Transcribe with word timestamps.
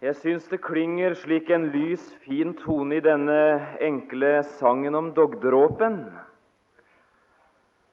Jeg 0.00 0.16
syns 0.16 0.46
det 0.48 0.62
klinger 0.64 1.12
slik 1.12 1.50
en 1.52 1.66
lys, 1.74 2.00
fin 2.24 2.54
tone 2.56 2.96
i 2.96 3.02
denne 3.04 3.34
enkle 3.84 4.38
sangen 4.56 4.94
om 4.96 5.10
dogdråpen. 5.12 5.98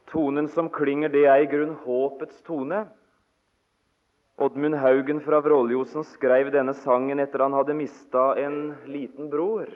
Tonen 0.08 0.46
som 0.48 0.70
klinger, 0.72 1.12
det 1.12 1.26
er 1.28 1.42
i 1.44 1.50
grunn 1.52 1.74
håpets 1.84 2.38
tone. 2.48 2.86
Oddmund 4.40 4.80
Haugen 4.80 5.20
fra 5.26 5.42
Vråljosen 5.44 6.06
skrev 6.08 6.48
denne 6.56 6.78
sangen 6.80 7.20
etter 7.20 7.44
han 7.44 7.58
hadde 7.58 7.76
mista 7.76 8.30
en 8.40 8.78
liten 8.88 9.28
bror. 9.28 9.68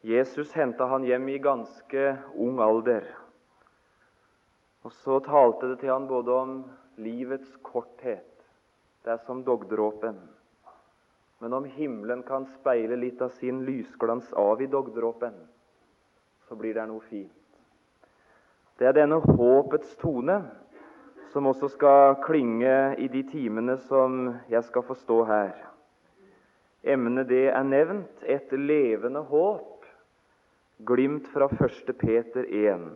Jesus 0.00 0.54
henta 0.56 0.88
han 0.88 1.04
hjem 1.04 1.28
i 1.28 1.42
ganske 1.44 2.06
ung 2.40 2.62
alder. 2.64 3.04
Og 4.80 4.96
så 5.02 5.20
talte 5.28 5.74
det 5.74 5.82
til 5.82 5.92
han 5.92 6.08
både 6.08 6.38
om 6.38 6.56
livets 6.96 7.52
korthet, 7.60 8.32
det 9.04 9.12
er 9.12 9.20
som 9.28 9.44
dogdråpen. 9.44 10.16
Men 11.44 11.52
om 11.52 11.64
himmelen 11.64 12.22
kan 12.22 12.46
speile 12.46 12.96
litt 12.96 13.20
av 13.22 13.28
sin 13.28 13.58
lysglans 13.66 14.30
av 14.32 14.62
i 14.62 14.66
dogdråpen, 14.66 15.34
så 16.48 16.56
blir 16.56 16.72
det 16.72 16.86
noe 16.88 17.04
fint. 17.04 17.58
Det 18.80 18.86
er 18.88 18.96
denne 18.96 19.18
håpets 19.20 19.90
tone 20.00 20.38
som 21.34 21.50
også 21.50 21.68
skal 21.74 22.16
klinge 22.24 22.96
i 22.96 23.10
de 23.12 23.20
timene 23.28 23.76
som 23.90 24.32
jeg 24.48 24.64
skal 24.70 24.86
få 24.88 24.96
stå 25.02 25.20
her. 25.28 25.52
Emnet 26.80 27.28
det 27.28 27.50
er 27.52 27.68
nevnt 27.68 28.24
et 28.24 28.56
levende 28.56 29.20
håp, 29.28 29.84
glimt 30.80 31.28
fra 31.34 31.52
1. 31.52 31.92
Peter 32.00 32.48
1. 32.48 32.88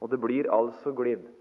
Og 0.00 0.08
det 0.08 0.24
blir 0.24 0.48
altså 0.48 0.96
glimt. 0.96 1.37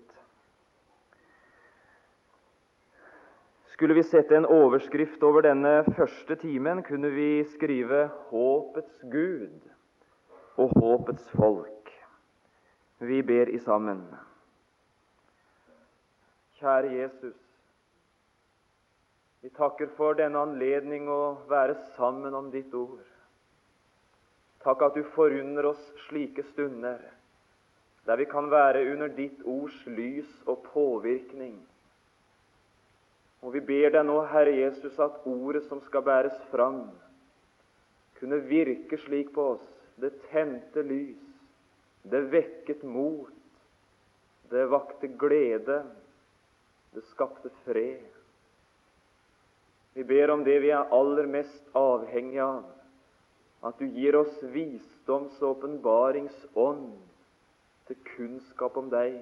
Skulle 3.77 3.93
vi 3.93 4.03
sette 4.03 4.33
en 4.33 4.45
overskrift 4.49 5.21
over 5.21 5.43
denne 5.45 5.83
første 5.93 6.33
timen, 6.41 6.79
kunne 6.83 7.11
vi 7.13 7.43
skrive 7.45 8.07
'Håpets 8.09 9.03
Gud 9.11 9.67
og 10.57 10.71
håpets 10.81 11.27
folk'. 11.29 11.91
Vi 12.99 13.21
ber 13.21 13.53
i 13.53 13.59
sammen. 13.59 14.01
Kjære 16.57 16.91
Jesus. 16.93 17.37
Vi 19.41 19.49
takker 19.49 19.93
for 19.93 20.17
denne 20.17 20.41
anledning 20.41 21.05
å 21.09 21.37
være 21.45 21.77
sammen 21.93 22.33
om 22.33 22.49
ditt 22.51 22.73
ord. 22.73 23.05
Takk 24.65 24.81
at 24.81 24.97
du 24.97 25.03
forunder 25.03 25.69
oss 25.69 25.93
slike 26.09 26.49
stunder 26.49 26.97
der 28.07 28.15
vi 28.17 28.25
kan 28.25 28.49
være 28.49 28.87
under 28.91 29.07
ditt 29.07 29.45
ords 29.45 29.85
lys 29.85 30.41
og 30.47 30.65
påvirkning 30.73 31.66
og 33.45 33.53
vi 33.53 33.61
ber 33.61 33.91
deg 33.93 34.05
nå, 34.07 34.17
Herre 34.31 34.53
Jesus, 34.55 34.97
at 34.99 35.21
ordet 35.29 35.63
som 35.67 35.81
skal 35.85 36.05
bæres 36.05 36.37
fram, 36.51 36.87
kunne 38.17 38.39
virke 38.49 38.97
slik 39.03 39.29
på 39.35 39.51
oss. 39.53 39.65
Det 39.97 40.13
tente 40.31 40.81
lys, 40.85 41.21
det 42.05 42.23
vekket 42.33 42.83
mot, 42.85 43.33
det 44.49 44.65
vakte 44.71 45.09
glede, 45.19 45.83
det 46.93 47.03
skapte 47.11 47.51
fred. 47.65 48.05
Vi 49.97 50.05
ber 50.05 50.33
om 50.33 50.43
det 50.45 50.59
vi 50.61 50.69
er 50.73 50.93
aller 50.93 51.29
mest 51.29 51.77
avhengig 51.77 52.41
av, 52.41 52.65
at 53.65 53.79
du 53.81 53.87
gir 53.89 54.17
oss 54.19 54.35
visdoms- 54.53 55.41
og 55.41 55.57
åpenbaringsånd 55.57 56.91
til 57.89 58.01
kunnskap 58.13 58.77
om 58.77 58.91
deg 58.93 59.17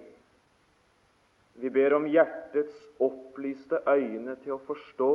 vi 1.56 1.70
ber 1.70 1.94
om 1.96 2.08
hjertets 2.12 2.76
opplyste 3.00 3.80
øyne 3.88 4.36
til 4.44 4.58
å 4.58 4.64
forstå, 4.68 5.12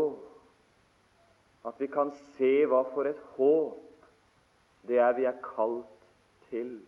at 1.69 1.81
vi 1.81 1.91
kan 1.93 2.13
se 2.37 2.53
hva 2.65 2.81
for 2.95 3.09
et 3.09 3.21
håp 3.37 3.87
det 4.89 4.99
er 4.99 5.13
vi 5.13 5.27
er 5.29 5.37
kalt 5.45 6.07
til. 6.49 6.79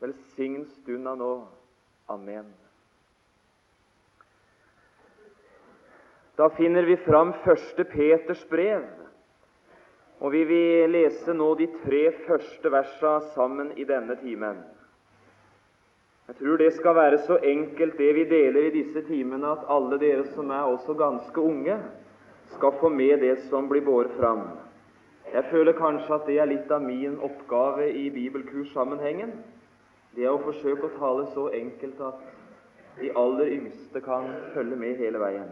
Velsign 0.00 0.66
stunda 0.78 1.14
nå. 1.16 1.32
Amen. 2.08 2.52
Da 6.38 6.46
finner 6.54 6.86
vi 6.86 6.96
fram 7.02 7.32
første 7.42 7.84
Peters 7.84 8.44
brev, 8.50 8.84
og 10.20 10.32
vi 10.32 10.44
vil 10.46 10.92
lese 10.92 11.34
nå 11.34 11.48
de 11.58 11.66
tre 11.82 12.04
første 12.26 12.70
versa 12.70 13.18
sammen 13.34 13.72
i 13.76 13.86
denne 13.88 14.14
timen. 14.20 14.60
Jeg 16.28 16.36
tror 16.36 16.56
det 16.60 16.72
skal 16.76 16.94
være 16.94 17.18
så 17.24 17.38
enkelt, 17.42 17.98
det 17.98 18.14
vi 18.14 18.24
deler 18.28 18.66
i 18.66 18.74
disse 18.82 19.00
timene, 19.06 19.48
at 19.48 19.64
alle 19.72 19.96
dere 20.00 20.26
som 20.34 20.50
er 20.50 20.66
også 20.68 20.94
ganske 20.94 21.40
unge, 21.40 21.78
skal 22.52 22.74
få 22.80 22.88
med 22.88 23.20
det 23.20 23.38
som 23.48 23.68
blir 23.68 23.84
båret 23.84 24.12
fram. 24.20 24.42
Jeg 25.32 25.44
føler 25.50 25.72
kanskje 25.72 26.14
at 26.14 26.26
det 26.28 26.36
er 26.40 26.50
litt 26.50 26.70
av 26.72 26.84
min 26.84 27.16
oppgave 27.24 27.88
i 27.92 28.10
bibelkurssammenhengen. 28.12 29.32
Det 30.16 30.24
er 30.24 30.32
å 30.34 30.42
forsøke 30.44 30.88
å 30.88 30.98
tale 30.98 31.26
så 31.32 31.48
enkelt 31.56 32.00
at 32.00 32.22
de 33.00 33.10
aller 33.16 33.52
yngste 33.56 34.00
kan 34.04 34.28
følge 34.54 34.76
med 34.76 35.00
hele 35.00 35.20
veien. 35.20 35.48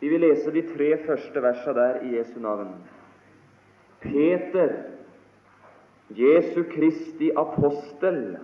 Vi 0.00 0.08
vil 0.08 0.24
lese 0.24 0.52
de 0.52 0.62
tre 0.72 0.94
første 1.04 1.42
versene 1.44 1.76
der 1.76 2.00
i 2.08 2.14
Jesu 2.16 2.38
navn. 2.40 2.72
Peter, 4.00 4.72
Jesu 6.16 6.62
Kristi 6.72 7.28
apostel, 7.36 8.38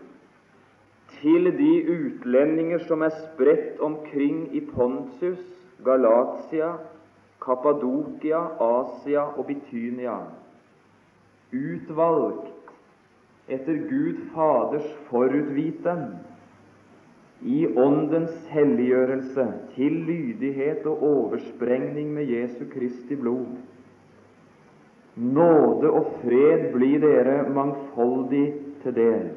til 1.21 1.50
de 1.59 1.72
utlendinger 1.93 2.82
som 2.88 3.03
er 3.03 3.15
spredt 3.15 3.81
omkring 3.81 4.49
i 4.56 4.60
Pontus, 4.60 5.43
Galatia, 5.84 6.72
Kappadokia, 7.43 8.41
Asia 8.60 9.26
og 9.37 9.47
Bitynia, 9.47 10.19
utvalgt 11.53 12.72
etter 13.49 13.82
Gud 13.91 14.25
Faders 14.34 14.88
forutviten, 15.10 16.09
i 17.43 17.66
Åndens 17.76 18.47
helliggjørelse 18.49 19.44
til 19.75 19.93
lydighet 20.09 20.87
og 20.88 21.03
oversprengning 21.03 22.15
med 22.15 22.31
Jesu 22.32 22.65
Kristi 22.72 23.15
blod. 23.15 23.59
Nåde 25.16 25.91
og 25.91 26.15
fred 26.22 26.71
blir 26.72 27.00
dere 27.05 27.43
mangfoldig 27.53 28.47
til 28.82 28.97
del. 28.97 29.28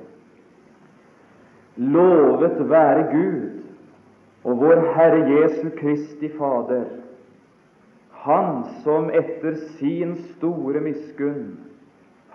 Lovet 1.80 2.70
være 2.70 3.04
Gud 3.12 3.50
og 4.44 4.60
vår 4.60 4.82
Herre 4.96 5.22
Jesu 5.32 5.70
Kristi 5.80 6.30
Fader, 6.38 6.86
Han 8.12 8.64
som 8.84 9.08
etter 9.16 9.56
sin 9.80 10.18
store 10.36 10.82
miskunn 10.84 11.56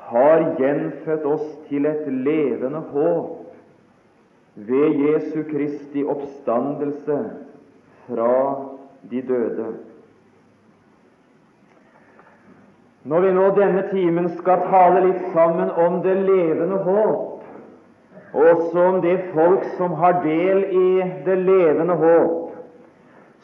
har 0.09 0.55
gjenfødt 0.59 1.27
oss 1.29 1.45
til 1.69 1.85
et 1.87 2.07
levende 2.09 2.81
håp 2.93 3.53
ved 4.55 4.97
Jesu 5.03 5.43
Kristi 5.51 6.05
oppstandelse 6.05 7.19
fra 8.07 8.37
de 9.11 9.23
døde. 9.29 9.67
Når 13.05 13.21
vi 13.21 13.33
nå 13.37 13.49
denne 13.59 13.85
timen 13.91 14.31
skal 14.39 14.65
tale 14.71 15.05
litt 15.05 15.25
sammen 15.37 15.69
om 15.85 16.01
det 16.05 16.17
levende 16.25 16.81
håp, 16.87 17.24
også 18.35 18.79
om 18.89 19.01
det 19.03 19.19
folk 19.35 19.65
som 19.77 19.95
har 20.01 20.23
del 20.25 20.65
i 20.65 20.89
det 21.27 21.37
levende 21.39 21.95
håp, 21.95 22.41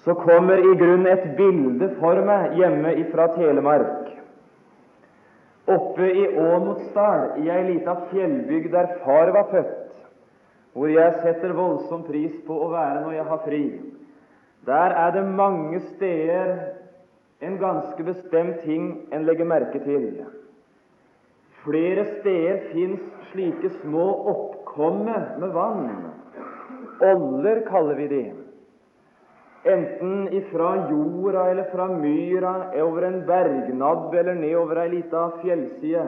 så 0.04 0.14
kommer 0.14 0.58
i 0.58 0.76
grunn 0.80 1.06
et 1.06 1.26
bilde 1.36 1.90
for 2.00 2.22
meg 2.26 2.56
hjemme 2.58 2.94
fra 3.12 3.28
Telemark. 3.36 4.08
Oppe 5.70 6.08
i 6.08 6.24
Åmotsdal, 6.40 7.36
i 7.44 7.50
ei 7.52 7.62
lita 7.68 7.94
fjellbygd 8.10 8.72
der 8.72 8.96
far 9.04 9.30
var 9.36 9.50
født, 9.52 9.76
hvor 10.74 10.90
jeg 10.90 11.20
setter 11.22 11.54
voldsom 11.54 12.02
pris 12.08 12.34
på 12.46 12.56
å 12.64 12.70
være 12.72 13.04
når 13.04 13.16
jeg 13.18 13.28
har 13.28 13.42
fri, 13.46 13.64
der 14.66 14.96
er 15.04 15.14
det 15.14 15.24
mange 15.28 15.80
steder 15.92 16.56
en 17.40 17.58
ganske 17.60 18.04
bestemt 18.04 18.64
ting 18.64 18.90
en 19.12 19.24
legger 19.28 19.48
merke 19.48 19.80
til. 19.84 20.24
Flere 21.64 22.06
steder 22.20 22.64
fins 22.72 23.04
slike 23.30 23.70
små 23.80 24.08
oppgaver 24.32 24.59
komme 24.74 25.18
med 25.38 25.52
vann. 25.54 25.88
Oller 27.00 27.66
kaller 27.66 27.94
vi 27.94 28.08
de. 28.08 28.24
Enten 29.64 30.28
ifra 30.32 30.90
jorda 30.90 31.50
eller 31.50 31.64
fra 31.72 31.88
myra, 31.88 32.54
over 32.82 33.02
en 33.02 33.26
bergnabb 33.26 34.14
eller 34.14 34.34
nedover 34.34 34.80
ei 34.80 34.88
lita 34.88 35.26
fjellside, 35.42 36.06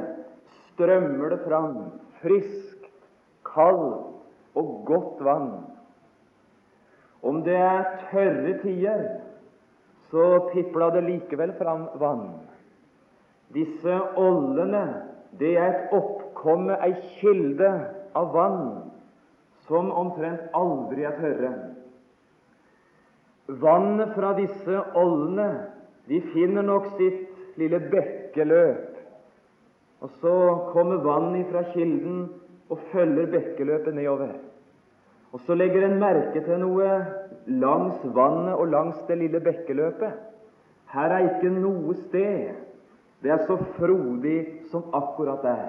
strømmer 0.73 1.35
det 1.35 1.41
fram 1.45 1.75
frisk, 2.23 2.89
kald 3.45 3.93
og 4.57 4.71
godt 4.89 5.21
vann. 5.21 5.51
Om 7.23 7.43
det 7.45 7.59
er 7.61 7.85
tørre 8.11 8.57
tider, 8.63 9.05
så 10.11 10.49
pipla 10.53 10.91
det 10.97 11.05
likevel 11.07 11.53
fram 11.61 11.87
vann. 12.01 12.31
Disse 13.53 14.01
ollene, 14.17 14.87
det 15.39 15.57
er 15.61 15.69
et 15.69 15.93
oppkomme, 15.97 16.79
ei 16.81 16.97
kilde 17.21 17.73
av 18.19 18.33
vann 18.35 18.63
som 19.67 19.91
omtrent 19.93 20.53
aldri 20.57 21.07
er 21.07 21.19
tørre. 21.21 21.53
Vannet 23.63 24.15
fra 24.17 24.33
disse 24.39 24.81
ollene 24.99 25.49
de 26.09 26.21
finner 26.33 26.67
nok 26.67 26.89
sitt 26.99 27.59
lille 27.61 27.79
bekkeløp, 27.93 28.89
og 30.03 30.17
så 30.23 30.35
kommer 30.73 31.05
vannet 31.05 31.51
fra 31.53 31.63
kilden 31.75 32.25
og 32.73 32.81
følger 32.91 33.31
bekkeløpet 33.31 33.95
nedover. 33.95 34.35
Og 35.33 35.41
så 35.47 35.55
legger 35.57 35.87
en 35.87 36.01
merke 36.01 36.43
til 36.45 36.59
noe 36.61 36.89
langs 37.49 38.03
vannet 38.05 38.59
og 38.59 38.69
langs 38.73 38.99
det 39.09 39.21
lille 39.21 39.41
bekkeløpet. 39.41 40.19
Her 40.93 41.15
er 41.17 41.31
ikke 41.31 41.53
noe 41.55 41.95
sted 42.03 42.53
det 43.23 43.31
er 43.31 43.45
så 43.47 43.57
frodig 43.77 44.67
som 44.71 44.83
akkurat 44.95 45.43
der. 45.43 45.69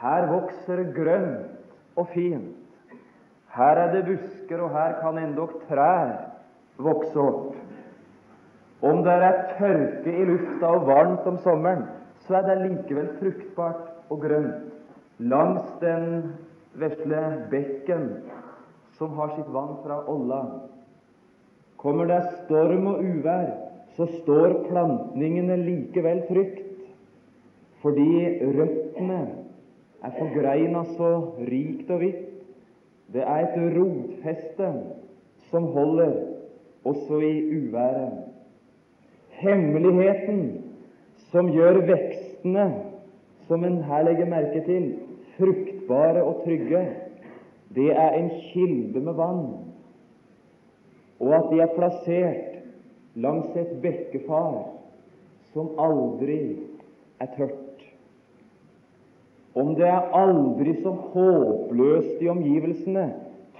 Her 0.00 0.26
vokser 0.30 0.82
grønt 0.96 1.96
og 1.96 2.08
fint. 2.14 2.56
Her 3.50 3.80
er 3.82 3.92
det 3.94 4.04
busker, 4.06 4.60
og 4.62 4.70
her 4.70 4.96
kan 5.02 5.18
endog 5.18 5.58
trær 5.68 6.14
vokse 6.80 7.20
opp. 7.20 7.56
Om 8.80 9.02
det 9.04 9.12
er 9.12 9.40
tørke 9.58 10.12
i 10.12 10.24
lufta 10.24 10.70
og 10.72 10.86
varmt 10.88 11.26
om 11.28 11.36
sommeren, 11.44 11.84
så 12.24 12.38
er 12.38 12.46
det 12.48 12.58
likevel 12.70 13.10
fruktbart 13.18 13.88
og 14.08 14.22
grønt 14.24 14.70
langs 15.20 15.66
den 15.82 16.32
vesle 16.80 17.20
bekken 17.50 18.06
som 18.96 19.12
har 19.18 19.34
sitt 19.36 19.48
vann 19.52 19.76
fra 19.84 20.00
Olla, 20.08 20.42
Kommer 21.80 22.04
det 22.04 22.20
storm 22.42 22.90
og 22.90 22.98
uvær, 23.00 23.46
så 23.96 24.04
står 24.18 24.66
plantningene 24.66 25.56
likevel 25.62 26.18
trygt, 26.28 26.66
fordi 27.80 28.10
røttene 28.58 29.20
er 30.04 30.16
forgreina 30.18 30.84
så 30.96 31.10
rikt 31.50 31.90
og 31.90 32.00
vidt. 32.00 32.26
Det 33.12 33.22
er 33.26 33.46
et 33.46 33.56
rotfeste 33.76 34.72
som 35.50 35.66
holder 35.74 36.12
også 36.84 37.20
i 37.26 37.34
uværet. 37.56 38.18
Hemmeligheten 39.40 40.42
som 41.30 41.50
gjør 41.52 41.82
vekstene, 41.88 42.66
som 43.48 43.64
en 43.64 43.82
her 43.82 44.04
legger 44.06 44.28
merke 44.30 44.62
til, 44.66 44.92
fruktbare 45.38 46.22
og 46.22 46.42
trygge, 46.44 46.84
det 47.74 47.90
er 47.92 48.16
en 48.18 48.30
kilde 48.50 49.00
med 49.00 49.12
vann, 49.12 49.46
og 51.20 51.34
at 51.34 51.48
de 51.52 51.60
er 51.60 51.74
plassert 51.76 52.60
langs 53.14 53.56
et 53.56 53.72
bekkefar 53.82 54.70
som 55.52 55.74
aldri 55.78 56.40
er 57.20 57.30
tørt. 57.36 57.69
Om 59.54 59.74
det 59.74 59.86
er 59.86 60.12
aldri 60.14 60.76
så 60.82 60.92
håpløst 61.12 62.20
i 62.22 62.28
omgivelsene, 62.30 63.06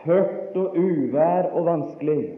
tørt 0.04 0.56
og 0.56 0.76
uvær 0.78 1.50
og 1.50 1.66
vanskelig, 1.66 2.34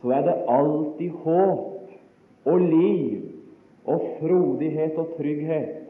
så 0.00 0.12
er 0.12 0.26
det 0.26 0.34
alltid 0.52 1.14
håp 1.24 2.44
og 2.44 2.60
liv 2.60 3.22
og 3.84 4.04
frodighet 4.18 4.98
og 5.00 5.14
trygghet 5.16 5.80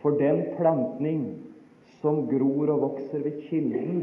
for 0.00 0.16
den 0.20 0.42
plantning 0.56 1.22
som 2.00 2.24
gror 2.30 2.72
og 2.72 2.80
vokser 2.80 3.24
ved 3.24 3.42
kilden, 3.48 4.02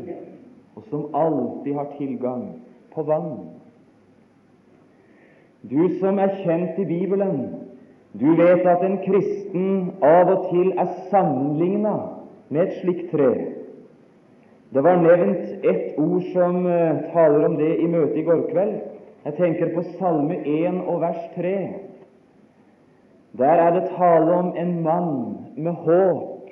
og 0.76 0.86
som 0.90 1.10
alltid 1.16 1.74
har 1.74 1.92
tilgang 1.98 2.48
på 2.94 3.06
vann. 3.10 3.50
Du 5.64 5.88
som 6.00 6.20
er 6.20 6.34
kjent 6.44 6.80
i 6.82 6.86
Bibelen, 6.86 7.63
du 8.20 8.36
vet 8.38 8.66
at 8.70 8.84
en 8.86 9.00
kristen 9.02 9.94
av 10.06 10.30
og 10.30 10.50
til 10.52 10.74
er 10.78 10.90
sammenligna 11.10 11.96
med 12.54 12.68
et 12.68 12.76
slikt 12.82 13.10
tre. 13.12 13.32
Det 14.74 14.84
var 14.86 15.02
nevnt 15.02 15.66
ett 15.66 15.98
ord 16.02 16.22
som 16.34 16.66
uh, 16.66 17.02
taler 17.14 17.48
om 17.48 17.58
det 17.58 17.72
i 17.82 17.88
møtet 17.90 18.20
i 18.22 18.26
går 18.28 18.46
kveld. 18.52 18.76
Jeg 19.26 19.38
tenker 19.38 19.74
på 19.74 19.84
Salme 19.98 20.40
1 20.44 20.82
og 20.90 21.02
vers 21.02 21.26
3. 21.36 21.56
Der 23.38 23.62
er 23.66 23.74
det 23.74 23.90
tale 23.98 24.34
om 24.34 24.54
en 24.58 24.74
mann 24.84 25.14
med 25.58 25.72
håp. 25.86 26.50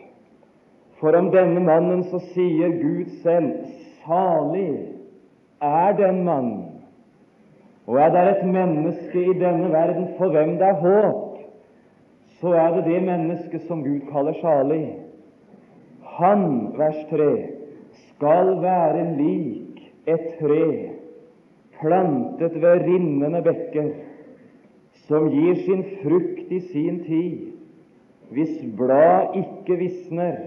For 1.02 1.18
om 1.18 1.30
denne 1.34 1.62
mannen 1.66 2.04
så 2.10 2.22
sier 2.34 2.74
Gud 2.81 3.10
selv 3.22 3.52
salig 4.02 4.98
er 5.62 5.98
den 5.98 6.24
mann. 6.25 6.54
Og 7.86 7.98
er 8.02 8.10
det 8.14 8.24
et 8.30 8.46
menneske 8.48 9.25
i 9.25 9.40
denne 9.40 9.69
verden 9.74 10.07
for 10.18 10.34
hvem 10.34 10.57
det 10.62 10.68
er 10.68 10.81
håp, 10.81 11.20
så 12.42 12.54
er 12.58 12.76
det 12.76 12.86
det 12.90 13.02
mennesket 13.06 13.68
som 13.68 13.84
Gud 13.86 14.08
kaller 14.12 14.34
salig. 14.42 14.86
Han, 16.18 16.74
vers 16.78 16.98
3, 17.10 17.30
skal 18.10 18.56
være 18.64 19.06
lik 19.18 19.84
et 20.10 20.34
tre 20.40 20.66
plantet 21.82 22.58
ved 22.62 22.86
rinnende 22.88 23.42
bekker, 23.46 23.92
som 25.08 25.30
gir 25.34 25.56
sin 25.66 25.84
frukt 26.02 26.52
i 26.52 26.60
sin 26.72 27.04
tid, 27.06 27.52
hvis 28.32 28.62
blad 28.78 29.36
ikke 29.38 29.78
visner, 29.82 30.38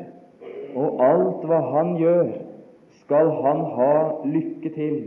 og 0.75 1.03
alt 1.05 1.47
hva 1.47 1.61
han 1.75 1.95
gjør, 2.01 2.31
skal 3.03 3.31
han 3.45 3.65
ha 3.77 3.95
lykke 4.25 4.71
til. 4.75 5.01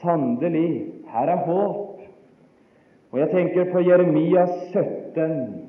Sannelig, 0.00 0.92
her 1.12 1.32
er 1.32 1.44
håp. 1.46 1.85
Og 3.12 3.18
jeg 3.18 3.28
tenker 3.30 3.72
på 3.72 3.80
Jeremia 3.86 4.46
17. 4.72 5.66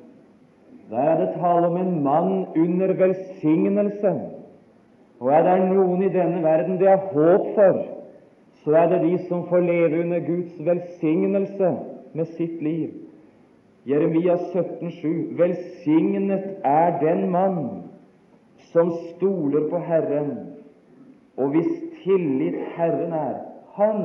Der 0.90 0.98
er 0.98 1.20
det 1.20 1.34
tale 1.36 1.66
om 1.66 1.76
en 1.76 2.02
mann 2.02 2.46
under 2.56 2.92
velsignelse. 2.96 4.12
Og 5.20 5.30
er 5.32 5.42
det 5.42 5.70
noen 5.72 6.02
i 6.02 6.12
denne 6.14 6.42
verden 6.42 6.78
det 6.78 6.88
er 6.88 7.08
håp 7.12 7.46
for, 7.56 7.78
så 8.62 8.74
er 8.76 8.88
det 8.92 9.02
de 9.02 9.18
som 9.28 9.46
får 9.48 9.60
leve 9.66 10.00
under 10.04 10.20
Guds 10.26 10.54
velsignelse 10.66 11.72
med 12.14 12.24
sitt 12.38 12.62
liv. 12.62 12.90
Jeremia 13.86 14.34
17,7.: 14.34 15.38
Velsignet 15.38 16.44
er 16.64 16.98
den 17.00 17.30
mann 17.30 17.82
som 18.72 18.92
stoler 19.14 19.70
på 19.70 19.78
Herren, 19.78 20.30
og 21.36 21.48
hvis 21.48 21.70
tillit 22.02 22.58
Herren 22.76 23.12
er. 23.12 23.34
Han 23.74 24.02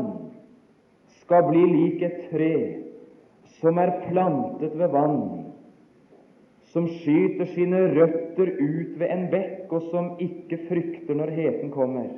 skal 1.08 1.44
bli 1.50 1.66
lik 1.66 2.04
et 2.04 2.18
tre 2.32 2.83
som 3.64 3.80
er 3.80 3.96
plantet 4.04 4.76
ved 4.76 4.92
vann, 4.92 5.22
som 6.74 6.88
skyter 7.00 7.48
sine 7.54 7.80
røtter 7.96 8.50
ut 8.60 8.96
ved 9.00 9.08
en 9.08 9.28
bekk, 9.32 9.72
og 9.72 9.90
som 9.94 10.14
ikke 10.22 10.60
frykter 10.68 11.16
når 11.18 11.32
heten 11.38 11.72
kommer, 11.72 12.10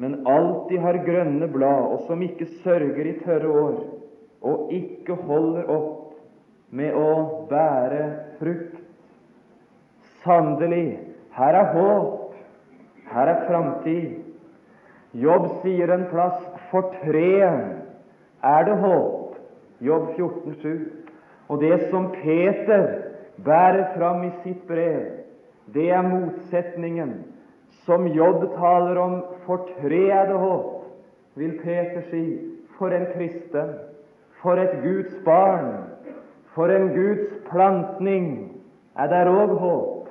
men 0.00 0.22
alltid 0.24 0.80
har 0.80 1.02
grønne 1.04 1.48
blad, 1.52 1.90
og 1.92 2.06
som 2.08 2.22
ikke 2.24 2.48
sørger 2.64 3.10
i 3.10 3.18
tørre 3.20 3.50
år, 3.62 3.76
og 4.40 4.72
ikke 4.72 5.18
holder 5.28 5.68
opp 5.68 6.14
med 6.72 6.96
å 6.96 7.10
bære 7.50 8.02
frukt. 8.38 8.78
Sannelig, 10.24 11.00
her 11.36 11.56
er 11.58 11.72
håp, 11.74 12.34
her 13.12 13.32
er 13.34 13.46
framtid. 13.48 14.18
Jobb 15.20 15.48
sier 15.60 15.90
en 15.92 16.06
plass 16.12 16.40
for 16.70 16.94
treet 17.02 18.44
er 18.46 18.68
det 18.68 18.76
håp. 18.80 19.19
Jobb 19.80 20.08
14,7. 20.18 20.88
Og 21.48 21.60
det 21.60 21.90
som 21.90 22.10
Peter 22.22 22.86
bærer 23.44 23.96
fram 23.96 24.24
i 24.24 24.30
sitt 24.44 24.66
brev, 24.68 25.06
det 25.74 25.90
er 25.90 26.02
motsetningen 26.02 27.14
som 27.86 28.06
Jobb 28.06 28.44
taler 28.58 29.00
om. 29.00 29.16
For 29.46 29.68
tre 29.80 30.02
er 30.10 30.28
det 30.30 30.38
håp, 30.38 30.84
vil 31.34 31.56
Peter 31.62 32.04
si. 32.10 32.24
For 32.78 32.94
en 32.96 33.06
kristen, 33.14 33.74
for 34.42 34.56
et 34.56 34.78
Guds 34.82 35.16
barn, 35.24 35.74
for 36.54 36.72
en 36.72 36.88
Guds 36.94 37.34
plantning 37.50 38.28
er 38.96 39.10
der 39.12 39.28
òg 39.28 39.56
håp. 39.60 40.08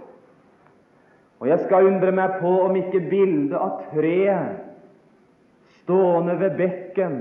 Og 1.40 1.48
jeg 1.48 1.60
skal 1.66 1.88
undre 1.88 2.12
meg 2.12 2.40
på 2.42 2.52
om 2.66 2.76
ikke 2.76 3.00
bildet 3.10 3.56
av 3.58 3.86
treet 3.94 4.66
stående 5.80 6.36
ved 6.40 6.58
bekken, 6.60 7.16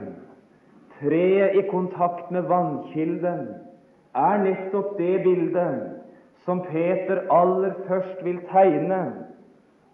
treet 1.01 1.55
i 1.55 1.63
kontakt 1.71 2.31
med 2.31 2.49
vannkilden, 2.51 3.49
er 4.15 4.43
nettopp 4.43 4.97
det 4.99 5.23
bildet 5.23 5.81
som 6.47 6.63
Peter 6.65 7.25
aller 7.31 7.75
først 7.89 8.25
vil 8.25 8.41
tegne, 8.51 9.01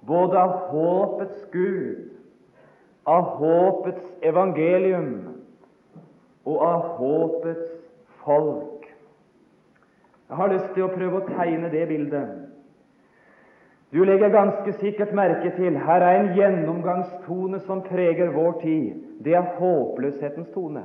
både 0.06 0.38
av 0.38 0.52
håpets 0.70 1.46
Gud, 1.52 2.10
av 3.06 3.36
håpets 3.40 4.06
evangelium 4.22 5.10
og 6.44 6.62
av 6.62 6.80
håpets 6.98 7.70
folk. 8.24 8.88
Jeg 10.28 10.36
har 10.36 10.52
lyst 10.52 10.72
til 10.74 10.86
å 10.86 10.92
prøve 10.92 11.20
å 11.20 11.28
tegne 11.28 11.70
det 11.72 11.84
bildet. 11.88 12.43
Du 13.94 14.00
legger 14.04 14.32
ganske 14.34 14.72
sikkert 14.80 15.12
merke 15.14 15.52
til 15.54 15.76
her 15.78 16.02
er 16.02 16.16
en 16.18 16.32
gjennomgangstone 16.34 17.60
som 17.62 17.84
preger 17.86 18.32
vår 18.34 18.56
tid. 18.62 18.96
Det 19.22 19.36
er 19.38 19.52
håpløshetens 19.60 20.48
tone. 20.54 20.82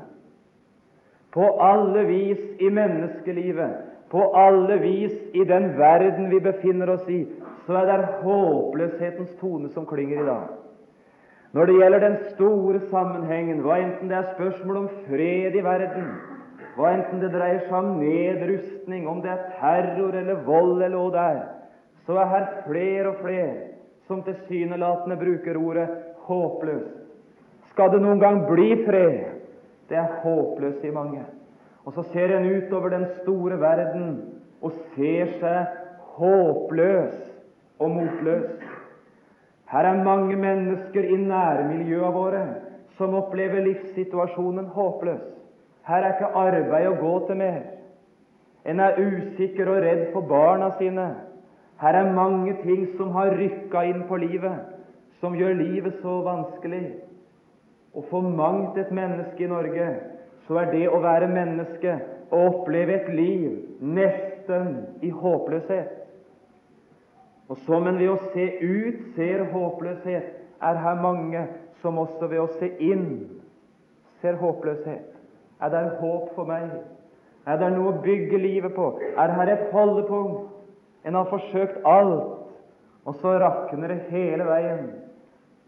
På 1.33 1.47
alle 1.61 2.03
vis 2.05 2.43
i 2.61 2.69
menneskelivet, 2.69 3.73
på 4.13 4.29
alle 4.37 4.77
vis 4.81 5.17
i 5.33 5.43
den 5.43 5.71
verden 5.77 6.29
vi 6.29 6.39
befinner 6.39 6.93
oss 6.93 7.09
i, 7.09 7.23
så 7.65 7.81
er 7.81 7.89
det 7.89 8.13
håpløshetens 8.21 9.33
tone 9.41 9.73
som 9.73 9.89
klinger 9.89 10.21
i 10.21 10.29
dag. 10.29 10.47
Når 11.53 11.65
det 11.65 11.81
gjelder 11.81 12.05
den 12.05 12.17
store 12.35 12.79
sammenhengen, 12.91 13.63
hva 13.65 13.81
enten 13.81 14.09
det 14.09 14.17
er 14.17 14.33
spørsmål 14.35 14.83
om 14.83 14.89
fred 15.07 15.57
i 15.57 15.63
verden, 15.65 16.11
hva 16.77 16.93
enten 16.93 17.23
det 17.23 17.33
dreier 17.33 17.63
seg 17.65 17.73
om 17.73 17.95
nedrustning, 17.97 19.07
om 19.09 19.23
det 19.25 19.33
er 19.33 19.47
terror 19.57 20.13
eller 20.13 20.45
vold 20.45 20.77
eller 20.77 20.97
hva 20.99 21.13
det 21.15 21.23
er, 21.31 21.47
så 22.09 22.15
er 22.17 22.25
her 22.25 22.45
flere 22.65 23.09
og 23.11 23.19
flere 23.21 23.49
som 24.07 24.23
tilsynelatende 24.25 25.13
bruker 25.19 25.57
ordet 25.61 25.89
håpløs. 26.25 26.87
Skal 27.69 27.91
det 27.93 27.99
noen 28.01 28.17
gang 28.23 28.39
bli 28.47 28.71
fred? 28.87 29.35
Det 29.85 29.99
er 30.01 30.15
håpløst 30.23 30.87
i 30.89 30.93
mange. 30.95 31.21
Og 31.85 31.93
så 31.93 32.07
ser 32.09 32.33
en 32.33 32.49
utover 32.49 32.95
den 32.95 33.05
store 33.19 33.59
verden 33.61 34.09
og 34.65 34.73
ser 34.95 35.35
seg 35.37 35.77
håpløs 36.17 37.13
og 37.77 37.93
motløs. 37.99 38.57
Her 39.69 39.91
er 39.91 40.03
mange 40.03 40.33
mennesker 40.33 41.13
i 41.13 41.21
nærmiljøene 41.29 42.13
våre 42.17 42.43
som 42.97 43.13
opplever 43.21 43.61
livssituasjonen 43.69 44.73
håpløs. 44.73 45.29
Her 45.85 46.01
er 46.01 46.17
ikke 46.17 46.35
arbeid 46.47 46.89
å 46.89 46.99
gå 47.05 47.15
til 47.29 47.43
mer. 47.45 47.65
En 48.65 48.81
er 48.81 48.97
usikker 48.97 49.69
og 49.69 49.83
redd 49.85 50.07
for 50.09 50.25
barna 50.25 50.73
sine. 50.81 51.11
Her 51.79 51.95
er 51.95 52.13
mange 52.13 52.53
ting 52.63 52.87
som 52.97 53.13
har 53.15 53.37
rykka 53.39 53.85
inn 53.87 54.03
på 54.09 54.19
livet, 54.19 54.57
som 55.19 55.35
gjør 55.35 55.55
livet 55.61 56.01
så 56.01 56.17
vanskelig. 56.25 56.83
Og 57.95 58.05
for 58.09 58.21
mangt 58.21 58.77
et 58.77 58.91
menneske 58.91 59.43
i 59.43 59.51
Norge 59.51 59.87
så 60.47 60.59
er 60.59 60.71
det 60.73 60.89
å 60.89 60.99
være 61.03 61.29
menneske 61.31 61.95
å 62.35 62.41
oppleve 62.49 62.97
et 62.99 63.07
liv 63.15 63.55
nesten 63.79 64.75
i 65.05 65.09
håpløshet. 65.09 65.95
Og 67.49 67.57
som 67.65 67.87
en 67.89 67.97
ved 67.97 68.11
å 68.11 68.19
se 68.33 68.45
ut 68.59 68.99
ser 69.15 69.47
håpløshet, 69.53 70.35
er 70.61 70.83
her 70.83 71.01
mange 71.01 71.47
som 71.81 71.97
også 71.97 72.27
ved 72.27 72.43
å 72.43 72.51
se 72.59 72.69
inn 72.83 73.07
ser 74.21 74.35
håpløshet. 74.37 75.15
Er 75.63 75.71
det 75.71 75.83
håp 76.01 76.35
for 76.35 76.47
meg? 76.47 76.69
Er 77.47 77.57
det 77.59 77.71
noe 77.73 77.93
å 77.93 78.01
bygge 78.03 78.37
livet 78.37 78.75
på? 78.75 78.91
Er 79.17 79.31
her 79.39 79.55
et 79.55 79.69
holdepunkt? 79.73 80.58
En 81.09 81.17
har 81.17 81.29
forsøkt 81.31 81.81
alt, 81.89 82.35
og 83.05 83.15
så 83.17 83.37
rakner 83.41 83.89
det 83.89 84.01
hele 84.11 84.45
veien. 84.45 84.89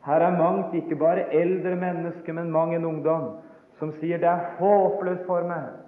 Her 0.06 0.22
er 0.22 0.38
mangt, 0.38 0.76
ikke 0.78 1.00
bare 1.02 1.30
eldre 1.34 1.76
mennesker, 1.76 2.34
men 2.38 2.52
mang 2.54 2.76
en 2.76 2.86
ungdom, 2.86 3.32
som 3.80 3.94
sier 3.98 4.22
det 4.22 4.30
er 4.30 4.52
håpløst 4.60 5.26
for 5.26 5.46
meg 5.50 5.82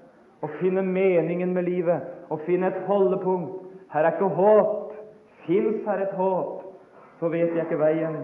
å 0.44 0.50
finne 0.60 0.84
meningen 0.84 1.54
med 1.56 1.68
livet, 1.70 2.04
å 2.34 2.40
finne 2.48 2.72
et 2.72 2.82
holdepunkt. 2.88 3.62
Her 3.94 4.08
er 4.08 4.16
ikke 4.18 4.34
håp. 4.36 4.96
Fins 5.46 5.86
her 5.86 6.02
et 6.04 6.16
håp, 6.18 6.64
så 7.20 7.30
vet 7.32 7.54
jeg 7.54 7.66
ikke 7.68 7.80
veien. 7.80 8.18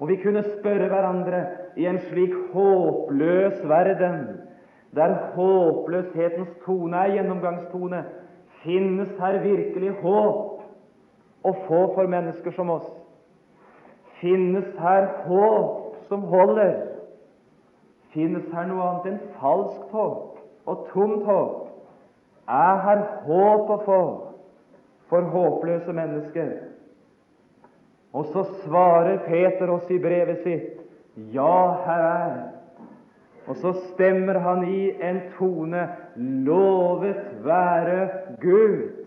Og 0.00 0.10
vi 0.10 0.18
kunne 0.22 0.44
spørre 0.46 0.88
hverandre 0.90 1.40
i 1.76 1.86
en 1.88 1.98
slik 2.08 2.34
håpløs 2.52 3.62
verden, 3.68 4.20
der 4.96 5.14
håpløshetens 5.34 6.52
tone 6.64 7.00
er 7.00 7.16
gjennomgangstone, 7.16 8.04
finnes 8.66 9.14
her 9.20 9.38
virkelig 9.44 9.94
håp 10.02 11.46
å 11.46 11.52
få 11.68 11.80
for 11.94 12.10
mennesker 12.10 12.52
som 12.56 12.70
oss? 12.74 12.88
Finnes 14.20 14.68
her 14.82 15.08
håp 15.28 15.96
som 16.10 16.26
holder? 16.30 16.74
Finnes 18.16 18.46
her 18.52 18.68
noe 18.68 18.84
annet 18.90 19.10
enn 19.12 19.34
falskt 19.40 19.92
håp 19.94 20.40
og 20.66 20.86
tomt 20.92 21.24
håp? 21.28 21.62
Er 22.46 22.82
her 22.84 23.02
håp 23.26 23.70
å 23.74 23.82
få 23.86 24.00
for 25.10 25.30
håpløse 25.32 25.94
mennesker? 25.94 26.50
Og 28.16 28.30
så 28.32 28.46
svarer 28.64 29.20
Peter 29.26 29.70
oss 29.70 29.90
i 29.92 30.00
brevet 30.00 30.42
sitt 30.44 30.76
ja, 31.32 31.82
her 31.86 32.04
er. 32.06 32.36
Og 33.46 33.56
så 33.56 33.72
stemmer 33.92 34.38
han 34.42 34.64
i 34.68 34.90
en 35.02 35.20
tone 35.38 35.88
lovet 36.16 37.20
være 37.44 38.08
Gud. 38.42 39.04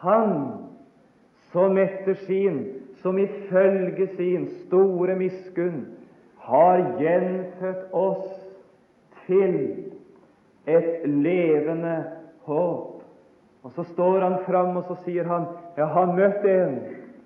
Han 0.00 0.36
som 1.52 1.78
etter 1.78 2.14
sin 2.26 2.62
som 3.02 3.18
ifølge 3.18 4.06
sin 4.16 4.46
store 4.66 5.16
miskunn 5.16 5.86
har 6.44 6.80
gjenfødt 7.00 7.92
oss 7.96 8.32
til 9.26 9.56
et 10.68 11.04
levende 11.04 12.04
håp. 12.44 13.02
Og 13.62 13.72
Så 13.72 13.84
står 13.92 14.20
han 14.20 14.38
fram 14.46 14.76
og 14.76 14.84
så 14.84 14.96
sier 15.04 15.24
han, 15.24 15.44
'Jeg 15.76 15.86
har 15.86 16.06
møtt 16.16 16.44
en.' 16.44 16.80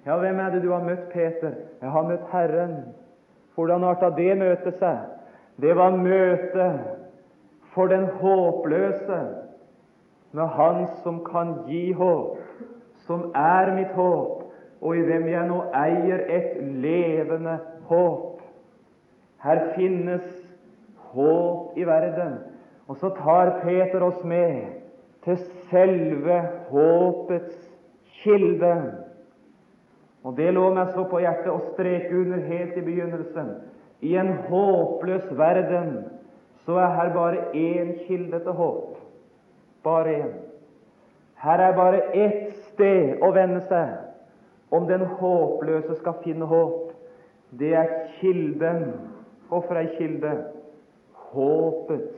Ja, 0.06 0.18
hvem 0.18 0.38
er 0.38 0.50
det 0.50 0.62
du 0.62 0.72
har 0.72 0.84
møtt, 0.84 1.08
Peter? 1.12 1.52
Jeg 1.82 1.90
har 1.90 2.02
møtt 2.02 2.26
Herren. 2.32 2.76
Hvordan 3.54 3.84
arta 3.84 4.10
det 4.10 4.38
møtet 4.38 4.74
seg? 4.78 4.98
Det 5.60 5.76
var 5.76 5.96
møtet 5.96 6.80
for 7.74 7.86
den 7.86 8.06
håpløse 8.20 9.20
med 10.32 10.46
Han 10.46 10.86
som 11.02 11.20
kan 11.24 11.54
gi 11.68 11.92
håp, 11.92 12.38
som 13.06 13.30
er 13.34 13.74
mitt 13.74 13.92
håp, 13.94 14.40
og 14.80 14.96
i 14.96 15.04
hvem 15.06 15.28
jeg 15.30 15.46
nå 15.48 15.60
eier 15.78 16.24
et 16.28 16.56
levende 16.82 17.58
håp. 17.86 18.42
Her 19.44 19.60
finnes 19.76 20.26
håp 21.14 21.78
i 21.78 21.86
verden. 21.86 22.38
Og 22.88 22.96
så 22.96 23.08
tar 23.16 23.60
Peter 23.62 24.02
oss 24.02 24.24
med 24.24 24.64
til 25.24 25.38
selve 25.70 26.40
håpets 26.68 27.54
kilde. 28.22 28.74
Og 30.24 30.36
Det 30.36 30.50
lå 30.56 30.70
meg 30.74 30.92
så 30.92 31.04
på 31.08 31.20
hjertet 31.20 31.52
å 31.52 31.62
streke 31.72 32.16
under 32.16 32.42
helt 32.48 32.76
i 32.76 32.84
begynnelsen. 32.84 33.54
I 34.00 34.16
en 34.16 34.32
håpløs 34.48 35.26
verden 35.38 36.04
så 36.64 36.78
er 36.80 36.96
her 36.96 37.12
bare 37.14 37.44
én 37.54 38.06
kilde 38.06 38.40
til 38.40 38.52
håp. 38.52 38.96
Bare 39.84 40.16
én. 40.16 40.32
Her 41.34 41.60
er 41.60 41.76
bare 41.76 42.00
ett 42.14 42.54
sted 42.72 43.20
å 43.22 43.30
vende 43.36 43.60
seg 43.68 44.74
om 44.74 44.86
den 44.88 45.04
håpløse 45.18 45.98
skal 46.00 46.16
finne 46.24 46.46
håp, 46.48 46.94
det 47.58 47.74
er 47.78 47.90
kilden. 48.18 48.86
Hvorfor 49.48 49.78
ei 49.78 49.90
kilde? 49.98 50.32
Håpets 51.34 52.16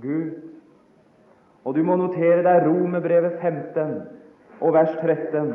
Gud. 0.00 0.38
Og 1.64 1.74
du 1.76 1.82
må 1.84 1.96
notere 2.00 2.40
deg 2.46 2.64
Romerbrevet 2.64 3.42
15 3.42 3.90
og 4.60 4.72
vers 4.72 4.94
13. 5.02 5.52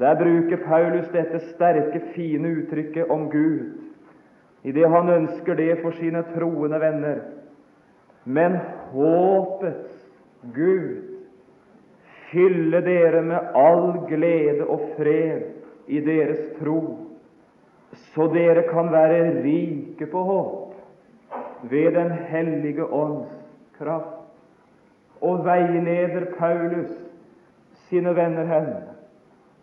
Der 0.00 0.14
bruker 0.20 0.62
Paulus 0.64 1.08
dette 1.12 1.40
sterke, 1.50 2.02
fine 2.14 2.52
uttrykket 2.60 3.10
om 3.10 3.26
Gud, 3.32 3.89
i 4.62 4.72
det 4.72 4.88
han 4.88 5.08
ønsker 5.08 5.56
det 5.56 5.78
for 5.82 5.96
sine 5.96 6.22
troende 6.34 6.80
venner. 6.80 7.20
Men 8.24 8.58
håpets 8.92 9.94
Gud 10.54 11.10
fylle 12.30 12.80
dere 12.84 13.22
med 13.26 13.56
all 13.56 14.04
glede 14.08 14.66
og 14.66 14.92
fred 14.96 15.88
i 15.90 16.00
deres 16.04 16.42
tro, 16.60 16.80
så 18.14 18.28
dere 18.30 18.62
kan 18.68 18.92
være 18.92 19.40
rike 19.42 20.06
på 20.06 20.22
håp 20.22 20.66
ved 21.70 21.92
Den 21.92 22.10
hellige 22.10 22.84
ånds 22.84 23.32
kraft. 23.78 24.16
Og 25.20 25.44
veileder 25.44 26.30
Paulus 26.38 26.92
sine 27.88 28.14
venner 28.16 28.46
hen 28.48 28.70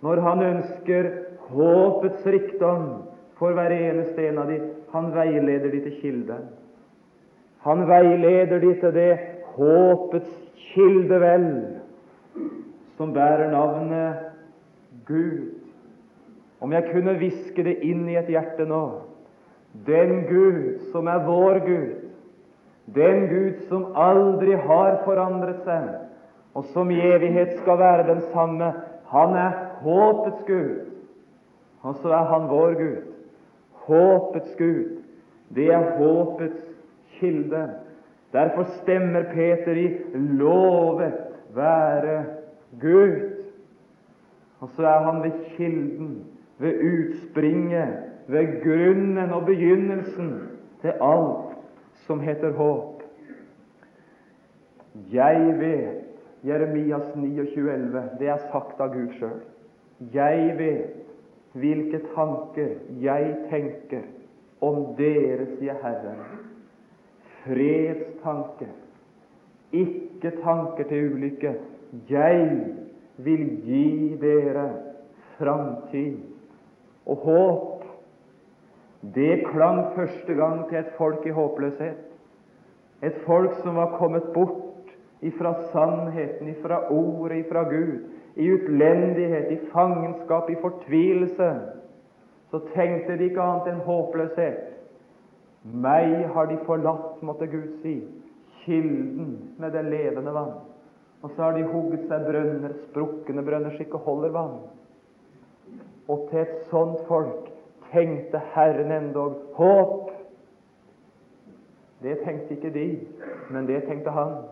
når 0.05 0.19
han 0.21 0.43
ønsker 0.45 1.07
håpets 1.49 2.25
rikdom 2.25 2.83
for 3.39 3.55
hver 3.57 3.73
eneste 3.73 4.27
en 4.27 4.37
av 4.37 4.51
dem. 4.51 4.67
Han 4.97 5.11
veileder 5.13 5.69
de 5.71 5.81
til 5.85 5.97
kilden. 6.01 6.45
Han 7.65 7.83
veileder 7.87 8.59
de 8.59 8.73
til 8.81 8.93
det 8.95 9.11
håpets 9.57 10.31
kildevel 10.71 11.51
som 12.97 13.13
bærer 13.13 13.51
navnet 13.51 14.15
Gud. 15.05 15.53
Om 16.61 16.73
jeg 16.73 16.89
kunne 16.91 17.13
hviske 17.19 17.63
det 17.63 17.75
inn 17.85 18.07
i 18.09 18.17
et 18.17 18.29
hjerte 18.33 18.65
nå 18.65 18.81
Den 19.85 20.23
Gud 20.25 20.79
som 20.91 21.07
er 21.07 21.21
vår 21.27 21.59
Gud, 21.67 22.07
den 22.95 23.27
Gud 23.29 23.59
som 23.67 23.91
aldri 23.93 24.55
har 24.57 25.03
forandret 25.03 25.59
seg, 25.67 25.91
og 26.57 26.65
som 26.73 26.89
i 26.89 26.97
evighet 26.97 27.59
skal 27.59 27.77
være 27.77 28.07
den 28.07 28.23
samme, 28.31 28.71
han 29.11 29.35
er 29.37 29.59
håpets 29.83 30.41
Gud, 30.47 30.87
og 31.83 31.99
så 32.01 32.15
er 32.17 32.25
han 32.31 32.49
vår 32.49 32.73
Gud. 32.79 33.06
Håpets 33.87 34.55
Gud, 34.59 34.97
det 35.55 35.67
er 35.73 35.97
håpets 35.97 36.63
kilde. 37.19 37.63
Derfor 38.33 38.63
stemmer 38.81 39.23
Peter 39.33 39.71
i 39.71 39.87
'lovet 40.13 41.13
være 41.55 42.25
Gud. 42.81 43.33
Og 44.59 44.69
så 44.69 44.87
er 44.87 44.99
han 44.99 45.23
ved 45.23 45.31
kilden, 45.57 46.25
ved 46.57 46.73
utspringet, 46.83 47.95
ved 48.27 48.63
grunnen 48.63 49.31
og 49.31 49.45
begynnelsen 49.45 50.49
til 50.81 50.93
alt 51.01 51.57
som 51.93 52.19
heter 52.19 52.51
håp. 52.51 53.03
Jeg 55.13 55.55
vet 55.59 56.03
Jeremias 56.45 57.07
29,11. 57.15 58.19
Det 58.19 58.27
er 58.27 58.37
sagt 58.51 58.81
av 58.81 58.93
Gud 58.93 59.13
sjøl. 59.19 59.41
Jeg 60.13 60.55
vet 60.57 60.96
hvilke 61.61 62.01
tanker 62.13 62.75
jeg 63.01 63.31
tenker 63.51 64.05
om 64.63 64.93
dere, 64.97 65.45
sier 65.57 65.77
Herren. 65.83 66.21
Fredstanker, 67.43 68.73
ikke 69.71 70.33
tanker 70.41 70.89
til 70.89 71.13
ulykke. 71.13 71.53
Jeg 72.09 72.47
vil 73.23 73.45
gi 73.65 74.17
dere 74.21 74.67
framtid 75.37 76.19
og 77.07 77.23
håp. 77.27 77.73
Det 79.15 79.45
klang 79.51 79.83
første 79.95 80.33
gang 80.35 80.65
til 80.69 80.81
et 80.81 80.93
folk 80.97 81.25
i 81.25 81.35
håpløshet. 81.35 82.03
Et 83.05 83.17
folk 83.25 83.53
som 83.61 83.77
var 83.77 83.97
kommet 83.99 84.33
bort 84.33 84.89
ifra 85.21 85.53
sannheten, 85.71 86.49
ifra 86.49 86.87
ordet, 86.91 87.45
ifra 87.45 87.63
Gud, 87.69 88.16
i 88.37 88.47
utlendighet, 88.53 89.51
i 89.51 89.59
fangenskap, 89.73 90.49
i 90.49 90.55
fortvilelse. 90.61 91.49
Så 92.51 92.59
tenkte 92.75 93.17
de 93.17 93.31
ikke 93.31 93.41
annet 93.41 93.71
enn 93.71 93.83
håpløshet. 93.85 94.67
Meg 95.67 96.27
har 96.35 96.47
de 96.47 96.59
forlatt, 96.67 97.17
måtte 97.25 97.49
Gud 97.49 97.73
si, 97.81 97.97
kilden 98.61 99.55
med 99.57 99.73
det 99.73 99.83
levende 99.89 100.33
vann. 100.35 100.53
Og 101.25 101.33
så 101.33 101.47
har 101.47 101.57
de 101.57 101.65
hugget 101.65 102.05
seg 102.07 102.27
brønner, 102.27 102.75
sprukne 102.85 103.43
brønner 103.43 103.73
som 103.73 103.87
ikke 103.87 104.03
holder 104.05 104.35
vann. 104.35 104.59
Og 106.07 106.29
til 106.29 106.43
et 106.45 106.69
sånt 106.69 107.01
folk 107.09 107.49
tenkte 107.89 108.39
Herren 108.53 108.93
endog 108.93 109.41
håp. 109.57 110.13
Det 112.05 112.19
tenkte 112.21 112.53
ikke 112.53 112.73
de, 112.75 112.87
men 113.49 113.65
det 113.67 113.81
tenkte 113.89 114.13
han. 114.13 114.43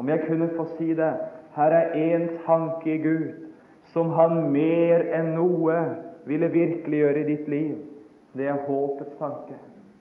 Om 0.00 0.08
jeg 0.08 0.24
kunne 0.24 0.48
få 0.56 0.64
si 0.78 0.94
det 0.96 1.12
her 1.54 1.70
er 1.70 1.94
én 1.94 2.28
tanke 2.46 2.94
i 2.94 3.02
Gud 3.02 3.44
som 3.92 4.10
han 4.16 4.50
mer 4.52 5.04
enn 5.14 5.34
noe 5.36 5.76
ville 6.26 6.48
virkeliggjøre 6.50 7.20
i 7.20 7.28
ditt 7.28 7.48
liv. 7.48 7.76
Det 8.34 8.48
er 8.50 8.64
håpets 8.66 9.14
tanke. 9.20 9.56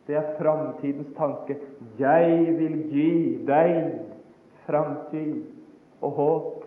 Det 0.07 0.17
er 0.17 0.33
framtidens 0.39 1.11
tanke. 1.17 1.59
Jeg 1.99 2.55
vil 2.57 2.79
gi 2.91 3.11
deg 3.47 3.93
framtid 4.65 5.43
og 6.01 6.17
håp. 6.17 6.63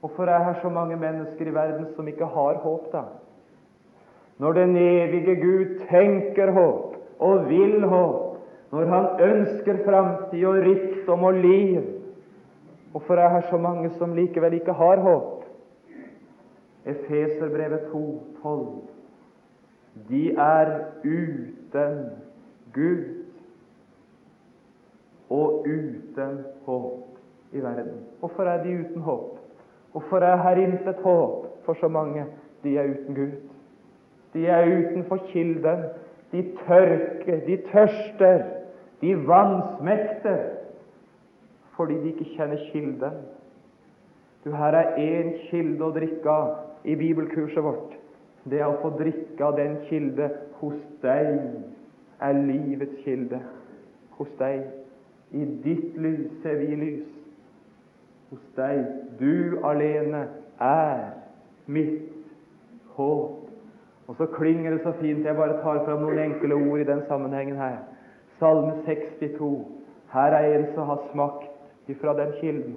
Hvorfor 0.00 0.28
er 0.28 0.44
her 0.44 0.58
så 0.62 0.68
mange 0.72 0.96
mennesker 1.00 1.48
i 1.48 1.54
verden 1.54 1.86
som 1.96 2.08
ikke 2.08 2.28
har 2.34 2.60
håp, 2.64 2.90
da? 2.92 3.06
Når 4.38 4.52
den 4.52 4.76
evige 4.76 5.36
Gud 5.40 5.86
tenker 5.88 6.52
håp 6.52 6.96
og 7.18 7.48
vil 7.48 7.86
håp, 7.88 8.22
når 8.72 8.86
Han 8.86 9.06
ønsker 9.22 9.78
framtid 9.86 10.44
og 10.44 10.58
rikdom 10.66 11.24
og 11.24 11.34
liv, 11.34 11.95
hvorfor 12.96 13.14
er 13.14 13.28
her 13.28 13.40
så 13.50 13.56
mange 13.56 13.90
som 13.90 14.14
likevel 14.14 14.52
ikke 14.52 14.72
har 14.72 15.00
håp? 15.00 15.44
Efeserbrevet 16.86 17.80
2,12. 17.92 18.88
De 20.08 20.36
er 20.36 20.78
uten 21.04 21.98
Gud 22.74 23.04
og 25.30 25.66
uten 25.68 26.38
håp 26.64 27.18
i 27.52 27.60
verden. 27.60 28.00
Hvorfor 28.18 28.42
er 28.42 28.62
de 28.62 28.80
uten 28.80 29.02
håp? 29.02 29.38
Hvorfor 29.92 30.18
er 30.18 30.36
her 30.36 30.56
intet 30.56 30.96
håp 31.02 31.46
for 31.64 31.74
så 31.80 31.88
mange? 31.88 32.24
De 32.62 32.78
er 32.78 32.90
uten 32.90 33.14
Gud. 33.14 33.32
De 34.34 34.46
er 34.46 34.78
utenfor 34.78 35.16
kilden. 35.16 35.84
De 36.32 36.56
tørker, 36.66 37.40
de 37.46 37.62
tørster, 37.72 38.42
de 39.00 39.26
vansmekter 39.28 40.55
fordi 41.76 41.98
de 42.02 42.12
ikke 42.12 42.30
kjenner 42.36 42.62
kilden. 42.72 43.20
Du, 44.44 44.50
Her 44.50 44.78
er 44.78 44.96
én 45.02 45.32
kilde 45.50 45.84
å 45.84 45.94
drikke 45.94 46.30
av 46.30 46.86
i 46.86 46.94
bibelkurset 46.96 47.64
vårt. 47.64 47.96
Det 48.46 48.60
er 48.60 48.68
å 48.70 48.78
få 48.82 48.92
drikke 48.98 49.44
av 49.44 49.56
den 49.58 49.80
kilde 49.88 50.30
hos 50.60 50.76
deg 51.02 51.32
er 52.20 52.32
livets 52.32 53.04
kilde. 53.04 53.40
Hos 54.16 54.28
deg. 54.38 54.62
I 55.34 55.44
ditt 55.64 55.96
lys 56.00 56.30
ser 56.42 56.60
vi 56.62 56.76
lys. 56.80 57.08
Hos 58.30 58.44
deg. 58.56 58.84
Du 59.20 59.58
alene 59.66 60.28
er 60.62 61.02
mitt 61.66 62.14
håp. 62.96 63.42
Og 64.06 64.16
så 64.16 64.28
klinger 64.36 64.76
det 64.76 64.84
så 64.84 64.94
fint. 65.00 65.26
Jeg 65.26 65.36
bare 65.36 65.58
tar 65.62 65.82
fram 65.84 66.06
noen 66.06 66.22
enkle 66.22 66.54
ord 66.54 66.80
i 66.80 66.88
den 66.88 67.02
sammenhengen 67.10 67.58
her. 67.60 67.82
Salme 68.38 68.78
62. 68.86 69.52
Her 70.12 70.38
er 70.38 70.52
en 70.54 70.68
som 70.74 70.88
har 70.92 71.02
smakt 71.10 71.45
ifra 71.88 72.14
den 72.18 72.32
kilden. 72.40 72.76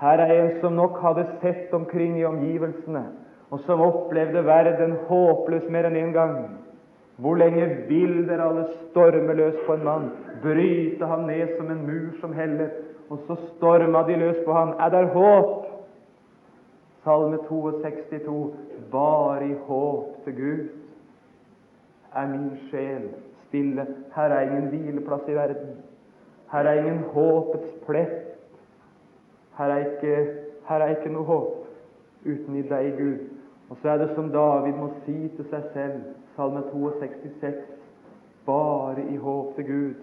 Her 0.00 0.20
er 0.20 0.32
en 0.34 0.60
som 0.60 0.76
nok 0.76 0.98
hadde 1.00 1.26
sett 1.40 1.74
omkring 1.74 2.18
i 2.18 2.24
omgivelsene, 2.24 3.04
og 3.50 3.60
som 3.64 3.80
opplevde 3.80 4.44
verden 4.44 4.96
håpløs 5.08 5.68
mer 5.70 5.88
enn 5.88 5.96
én 5.96 6.08
en 6.08 6.16
gang. 6.16 6.38
Hvor 7.16 7.38
lenge 7.40 7.66
vil 7.88 8.26
dere 8.28 8.48
alle 8.50 8.66
storme 8.90 9.34
løs 9.34 9.56
på 9.66 9.74
en 9.74 9.84
mann, 9.84 10.10
bryte 10.42 11.06
ham 11.06 11.24
ned 11.30 11.56
som 11.56 11.70
en 11.70 11.86
mur 11.86 12.12
som 12.20 12.34
heller? 12.36 12.68
Og 13.10 13.22
så 13.26 13.36
storma 13.56 14.02
de 14.02 14.16
løs 14.20 14.42
på 14.44 14.52
ham. 14.52 14.74
Er 14.80 14.90
der 14.90 15.06
håp? 15.14 15.66
Salme 17.04 17.38
62. 17.48 18.52
Bare 18.92 19.46
i 19.46 19.54
håp 19.66 20.24
til 20.24 20.34
Gud 20.34 20.68
er 22.16 22.28
min 22.28 22.50
sjel 22.70 23.08
stille. 23.48 23.86
Her 24.14 24.22
er 24.22 24.40
ingen 24.40 24.68
hvileplass 24.68 25.28
i 25.28 25.34
verden. 25.34 25.76
Her 26.52 26.58
er 26.58 26.80
ingen 26.80 27.04
håpets 27.12 27.72
plett. 27.86 28.22
Her 29.58 29.64
er 29.64 29.78
ikke, 29.86 30.16
her 30.68 30.76
er 30.84 30.96
ikke 30.96 31.12
noe 31.12 31.24
håp 31.24 32.26
uten 32.26 32.58
i 32.58 32.62
deg, 32.66 32.92
Gud. 32.98 33.18
Og 33.70 33.78
så 33.82 33.88
er 33.88 33.98
det 33.98 34.10
som 34.14 34.30
David 34.30 34.78
må 34.78 34.90
si 35.04 35.16
til 35.36 35.46
seg 35.50 35.70
selv, 35.74 36.00
Salme 36.36 36.62
62, 36.70 37.54
bare 38.46 39.02
i 39.10 39.16
håp 39.16 39.54
til 39.56 39.66
Gud. 39.66 39.94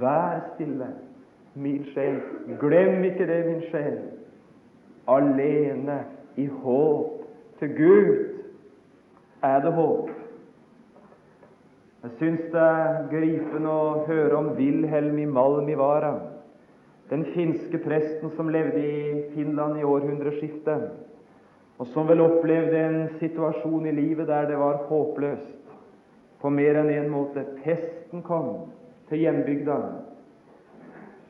Vær 0.00 0.40
stille, 0.54 0.88
min 1.54 1.84
sjel. 1.92 2.20
Glem 2.60 3.04
ikke 3.04 3.26
det, 3.26 3.40
min 3.46 3.62
sjel. 3.70 3.98
Alene 5.08 6.00
i 6.36 6.46
håp 6.46 7.22
til 7.58 7.76
Gud 7.76 8.16
er 9.42 9.60
det 9.60 9.72
håp. 9.72 10.10
Jeg 12.06 12.12
syns 12.20 12.42
det 12.52 12.60
er 12.62 13.06
gripende 13.10 13.66
å 13.66 13.86
høre 14.06 14.36
om 14.38 14.52
Wilhelm 14.54 15.16
i 15.18 15.24
Malmivara 15.26 16.12
den 17.10 17.24
finske 17.34 17.80
presten 17.82 18.30
som 18.36 18.50
levde 18.54 18.78
i 18.78 19.22
Finland 19.32 19.80
i 19.80 19.82
århundreskiftet, 19.86 20.84
og 21.82 21.90
som 21.90 22.06
vel 22.06 22.22
opplevde 22.22 22.78
en 22.78 23.00
situasjon 23.18 23.88
i 23.90 23.96
livet 23.96 24.30
der 24.30 24.46
det 24.52 24.60
var 24.60 24.84
håpløst 24.86 25.74
på 26.44 26.52
mer 26.54 26.78
enn 26.84 26.92
én 26.94 27.08
en 27.08 27.10
måte. 27.10 27.42
Pesten 27.64 28.22
kom 28.22 28.68
til 29.10 29.24
hjembygda. 29.24 29.80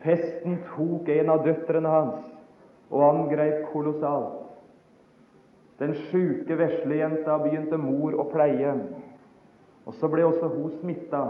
Pesten 0.05 0.61
tok 0.75 1.09
en 1.09 1.33
av 1.39 1.45
døtrene 1.49 1.97
hans 1.97 2.29
og 2.93 3.09
angrep 3.09 3.65
kolossalt. 3.73 4.45
Den 5.81 5.97
sjuke 6.11 6.61
veslejenta 6.61 7.41
begynte 7.49 7.81
mor 7.81 8.21
å 8.21 8.29
pleie, 8.29 8.77
og 9.87 9.95
så 9.95 10.09
ble 10.11 10.25
også 10.27 10.49
hun 10.51 10.73
smitta. 10.81 11.23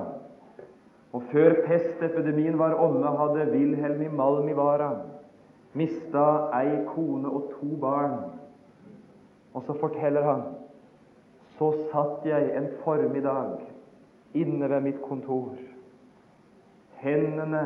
Og 1.13 1.23
før 1.33 1.61
pestepidemien 1.67 2.59
var 2.59 2.75
omme, 2.81 3.13
hadde 3.19 3.51
Wilhelm 3.53 4.03
i 4.03 4.09
Malmivara 4.09 4.91
mista 5.77 6.27
ei 6.57 6.81
kone 6.89 7.29
og 7.29 7.51
to 7.57 7.77
barn. 7.81 8.17
Og 9.55 9.65
så 9.67 9.77
forteller 9.81 10.25
han 10.25 10.45
så 11.57 11.71
satt 11.91 12.27
jeg 12.29 12.51
en 12.57 12.67
formiddag 12.83 13.63
inne 14.37 14.69
ved 14.69 14.83
mitt 14.85 14.99
kontor. 15.01 15.55
Hendene 17.01 17.63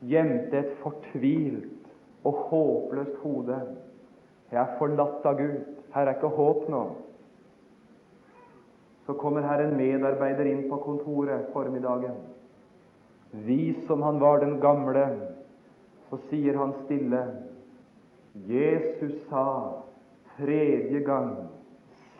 gjemte 0.00 0.56
et 0.62 0.70
fortvilt 0.80 1.90
og 2.24 2.38
håpløst 2.48 3.18
hode. 3.20 3.58
Jeg 4.52 4.60
er 4.62 4.78
forlatt 4.78 5.26
av 5.28 5.36
Gud. 5.36 5.60
Her 5.92 6.08
er 6.08 6.16
ikke 6.16 6.32
håp 6.36 6.68
nå. 6.72 6.82
Så 9.06 9.16
kommer 9.18 9.46
her 9.46 9.64
en 9.64 9.76
medarbeider 9.78 10.48
inn 10.50 10.66
på 10.70 10.78
kontoret 10.84 11.48
formiddagen. 11.54 12.18
Vis 13.46 13.78
som 13.86 14.02
han 14.02 14.20
var 14.20 14.40
den 14.42 14.58
gamle, 14.60 15.06
så 16.10 16.18
sier 16.30 16.58
han 16.58 16.74
stille 16.84 17.22
Jesus 18.34 19.14
sa 19.28 19.82
tredje 20.36 21.00
gang, 21.06 21.48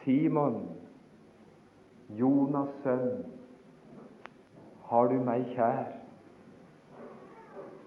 Simon, 0.02 0.62
Jonas' 2.18 2.74
sønn, 2.82 3.24
har 4.90 5.10
du 5.10 5.20
meg 5.22 5.46
kjær? 5.54 5.92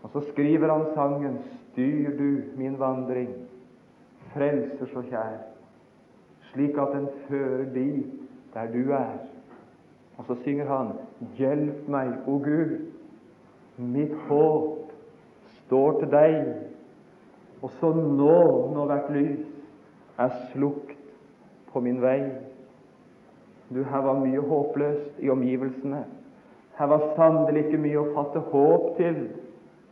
Og 0.03 0.12
så 0.13 0.23
skriver 0.32 0.71
han 0.71 0.88
sangen 0.95 1.41
Styr 1.73 2.12
du 2.17 2.53
min 2.60 2.75
vandring, 2.79 3.32
frelser 4.34 4.89
så 4.93 5.01
kjær, 5.08 5.39
slik 6.51 6.77
at 6.77 6.91
den 6.93 7.08
fører 7.25 7.63
dit 7.73 8.22
der 8.53 8.71
du 8.71 8.91
er. 8.91 9.17
Og 10.17 10.25
så 10.25 10.35
synger 10.43 10.65
han 10.65 10.91
Hjelp 11.37 11.87
meg, 11.89 12.13
o 12.27 12.37
Gud, 12.37 12.77
mitt 13.77 14.13
håp 14.27 14.91
står 15.63 15.99
til 15.99 16.11
deg. 16.11 16.35
Og 17.61 17.71
så 17.79 17.93
nå, 17.93 18.39
når 18.73 18.85
hvert 18.85 19.13
lys 19.15 19.45
er 20.19 20.35
slukt 20.51 20.97
på 21.71 21.81
min 21.81 22.01
vei. 22.01 22.19
Du, 23.73 23.81
her 23.83 24.03
var 24.05 24.19
mye 24.21 24.41
håpløst 24.43 25.23
i 25.23 25.29
omgivelsene. 25.33 26.03
Her 26.77 26.85
var 26.91 27.07
sannelig 27.17 27.65
ikke 27.65 27.81
mye 27.81 28.01
å 28.01 28.11
fatte 28.13 28.43
håp 28.51 28.93
til 28.99 29.17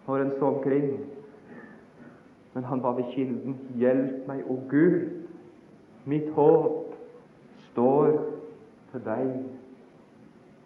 når 0.05 0.25
en 0.25 0.35
så 0.37 0.51
omkring. 0.51 0.91
Men 2.53 2.67
han 2.67 2.83
var 2.83 2.97
ved 2.99 3.09
kilden. 3.15 3.57
Hjelp 3.79 4.27
meg, 4.27 4.43
o 4.49 4.59
Gud. 4.69 5.07
Mitt 6.05 6.29
håp 6.35 6.93
står 7.71 8.17
til 8.91 9.03
deg. 9.05 9.27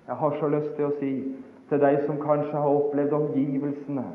Jeg 0.08 0.16
har 0.16 0.38
så 0.40 0.48
lyst 0.54 0.76
til 0.78 0.86
å 0.86 0.96
si 1.00 1.12
til 1.70 1.82
deg 1.82 2.04
som 2.06 2.22
kanskje 2.22 2.54
har 2.62 2.78
opplevd 2.78 3.14
omgivelsene 3.18 4.06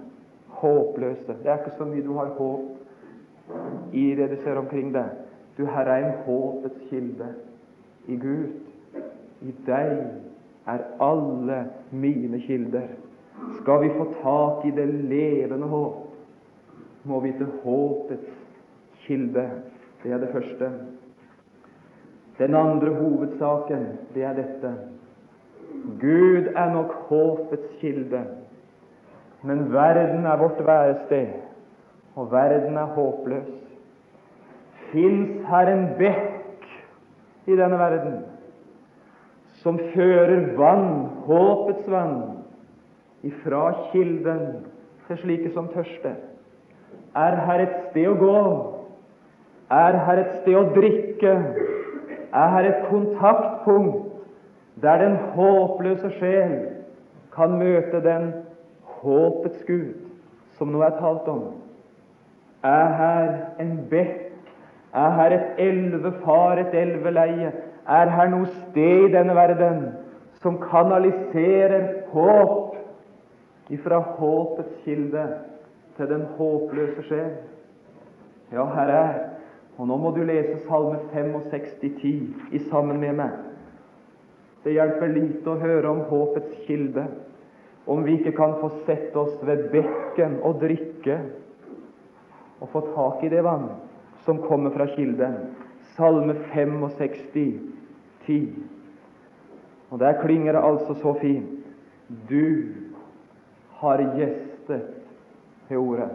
håpløse 0.60 1.34
Det 1.42 1.50
er 1.50 1.58
ikke 1.58 1.76
så 1.78 1.86
mye 1.88 2.04
du 2.04 2.12
har 2.18 2.34
håp 2.38 3.92
i 3.92 4.14
det 4.14 4.28
du 4.30 4.36
ser 4.44 4.58
omkring 4.60 4.92
deg. 4.94 5.16
Du, 5.58 5.64
her 5.66 5.88
er 5.90 6.04
en 6.04 6.18
håpets 6.26 6.82
kilde 6.90 7.32
i 8.06 8.16
Gud. 8.16 8.52
I 9.42 9.54
deg 9.66 9.96
er 10.70 10.84
alle 11.02 11.64
mine 11.90 12.38
kilder. 12.46 12.86
Skal 13.60 13.82
vi 13.82 13.90
få 13.96 14.06
tak 14.20 14.66
i 14.68 14.70
det 14.76 14.86
levende 15.10 15.66
håp, 15.66 16.06
må 17.04 17.20
vi 17.20 17.32
til 17.32 17.50
håpets 17.64 18.30
kilde. 19.06 19.48
Det 20.02 20.12
er 20.12 20.22
det 20.22 20.30
første. 20.32 20.70
Den 22.40 22.54
andre 22.56 22.94
hovedsaken, 22.96 23.86
det 24.14 24.24
er 24.24 24.32
dette. 24.38 24.72
Gud 26.00 26.46
er 26.56 26.72
nok 26.72 26.94
håpets 27.08 27.74
kilde, 27.80 28.22
men 29.42 29.66
verden 29.72 30.24
er 30.26 30.36
vårt 30.40 30.66
værested, 30.66 31.26
og 32.16 32.32
verden 32.32 32.76
er 32.76 32.94
håpløs. 32.96 33.50
Fins 34.90 35.46
her 35.48 35.68
en 35.70 35.86
bekk 35.98 36.66
i 37.46 37.56
denne 37.56 37.78
verden 37.78 38.18
som 39.60 39.78
fører 39.92 40.56
vann, 40.56 40.90
håpets 41.28 41.86
vann, 41.92 42.20
ifra 43.22 43.66
kilden 43.92 44.62
til 45.06 45.20
slike 45.20 45.52
som 45.54 45.68
tørster? 45.74 46.16
Er 47.16 47.36
her 47.44 47.66
et 47.66 47.76
sted 47.90 48.08
å 48.08 48.16
gå? 48.16 48.40
Er 49.70 50.00
her 50.06 50.22
et 50.24 50.40
sted 50.40 50.56
å 50.56 50.70
drikke? 50.74 51.34
Er 52.32 52.58
et 52.64 52.84
kontaktpunkt 52.90 54.06
der 54.82 54.98
den 54.98 55.16
håpløse 55.34 56.10
sjel 56.18 56.52
kan 57.34 57.58
møte 57.58 58.00
den 58.04 58.32
håpets 59.00 59.64
Gud 59.66 59.94
som 60.58 60.70
nå 60.72 60.82
er 60.86 60.96
talt 61.00 61.28
om? 61.28 61.42
Er 62.62 62.92
her 63.00 63.30
en 63.60 63.78
bekk? 63.90 64.30
Er 64.94 65.10
her 65.10 65.34
et 65.34 65.60
elvefar, 65.62 66.58
et 66.58 66.74
elveleie? 66.74 67.52
Er 67.88 68.10
her 68.10 68.28
noe 68.30 68.46
sted 68.46 69.08
i 69.08 69.12
denne 69.12 69.34
verden 69.34 69.84
som 70.42 70.58
kanaliserer 70.62 71.86
håp 72.12 72.76
ifra 73.70 74.00
håpets 74.18 74.74
kilde 74.84 75.26
til 75.96 76.10
den 76.10 76.26
håpløse 76.38 77.06
sjel? 77.08 77.32
Ja, 78.52 78.64
her 78.74 78.94
er 78.94 79.18
Og 79.80 79.88
nå 79.88 79.96
må 79.96 80.10
du 80.12 80.20
lese 80.28 80.58
Salme 80.66 80.98
65, 81.08 81.70
10 81.80 82.10
i 82.52 82.60
sammen 82.68 83.00
med 83.00 83.16
meg. 83.16 83.36
Det 84.60 84.74
hjelper 84.76 85.14
lite 85.14 85.48
å 85.48 85.60
høre 85.62 85.88
om 85.88 86.02
håpets 86.10 86.66
kilde 86.66 87.06
om 87.88 88.02
vi 88.04 88.18
ikke 88.18 88.34
kan 88.36 88.58
få 88.60 88.68
sette 88.84 89.16
oss 89.16 89.38
ved 89.48 89.70
bekken 89.72 90.36
og 90.44 90.60
drikke 90.60 91.16
og 92.60 92.68
få 92.74 92.82
tak 92.92 93.24
i 93.24 93.30
det 93.32 93.40
vann 93.46 93.70
som 94.26 94.42
kommer 94.44 94.74
fra 94.74 94.84
kilden. 94.92 95.38
Salme 95.96 96.36
65, 96.52 97.56
10. 98.26 98.38
Og 99.90 99.98
der 99.98 100.20
klinger 100.20 100.52
det 100.52 100.64
altså 100.64 100.94
så 101.00 101.16
fint. 101.22 101.64
Du 102.28 102.68
har 103.80 104.04
gjestet 104.18 104.92
til 105.68 105.80
ordet. 105.80 106.10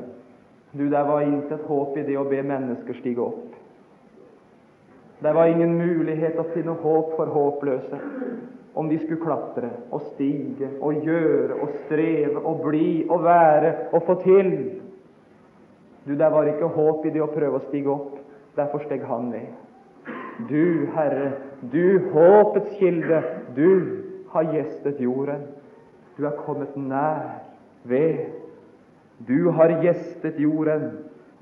Du, 0.76 0.90
der 0.90 1.04
var 1.08 1.22
intet 1.24 1.62
håp 1.70 1.98
i 1.98 2.04
det 2.04 2.18
å 2.20 2.28
be 2.28 2.42
mennesker 2.44 2.98
stige 3.00 3.24
opp. 3.24 3.54
Det 5.24 5.32
var 5.34 5.48
ingen 5.48 5.78
mulighet 5.80 6.36
å 6.42 6.50
finne 6.52 6.76
håp 6.82 7.14
for 7.16 7.32
håpløse 7.32 8.00
om 8.76 8.90
de 8.92 8.98
skulle 9.00 9.24
klatre 9.24 9.70
og 9.96 10.04
stige 10.12 10.68
og 10.84 11.06
gjøre 11.08 11.56
og 11.64 11.78
streve 11.86 12.42
og 12.44 12.66
bli 12.66 12.90
og 13.08 13.24
være 13.24 13.72
og 13.96 14.04
få 14.04 14.18
til. 14.26 14.52
Du, 16.04 16.12
der 16.20 16.30
var 16.30 16.52
ikke 16.52 16.74
håp 16.76 17.08
i 17.08 17.14
det 17.16 17.24
å 17.24 17.32
prøve 17.32 17.62
å 17.62 17.68
stige 17.70 17.94
opp. 17.96 18.20
Derfor 18.60 18.84
steg 18.84 19.08
han 19.08 19.32
ned. 19.32 19.54
Du, 20.50 20.92
Herre, 20.92 21.32
du 21.72 22.12
håpets 22.12 22.76
kilde, 22.80 23.22
du 23.56 24.04
har 24.36 24.52
gjestet 24.52 25.00
jorden. 25.00 25.48
Du 26.20 26.28
er 26.28 26.36
kommet 26.44 26.76
nær 26.76 27.40
ved. 27.88 28.26
Du 29.17 29.49
har 29.56 29.78
gjestet 29.84 30.39
jorden 30.39 30.89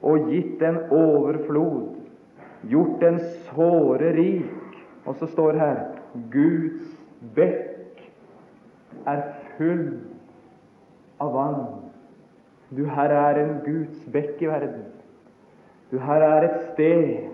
og 0.04 0.30
gitt 0.30 0.60
den 0.62 0.78
overflod, 0.94 1.96
gjort 2.70 3.00
den 3.02 3.20
såre 3.50 4.14
rik. 4.18 4.60
Og 5.06 5.18
så 5.20 5.28
står 5.28 5.58
her 5.60 5.80
Guds 6.32 6.94
bekk 7.36 8.04
er 9.10 9.24
full 9.58 9.88
av 11.24 11.34
vann. 11.34 11.64
Du, 12.74 12.86
her 12.90 13.12
er 13.14 13.40
en 13.42 13.56
Guds 13.66 14.06
bekk 14.14 14.42
i 14.42 14.50
verden. 14.50 14.86
Du, 15.92 16.00
her 16.02 16.24
er 16.26 16.48
et 16.48 16.62
sted 16.72 17.30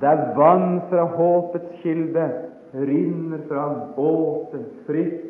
der 0.00 0.32
vann 0.36 0.80
fra 0.88 1.04
håpets 1.14 1.78
kilde 1.82 2.26
rinner 2.72 3.42
fram, 3.48 3.92
åpent, 4.00 4.72
fritt, 4.86 5.28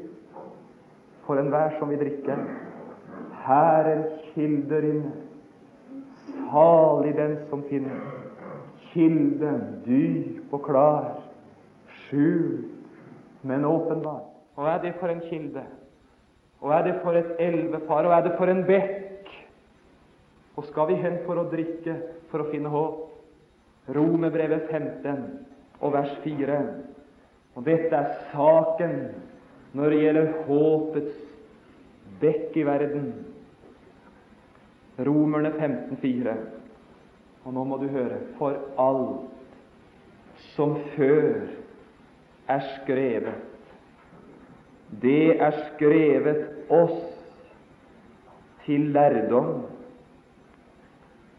for 1.26 1.38
enhver 1.38 1.74
som 1.78 1.90
vil 1.90 1.98
drikke. 2.02 2.37
Her 3.46 3.88
er 3.90 4.02
kilder 4.33 4.85
inne. 4.87 5.12
Salig 6.52 7.14
den 7.16 7.37
som 7.50 7.62
finner. 7.68 8.00
Kilden 8.92 9.61
dyp 9.87 10.52
og 10.52 10.64
klar, 10.66 11.07
skjult, 12.05 12.68
men 13.42 13.64
åpenbar. 13.64 14.20
Og 14.57 14.68
er 14.68 14.83
det 14.83 14.94
for 15.00 15.09
en 15.09 15.22
kilde? 15.31 15.64
Og 16.61 16.74
er 16.76 16.83
det 16.87 16.98
for 17.02 17.16
et 17.18 17.33
elvefar? 17.40 18.05
Og 18.07 18.12
er 18.12 18.22
det 18.28 18.35
for 18.38 18.52
en 18.52 18.62
bekk? 18.68 19.31
Og 20.57 20.68
skal 20.68 20.92
vi 20.92 21.00
hen 21.00 21.18
for 21.26 21.40
å 21.40 21.48
drikke, 21.50 21.96
for 22.31 22.44
å 22.44 22.50
finne 22.52 22.70
håp? 22.70 23.09
Romerbrevet 23.96 24.68
15 24.70 25.24
og 25.81 25.96
vers 25.96 26.12
4. 26.22 26.61
Og 27.57 27.66
dette 27.66 27.96
er 27.96 28.12
saken 28.31 28.96
når 29.74 29.90
det 29.90 30.02
gjelder 30.05 30.33
håpets 30.46 31.16
bekk 32.20 32.57
i 32.61 32.66
verden. 32.68 33.12
Romerne 34.98 35.50
15,4. 35.57 36.35
Og 37.44 37.55
nå 37.55 37.64
må 37.64 37.78
du 37.81 37.88
høre 37.90 38.20
For 38.38 38.59
alt 38.81 39.31
som 40.52 40.76
før 40.96 41.46
er 42.50 42.62
skrevet, 42.83 43.35
det 45.02 45.40
er 45.40 45.55
skrevet 45.70 46.72
oss 46.72 46.98
til 48.66 48.90
lærdom. 48.92 49.62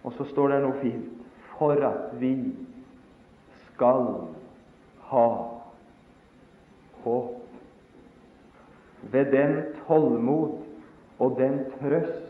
Og 0.03 0.15
så 0.17 0.25
står 0.31 0.53
det 0.53 0.61
noe 0.63 0.79
fint 0.81 1.11
for 1.53 1.77
at 1.85 2.15
vi 2.21 2.33
skal 3.67 4.07
ha 5.11 5.27
håp. 7.03 7.39
Ved 9.13 9.31
den 9.35 9.57
tålmod 9.83 10.59
og 11.19 11.37
den 11.37 11.59
trøst 11.77 12.22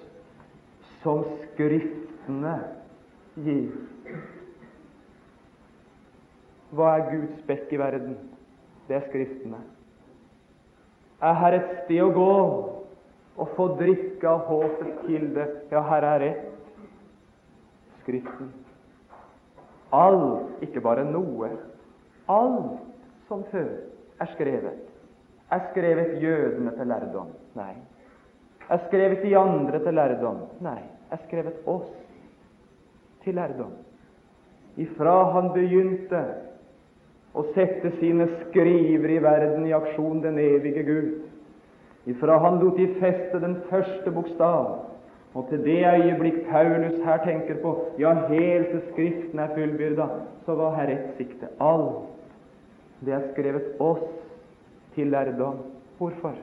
som 1.04 1.24
Skriftene 1.54 2.56
gir. 3.36 3.74
Hva 6.74 6.96
er 6.98 7.10
Guds 7.12 7.44
bekk 7.48 7.74
i 7.76 7.80
verden? 7.82 8.16
Det 8.88 8.98
er 8.98 9.06
Skriftene. 9.10 9.60
Er 11.24 11.38
her 11.40 11.56
et 11.60 11.70
sted 11.84 12.02
å 12.04 12.10
gå 12.16 12.32
og 13.34 13.52
få 13.58 13.68
drikke 13.80 14.28
av 14.28 14.48
håpets 14.50 15.06
kilde? 15.06 15.46
Ja, 15.72 15.84
her 15.92 16.08
er 16.16 16.26
ett. 16.32 16.50
Skriften. 18.02 18.50
Alt, 19.94 20.58
ikke 20.66 20.82
bare 20.84 21.06
noe, 21.06 21.52
alt 22.28 22.82
som 23.30 23.46
før 23.52 23.70
er 24.24 24.32
skrevet, 24.34 24.82
er 25.54 25.62
skrevet 25.70 26.18
jødene 26.24 26.74
til 26.76 26.90
lærdom. 26.90 27.30
Nei. 27.56 27.76
Er 28.74 28.82
skrevet 28.88 29.22
de 29.24 29.36
andre 29.38 29.80
til 29.86 29.96
lærdom? 29.96 30.42
Nei 30.66 30.82
er 31.14 31.22
skrevet 31.28 31.68
oss 31.70 31.90
til 33.24 33.38
lærdom. 33.38 33.74
Ifra 34.82 35.18
han 35.36 35.52
begynte 35.54 36.22
å 37.38 37.44
sette 37.54 37.94
sine 38.00 38.28
skriver 38.46 39.14
i 39.14 39.20
verden 39.22 39.68
i 39.70 39.76
aksjon, 39.76 40.24
den 40.26 40.40
evige 40.42 40.86
Gud. 40.88 41.12
Ifra 42.10 42.40
han 42.44 42.60
lot 42.62 42.78
de 42.78 42.90
feste 43.00 43.40
den 43.42 43.60
første 43.70 44.12
bokstav, 44.12 44.90
og 45.34 45.48
til 45.50 45.64
det 45.66 45.80
øyeblikk 45.90 46.44
Paulus 46.50 47.00
her 47.06 47.22
tenker 47.26 47.58
på 47.62 47.72
ja, 47.98 48.12
helt 48.30 48.70
til 48.70 48.82
Skriften 48.92 49.40
er 49.42 49.54
fullbyrda, 49.56 50.08
så 50.46 50.58
var 50.58 50.76
her 50.78 50.92
ett 50.94 51.14
sikte. 51.18 51.50
Alt 51.60 52.10
Det 53.04 53.14
er 53.14 53.24
skrevet 53.34 53.82
oss 53.82 54.04
til 54.96 55.10
lærdom. 55.12 55.58
Hvorfor? 55.98 56.36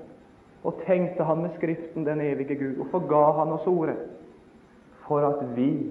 Og 0.65 0.83
tenkte 0.87 1.25
han 1.25 1.43
med 1.43 1.55
Skriften, 1.57 2.05
den 2.07 2.21
evige 2.21 2.59
Gud? 2.59 2.75
Hvorfor 2.83 3.07
ga 3.09 3.23
han 3.39 3.53
oss 3.55 3.67
ordet? 3.67 3.97
For 5.11 5.27
at 5.27 5.41
vi 5.57 5.91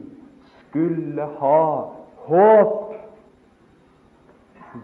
skulle 0.69 1.25
ha 1.41 1.62
håp. 2.23 2.86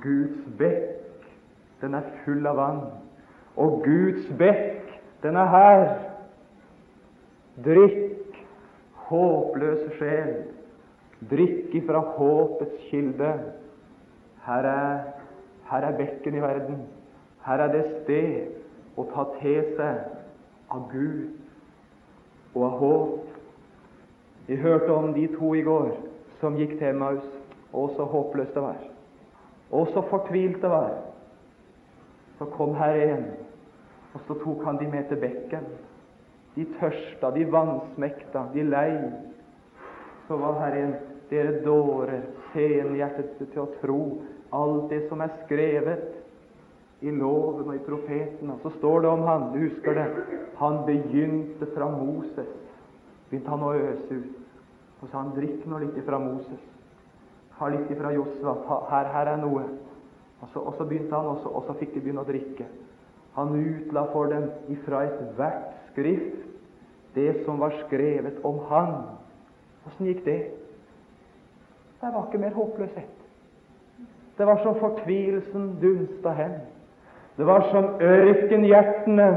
Guds 0.04 0.42
bekk, 0.60 1.28
den 1.80 1.94
er 1.96 2.08
full 2.26 2.48
av 2.50 2.58
vann. 2.60 2.82
Og 3.56 3.78
Guds 3.86 4.26
bekk, 4.40 4.90
den 5.24 5.38
er 5.40 5.48
her. 5.54 5.86
Drikk, 7.64 8.36
håpløse 9.08 9.94
sjel. 10.02 10.34
Drikk 11.32 11.78
ifra 11.80 12.02
håpets 12.18 12.90
kilde. 12.90 13.32
Her 14.50 14.68
er, 14.74 15.06
her 15.70 15.88
er 15.92 15.98
bekken 16.02 16.36
i 16.36 16.44
verden. 16.44 16.84
Her 17.46 17.64
er 17.70 17.72
det 17.72 17.86
sted 18.02 19.00
å 19.00 19.08
ta 19.14 19.30
til 19.40 19.64
seg 19.78 20.04
av 20.76 20.90
Gud 20.92 21.32
og 22.52 22.68
av 22.68 22.78
håp. 22.84 23.25
Vi 24.48 24.56
hørte 24.56 24.94
om 24.94 25.14
de 25.14 25.28
to 25.38 25.54
i 25.56 25.64
går 25.66 25.96
som 26.40 26.58
gikk 26.60 26.78
til 26.80 26.98
Maus, 27.00 27.26
og 27.74 27.96
så 27.96 28.06
håpløst 28.08 28.54
det 28.54 28.62
var, 28.62 28.84
og 29.72 29.88
så 29.94 30.04
fortvilt 30.10 30.62
det 30.62 30.70
var. 30.70 30.94
Så 32.38 32.46
kom 32.54 32.76
Herre 32.76 33.10
en, 33.16 33.26
og 34.14 34.22
så 34.28 34.38
tok 34.44 34.64
han 34.64 34.78
de 34.80 34.88
med 34.92 35.08
til 35.10 35.20
bekken. 35.20 35.66
De 36.56 36.66
tørsta, 36.80 37.32
de 37.36 37.44
vansmekta, 37.52 38.46
de 38.54 38.64
lei. 38.64 38.92
Så 40.28 40.38
var 40.40 40.60
herre 40.62 40.84
en 40.86 40.94
dere 41.30 41.60
dårer, 41.66 42.22
senhjertet 42.54 43.34
til 43.42 43.64
å 43.66 43.72
tro 43.82 44.00
alt 44.56 44.86
det 44.94 45.02
som 45.10 45.24
er 45.26 45.34
skrevet 45.44 46.14
i 47.04 47.12
loven 47.12 47.68
og 47.68 47.76
i 47.76 47.84
profeten. 47.84 48.54
Og 48.54 48.64
Så 48.64 48.72
står 48.78 49.04
det 49.04 49.10
om 49.12 49.26
han, 49.28 49.50
du 49.52 49.60
husker 49.66 50.00
det, 50.00 50.08
han 50.62 50.80
begynte 50.88 51.68
fra 51.76 51.90
Moses 51.92 52.65
begynte 53.36 53.52
han 53.52 53.64
å 53.64 53.74
øse 53.76 54.16
ut. 54.16 54.36
Og 55.02 55.10
sa 55.10 55.20
han, 55.20 55.34
drikk 55.36 55.66
nå 55.68 55.82
litt 55.84 55.98
ifra 56.00 56.20
Moses. 56.20 56.62
Ha 57.60 57.68
litt 57.72 57.92
ifra 57.92 58.14
Josva. 58.16 58.56
Her, 58.90 59.12
her 59.12 59.32
er 59.34 59.42
noe. 59.44 59.66
Og 60.42 60.50
så, 60.54 60.60
og 60.60 60.76
så 60.78 60.88
begynte 60.88 61.16
han 61.16 61.34
også, 61.34 61.52
og 61.52 61.68
så 61.68 61.76
fikk 61.80 61.94
de 61.96 62.04
begynne 62.04 62.24
å 62.24 62.28
drikke. 62.28 62.68
Han 63.36 63.56
utla 63.60 64.06
for 64.14 64.32
dem 64.32 64.48
ifra 64.72 65.04
ethvert 65.10 65.74
skrift 65.92 66.44
det 67.16 67.44
som 67.46 67.60
var 67.60 67.76
skrevet 67.86 68.40
om 68.48 68.62
han. 68.70 68.96
Åssen 69.88 70.08
gikk 70.08 70.24
det? 70.26 70.40
Det 72.00 72.12
var 72.12 72.28
ikke 72.28 72.42
mer 72.44 72.56
håpløshet. 72.56 73.14
Det 74.36 74.48
var 74.48 74.60
som 74.64 74.80
fortvilelsen 74.80 75.70
dunsta 75.80 76.34
hen. 76.36 76.58
Det 77.38 77.48
var 77.48 77.68
som 77.72 77.94
ørkenhjertene 78.04 79.30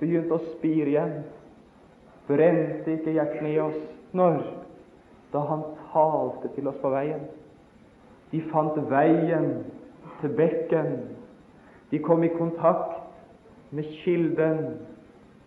begynte 0.00 0.36
å 0.36 0.44
spire 0.56 0.92
igjen. 0.92 1.16
Brente 2.26 2.96
ikke 2.96 3.14
hjertene 3.14 3.52
i 3.52 3.60
oss 3.62 3.78
når? 4.16 4.40
Da 5.32 5.42
han 5.46 5.62
talte 5.92 6.50
til 6.54 6.68
oss 6.70 6.78
på 6.82 6.90
veien. 6.90 7.26
De 8.32 8.42
fant 8.50 8.78
veien 8.90 9.50
til 10.20 10.34
bekken. 10.38 10.92
De 11.90 12.00
kom 12.02 12.24
i 12.26 12.32
kontakt 12.34 13.02
med 13.70 13.86
kilden 14.02 14.62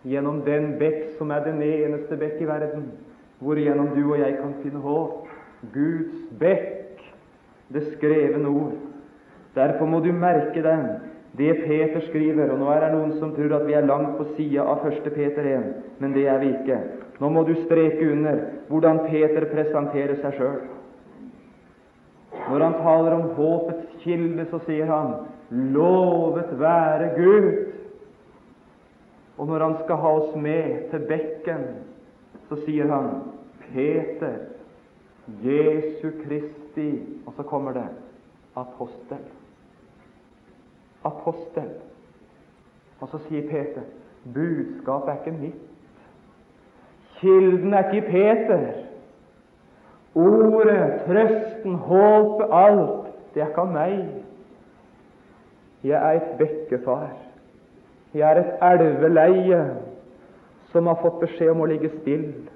gjennom 0.08 0.40
den 0.46 0.74
bekk 0.80 1.16
som 1.18 1.32
er 1.34 1.44
den 1.44 1.60
eneste 1.64 2.16
bekk 2.16 2.40
i 2.40 2.48
verden, 2.48 2.86
hvorigjennom 3.40 3.92
du 3.96 4.02
og 4.06 4.20
jeg 4.20 4.38
kan 4.38 4.54
finne 4.62 4.80
håp. 4.80 5.28
Guds 5.74 6.24
bekk, 6.40 7.02
det 7.68 7.84
skrevne 7.92 8.48
ord. 8.48 8.78
Derfor 9.54 9.86
må 9.86 10.00
du 10.00 10.12
merke 10.16 10.62
den 10.64 10.86
det 11.38 11.54
Peter 11.64 12.00
skriver, 12.08 12.50
og 12.50 12.58
nå 12.58 12.70
er 12.74 12.84
det 12.84 12.90
noen 12.96 13.12
som 13.20 13.30
tror 13.36 13.54
at 13.60 13.66
vi 13.68 13.76
er 13.78 13.86
langt 13.86 14.16
på 14.18 14.26
sida 14.34 14.64
av 14.66 14.82
1. 14.88 15.06
Peter 15.14 15.46
1, 15.46 15.68
men 16.02 16.14
det 16.16 16.26
er 16.26 16.40
vi 16.42 16.50
ikke. 16.50 16.80
Nå 17.20 17.30
må 17.30 17.44
du 17.46 17.54
streke 17.62 18.10
under 18.10 18.40
hvordan 18.70 19.04
Peter 19.06 19.46
presenterer 19.52 20.18
seg 20.22 20.38
sjøl. 20.38 20.60
Når 22.50 22.64
han 22.64 22.78
taler 22.82 23.14
om 23.14 23.28
håpets 23.36 24.02
kilde, 24.02 24.46
så 24.50 24.58
sier 24.66 24.90
han 24.90 25.14
'Lovet 25.50 26.58
være 26.58 27.10
Gud'. 27.16 27.66
Og 29.38 29.46
når 29.46 29.64
han 29.64 29.76
skal 29.84 29.96
ha 29.96 30.08
oss 30.08 30.36
med 30.36 30.90
til 30.90 31.06
bekken, 31.08 31.64
så 32.48 32.56
sier 32.64 32.86
han 32.90 33.10
'Peter, 33.70 34.38
Jesu 35.42 36.10
Kristi' 36.24 37.22
Og 37.26 37.32
så 37.36 37.42
kommer 37.42 37.72
det 37.72 37.88
'apostel' 38.56 39.39
apostel. 41.04 41.70
Og 43.00 43.08
så 43.08 43.20
sier 43.28 43.48
Peter 43.48 43.86
budskapet 44.34 45.08
er 45.08 45.18
ikke 45.18 45.38
mitt. 45.40 45.66
Kilden 47.20 47.74
er 47.74 47.88
ikke 47.88 48.08
Peter. 48.10 48.66
Ordet, 50.14 51.02
trøsten, 51.06 51.74
håpet, 51.74 52.46
alt, 52.52 53.06
det 53.34 53.42
er 53.42 53.46
ikke 53.46 53.62
av 53.62 53.72
meg. 53.72 53.98
Jeg 55.84 55.96
er 55.96 56.18
et 56.18 56.32
bekkefar. 56.38 57.12
Jeg 58.14 58.26
er 58.30 58.40
et 58.40 58.64
elveleie 58.72 59.60
som 60.72 60.86
har 60.90 60.98
fått 61.02 61.20
beskjed 61.22 61.52
om 61.54 61.62
å 61.62 61.68
ligge 61.70 61.92
stille 62.00 62.50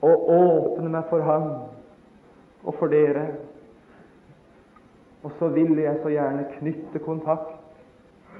og 0.00 0.30
åpne 0.32 0.88
meg 0.88 1.10
for 1.10 1.26
ham 1.26 1.48
og 2.64 2.76
for 2.78 2.92
dere. 2.92 3.26
Og 5.22 5.32
så 5.38 5.48
vil 5.48 5.78
jeg 5.78 5.98
så 6.02 6.08
gjerne 6.08 6.46
knytte 6.58 6.98
kontakt 6.98 7.56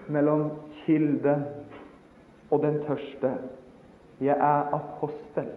mellom 0.08 0.50
kilden 0.84 1.44
og 2.50 2.62
den 2.62 2.80
tørste. 2.86 3.32
Jeg 4.20 4.36
er 4.36 4.74
apostel. 4.74 5.50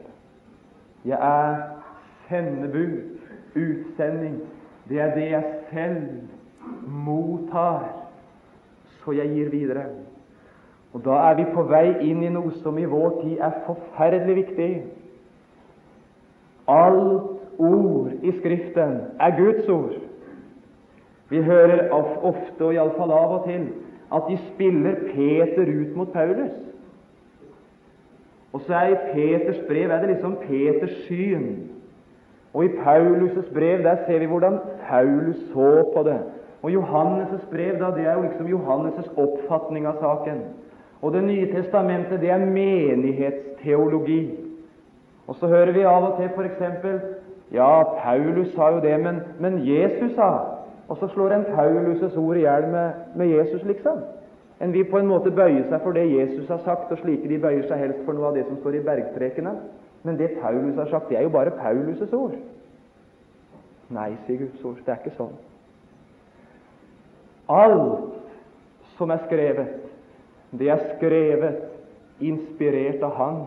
Jeg 1.06 1.20
er 1.20 1.56
sendebud, 2.28 3.20
utsending. 3.56 4.40
Det 4.90 5.00
er 5.00 5.16
det 5.16 5.30
jeg 5.32 5.44
selv 5.72 6.02
mottar, 6.88 7.84
så 9.04 9.12
jeg 9.12 9.30
gir 9.30 9.50
videre. 9.50 9.86
Og 10.94 11.06
Da 11.06 11.10
er 11.10 11.36
vi 11.36 11.46
på 11.54 11.64
vei 11.64 11.88
inn 12.06 12.22
i 12.24 12.30
noe 12.30 12.52
som 12.62 12.78
i 12.78 12.86
vår 12.86 13.22
tid 13.22 13.40
er 13.42 13.64
forferdelig 13.66 14.36
viktig. 14.36 14.72
Alt 16.70 17.58
ord 17.58 18.12
i 18.22 18.32
Skriften 18.38 19.00
er 19.20 19.38
Guds 19.38 19.70
ord. 19.70 19.96
Vi 21.30 21.42
hører 21.42 21.90
ofte, 22.22 22.66
og 22.66 22.74
iallfall 22.74 23.12
av 23.12 23.38
og 23.38 23.48
til, 23.48 23.68
at 24.14 24.30
de 24.30 24.38
spiller 24.54 24.96
Peter 25.14 25.70
ut 25.82 25.96
mot 25.96 26.14
Paulus. 26.14 26.52
Og 28.54 28.62
så 28.62 28.74
er 28.74 28.88
i 28.88 28.96
Peters 29.14 29.62
brev 29.68 29.90
er 29.90 30.00
det 30.00 30.10
liksom 30.10 30.36
Peters 30.48 30.98
syn. 31.08 31.70
Og 32.54 32.66
i 32.66 32.68
Paulus' 32.68 33.54
brev 33.54 33.84
der 33.84 33.96
ser 34.06 34.20
vi 34.20 34.26
hvordan 34.26 34.60
Paulus 34.90 35.36
så 35.36 35.92
på 35.96 36.04
det. 36.06 36.20
Og 36.62 36.72
Johannes' 36.72 37.50
brev 37.52 37.80
da, 37.80 37.86
det 37.98 38.08
er 38.08 38.14
jo 38.14 38.22
liksom 38.22 38.48
Johannes' 38.48 39.10
oppfatning 39.18 39.88
av 39.88 39.98
saken. 40.00 40.42
Og 41.02 41.14
Det 41.14 41.24
nye 41.24 41.52
testamentet 41.52 42.22
det 42.22 42.30
er 42.30 42.46
menighetsteologi. 42.46 44.40
Og 45.28 45.36
så 45.36 45.48
hører 45.48 45.72
vi 45.72 45.82
av 45.82 46.04
og 46.04 46.18
til 46.20 46.30
f.eks.: 46.30 46.62
Ja, 47.52 47.84
Paulus 47.84 48.54
sa 48.54 48.70
jo 48.70 48.80
det, 48.80 49.00
men, 49.00 49.20
men 49.40 49.68
Jesus 49.68 50.16
sa 50.16 50.53
og 50.88 50.98
så 50.98 51.08
slår 51.08 51.32
en 51.32 51.46
Paulus' 51.46 52.18
ord 52.18 52.38
i 52.38 52.44
hjel 52.44 52.68
med, 52.72 52.92
med, 53.16 53.28
Jesus, 53.28 53.64
liksom. 53.64 54.04
En 54.62 54.74
vil 54.74 54.86
på 54.92 55.00
en 55.00 55.08
måte 55.08 55.32
bøye 55.32 55.64
seg 55.70 55.82
for 55.84 55.96
det 55.96 56.04
Jesus 56.12 56.48
har 56.48 56.60
sagt, 56.64 56.92
og 56.92 57.00
slike 57.02 57.30
de 57.30 57.40
bøyer 57.40 57.68
seg 57.68 57.80
helst 57.80 58.04
for 58.06 58.16
noe 58.16 58.30
av 58.30 58.38
det 58.38 58.46
som 58.48 58.60
står 58.60 58.80
i 58.80 58.84
bergprekene. 58.86 59.56
Men 60.04 60.20
det 60.20 60.36
Paulus 60.42 60.76
har 60.76 60.92
sagt, 60.92 61.10
det 61.10 61.18
er 61.18 61.26
jo 61.28 61.34
bare 61.34 61.56
Paulus' 61.58 62.14
ord. 62.14 62.36
Nei, 63.94 64.14
sier 64.26 64.44
Guds 64.44 64.64
ord, 64.66 64.80
det 64.86 64.94
er 64.94 65.02
ikke 65.02 65.18
sånn. 65.18 65.34
Alt 67.52 68.14
som 68.98 69.12
er 69.12 69.24
skrevet, 69.26 69.74
det 70.54 70.70
er 70.72 70.86
skrevet 70.94 72.24
inspirert 72.24 73.04
av 73.04 73.16
Han. 73.18 73.42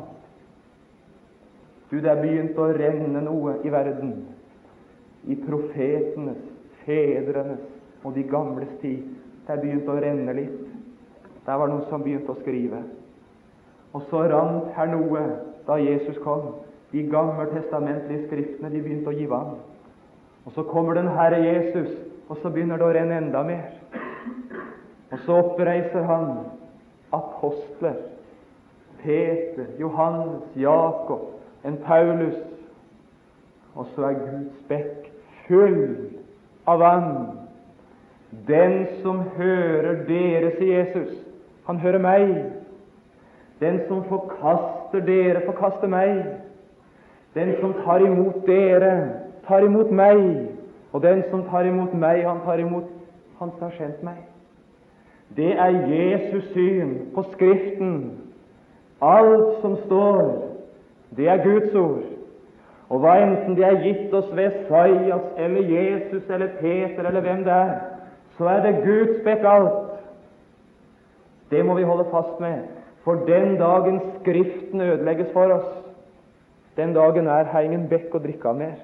Du, 1.90 2.00
det 2.00 2.10
er 2.10 2.20
begynt 2.20 2.58
å 2.58 2.72
renne 2.74 3.22
noe 3.22 3.60
i 3.64 3.70
verden, 3.72 4.12
i 5.30 5.36
profetenes, 5.38 6.42
fedrenes 6.86 7.62
og 8.04 8.14
de 8.14 8.22
gamles 8.22 8.70
tid. 8.80 9.02
Det 9.46 9.60
begynte 9.60 9.92
å 9.92 10.00
renne 10.02 10.34
litt. 10.34 10.62
Der 11.46 11.58
var 11.58 11.70
noen 11.70 11.86
som 11.90 12.02
begynte 12.02 12.32
å 12.32 12.40
skrive. 12.40 12.82
Og 13.94 14.02
så 14.10 14.24
rant 14.30 14.72
her 14.76 14.90
noe 14.90 15.22
da 15.66 15.78
Jesus 15.80 16.18
kom. 16.24 16.56
De 16.92 17.02
gammeltestamentlige 17.10 18.26
skriftene 18.26 18.70
de 18.72 18.82
begynte 18.82 19.10
å 19.10 19.16
gi 19.16 19.28
vann. 19.30 19.56
Og 20.46 20.54
så 20.54 20.62
kommer 20.66 20.94
den 20.94 21.10
Herre 21.10 21.40
Jesus, 21.42 21.90
og 22.28 22.38
så 22.42 22.50
begynner 22.50 22.78
det 22.78 22.86
å 22.86 22.92
renne 22.94 23.18
enda 23.18 23.42
mer. 23.46 23.72
Og 25.10 25.18
så 25.24 25.38
oppreiser 25.42 26.06
han 26.06 26.28
apostler. 27.14 27.98
Peter, 29.02 29.66
Johannes, 29.78 30.46
Jakob, 30.58 31.34
en 31.64 31.78
Paulus. 31.86 32.38
Og 33.74 33.90
så 33.94 34.08
er 34.08 34.22
Guds 34.22 34.62
bekk 34.70 35.10
full 35.46 36.15
av 36.66 36.78
vann. 36.78 37.10
Den 38.46 38.86
som 39.02 39.22
hører 39.36 40.04
dere, 40.08 40.50
sier 40.58 40.84
Jesus, 40.84 41.14
han 41.66 41.78
hører 41.82 42.02
meg. 42.02 42.34
Den 43.60 43.80
som 43.88 44.04
forkaster 44.10 45.00
dere, 45.06 45.44
forkaster 45.46 45.88
meg. 45.88 46.20
Den 47.34 47.54
som 47.60 47.72
tar 47.84 48.04
imot 48.04 48.42
dere, 48.46 48.92
tar 49.48 49.64
imot 49.64 49.90
meg. 49.90 50.20
Og 50.92 51.02
den 51.02 51.22
som 51.30 51.46
tar 51.50 51.68
imot 51.68 51.94
meg, 51.94 52.24
han 52.26 52.44
tar 52.44 52.62
imot 52.62 52.92
Han 53.36 53.50
som 53.58 53.66
har 53.68 53.74
sendt 53.76 53.98
meg. 54.00 54.22
Det 55.36 55.50
er 55.60 55.74
Jesus' 55.90 56.54
syn 56.54 57.10
på 57.14 57.22
Skriften. 57.34 58.20
Alt 59.00 59.60
som 59.60 59.76
står, 59.84 60.22
det 61.16 61.28
er 61.28 61.42
Guds 61.44 61.74
ord. 61.74 62.15
Og 62.88 63.02
hva 63.02 63.16
enten 63.18 63.56
det 63.58 63.64
er 63.66 63.80
gitt 63.82 64.14
oss 64.14 64.28
ved 64.36 64.60
Saias 64.68 65.24
eller 65.42 65.70
Jesus 65.72 66.28
eller 66.30 66.54
Peter 66.60 67.08
eller 67.08 67.24
hvem 67.24 67.42
det 67.46 67.52
er, 67.52 67.72
så 68.38 68.46
er 68.52 68.62
det 68.62 68.82
Guds 68.84 69.22
bekk 69.24 69.46
alt. 69.48 69.96
Det 71.50 71.64
må 71.66 71.74
vi 71.74 71.86
holde 71.86 72.06
fast 72.10 72.40
med, 72.40 72.62
for 73.04 73.26
den 73.26 73.56
dagen 73.58 74.00
Skriften 74.20 74.80
ødelegges 74.80 75.32
for 75.32 75.52
oss, 75.54 75.72
den 76.76 76.94
dagen 76.94 77.26
er 77.26 77.48
her 77.52 77.64
ingen 77.64 77.88
bekk 77.88 78.14
å 78.14 78.22
drikke 78.22 78.50
av 78.50 78.58
mer. 78.58 78.78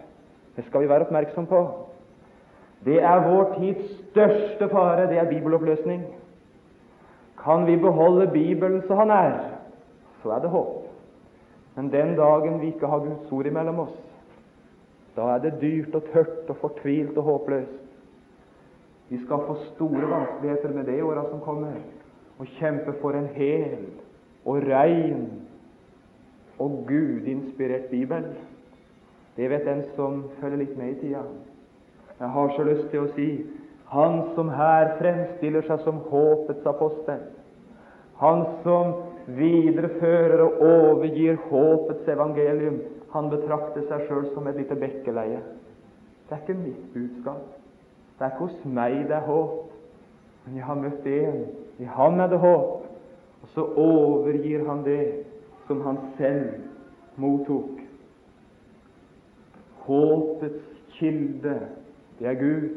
Det 0.57 0.65
skal 0.67 0.85
vi 0.85 0.89
være 0.91 1.07
oppmerksom 1.07 1.47
på. 1.47 1.63
Det 2.85 2.99
er 3.03 3.27
vår 3.27 3.55
tids 3.59 3.91
største 4.11 4.69
fare, 4.73 5.09
det 5.11 5.19
er 5.19 5.31
bibeloppløsning. 5.31 6.05
Kan 7.43 7.67
vi 7.67 7.77
beholde 7.77 8.31
Bibelen 8.33 8.83
som 8.87 8.99
han 9.03 9.11
er, 9.11 9.37
så 10.23 10.35
er 10.35 10.43
det 10.43 10.51
håp. 10.51 10.82
Men 11.77 11.89
den 11.93 12.17
dagen 12.17 12.61
vi 12.61 12.73
ikke 12.73 12.87
har 12.87 13.05
Guds 13.05 13.33
ord 13.33 13.47
imellom 13.49 13.79
oss, 13.87 13.95
da 15.17 15.35
er 15.35 15.43
det 15.45 15.59
dyrt 15.61 15.95
og 15.95 16.05
tørt 16.13 16.51
og 16.53 16.57
fortvilt 16.61 17.17
og 17.17 17.25
håpløst. 17.29 17.81
Vi 19.09 19.19
skal 19.25 19.45
få 19.47 19.57
store 19.75 20.09
vanskeligheter 20.09 20.73
med 20.73 20.87
det 20.89 20.99
i 20.99 21.05
åra 21.05 21.25
som 21.29 21.41
kommer, 21.45 21.77
og 22.39 22.47
kjempe 22.59 22.95
for 23.01 23.17
en 23.17 23.29
hel 23.37 23.91
og 24.45 24.65
rein 24.65 25.27
og 26.59 26.85
gudinspirert 26.89 27.91
Bibel. 27.91 28.25
Det 29.37 29.51
vet 29.51 29.67
den 29.69 29.83
som 29.97 30.25
følger 30.41 30.63
litt 30.63 30.79
med 30.79 30.95
i 30.95 31.01
tida. 31.01 31.25
Jeg 32.21 32.29
har 32.29 32.55
så 32.57 32.65
lyst 32.65 32.89
til 32.91 33.05
å 33.05 33.13
si 33.17 33.29
han 33.93 34.23
som 34.35 34.49
her 34.49 34.95
fremstiller 35.01 35.65
seg 35.69 35.85
som 35.85 36.01
håpets 36.09 36.67
apostel, 36.69 37.21
han 38.17 38.45
som 38.65 38.95
viderefører 39.27 40.43
og 40.43 40.63
overgir 40.67 41.37
håpets 41.49 42.09
evangelium, 42.09 42.81
han 43.13 43.29
betrakter 43.31 43.85
seg 43.89 44.07
sjøl 44.09 44.29
som 44.33 44.47
et 44.49 44.57
lite 44.61 44.77
bekkeleie. 44.81 45.43
Det 46.29 46.37
er 46.37 46.43
ikke 46.43 46.59
mitt 46.63 46.87
budskap. 46.95 47.43
Det 48.19 48.25
er 48.25 48.33
ikke 48.33 48.47
hos 48.47 48.65
meg 48.65 49.03
det 49.11 49.19
er 49.19 49.27
håp. 49.27 49.69
Men 50.45 50.57
jeg 50.57 50.65
har 50.65 50.81
møtt 50.81 51.07
en. 51.07 51.43
I 51.79 51.89
han 51.97 52.21
er 52.21 52.33
det 52.33 52.41
håp. 52.41 52.87
Og 53.43 53.53
så 53.55 53.67
overgir 53.77 54.65
han 54.69 54.85
det 54.87 55.03
som 55.67 55.83
han 55.85 55.99
selv 56.17 56.63
mottok. 57.21 57.83
Håpets 59.83 60.65
kilde 60.97 61.59
det 62.19 62.29
er 62.31 62.39
Gud. 62.39 62.69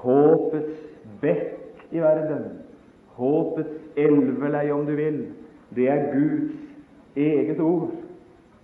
Håpets 0.00 0.82
bekk 1.20 1.80
i 1.90 2.00
verden, 2.02 2.44
håpets 3.16 3.85
elveleie, 3.96 4.74
om 4.74 4.84
du 4.86 4.94
vil, 4.96 5.20
det 5.74 5.88
er 5.90 6.10
Guds 6.12 6.52
eget 7.16 7.60
ord. 7.60 7.94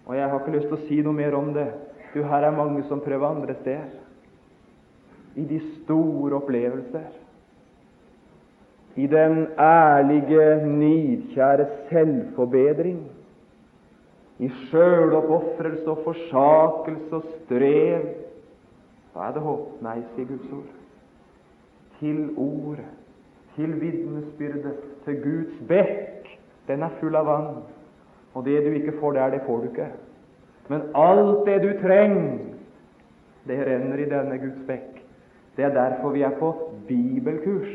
Og 0.07 0.17
jeg 0.17 0.29
har 0.29 0.41
ikke 0.41 0.55
lyst 0.57 0.69
til 0.69 0.77
å 0.77 0.87
si 0.89 1.01
noe 1.05 1.17
mer 1.17 1.35
om 1.39 1.53
det. 1.55 1.69
Du, 2.13 2.21
her 2.27 2.45
er 2.45 2.57
mange 2.57 2.85
som 2.89 3.01
prøver 3.01 3.29
andre 3.29 3.57
steder. 3.61 3.91
I 5.39 5.45
de 5.49 5.61
store 5.79 6.37
opplevelser. 6.37 7.09
I 9.01 9.07
den 9.09 9.47
ærlige, 9.57 10.67
nidkjære 10.69 11.69
selvforbedring. 11.89 12.99
I 14.43 14.51
sjøloppofrelse 14.69 15.89
og 15.89 16.03
forsakelse 16.05 17.17
og 17.17 17.31
strev 17.45 18.11
da 19.13 19.29
er 19.29 19.35
det 19.37 19.43
håp. 19.45 19.73
Nei, 19.85 19.99
sier 20.15 20.29
Guds 20.29 20.53
ord. 20.57 20.71
Til 21.99 22.21
ordet, 22.41 22.89
til 23.57 23.75
vitnesbyrdet, 23.81 24.87
til 25.05 25.21
Guds 25.23 25.61
bekk. 25.69 26.29
Den 26.69 26.83
er 26.83 26.97
full 27.01 27.17
av 27.19 27.27
vann. 27.27 27.63
Og 28.35 28.45
det 28.45 28.63
du 28.65 28.73
ikke 28.73 28.97
får 29.01 29.13
der, 29.19 29.31
det 29.35 29.45
får 29.47 29.61
du 29.61 29.69
ikke. 29.71 29.89
Men 30.71 30.83
alt 30.95 31.47
det 31.47 31.59
du 31.63 31.71
trenger, 31.83 32.39
det 33.47 33.59
renner 33.67 33.99
i 33.99 34.11
denne 34.11 34.39
Guds 34.39 34.67
bekk. 34.67 35.01
Det 35.57 35.65
er 35.65 35.75
derfor 35.75 36.15
vi 36.15 36.23
er 36.23 36.39
på 36.39 36.53
bibelkurs. 36.89 37.73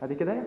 Er 0.00 0.06
det 0.06 0.18
ikke 0.18 0.32
det? 0.32 0.42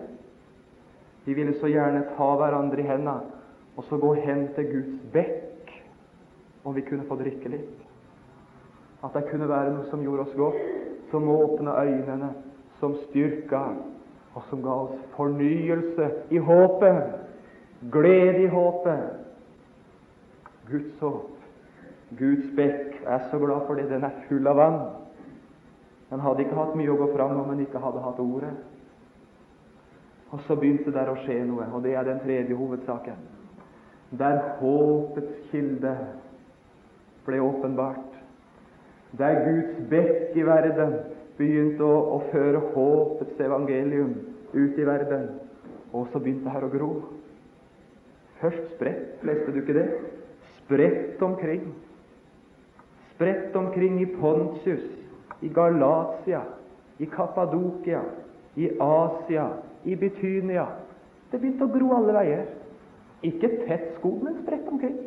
Vi 1.24 1.34
ville 1.34 1.54
så 1.60 1.66
gjerne 1.66 2.04
ta 2.16 2.34
hverandre 2.36 2.82
i 2.82 2.86
hendene 2.86 3.34
og 3.76 3.84
så 3.88 3.96
gå 3.98 4.12
hen 4.14 4.48
til 4.54 4.68
Guds 4.70 5.00
bekk, 5.12 5.72
om 6.64 6.76
vi 6.76 6.84
kunne 6.86 7.06
få 7.08 7.16
drikke 7.18 7.50
litt. 7.50 7.80
At 9.04 9.16
det 9.16 9.26
kunne 9.30 9.48
være 9.48 9.72
noe 9.74 9.88
som 9.90 10.02
gjorde 10.04 10.28
oss 10.28 10.36
godt, 10.38 10.60
som 11.10 11.28
åpna 11.28 11.74
øynene, 11.82 12.30
som 12.78 12.94
styrka, 13.08 13.64
og 14.34 14.42
som 14.50 14.62
ga 14.62 14.74
oss 14.86 14.98
fornyelse 15.14 16.08
i 16.34 16.40
håpet, 16.42 17.14
glede 17.92 18.42
i 18.42 18.50
håpet. 18.50 19.04
Guds 20.70 21.00
håp, 21.00 21.30
Guds 22.18 22.46
bekk. 22.56 23.00
Jeg 23.04 23.14
er 23.14 23.26
så 23.30 23.38
glad 23.38 23.66
for 23.66 23.78
det. 23.78 23.88
Den 23.90 24.06
er 24.06 24.22
full 24.28 24.46
av 24.48 24.58
vann. 24.58 24.80
Den 26.10 26.22
hadde 26.24 26.44
ikke 26.44 26.58
hatt 26.58 26.74
mye 26.78 26.92
å 26.92 26.98
gå 26.98 27.10
fram 27.12 27.36
om 27.40 27.52
den 27.52 27.66
ikke 27.66 27.82
hadde 27.82 28.02
hatt 28.04 28.22
Ordet. 28.22 28.54
Og 30.32 30.40
så 30.48 30.56
begynte 30.58 30.90
det 30.90 31.04
å 31.06 31.18
skje 31.22 31.44
noe, 31.46 31.68
og 31.70 31.84
det 31.84 31.94
er 31.94 32.06
den 32.08 32.18
tredje 32.24 32.56
hovedsaken. 32.58 33.20
Der 34.18 34.40
håpets 34.58 35.50
kilde 35.52 35.94
ble 37.26 37.38
åpenbart 37.42 38.14
der 39.18 39.44
Guds 39.46 39.76
bekk 39.90 40.34
i 40.36 40.46
verden 40.46 40.96
begynte 41.38 41.84
å, 41.84 41.94
å 42.16 42.18
føre 42.32 42.62
håpets 42.74 43.40
evangelium 43.42 44.14
ut 44.54 44.78
i 44.78 44.86
verden. 44.86 45.28
Og 45.94 46.08
så 46.12 46.20
begynte 46.22 46.52
her 46.52 46.66
å 46.66 46.72
gro. 46.72 46.90
Først 48.40 48.74
spredt, 48.74 49.22
leste 49.26 49.54
du 49.54 49.60
ikke 49.62 49.76
det? 49.76 49.86
Spredt 50.64 51.22
omkring. 51.22 51.68
Spredt 53.14 53.54
omkring 53.56 54.00
i 54.02 54.08
Pontius, 54.10 54.84
i 55.42 55.50
Galatia, 55.54 56.42
i 56.98 57.06
Kappadokia, 57.10 58.02
i 58.58 58.70
Asia, 58.82 59.48
i 59.84 59.94
Betynia. 59.98 60.66
Det 61.30 61.40
begynte 61.40 61.66
å 61.66 61.72
gro 61.72 61.94
alle 61.98 62.14
veier. 62.16 62.44
Ikke 63.24 63.48
tett 63.64 63.94
skog, 63.98 64.20
men 64.26 64.42
spredt 64.42 64.68
omkring. 64.68 64.98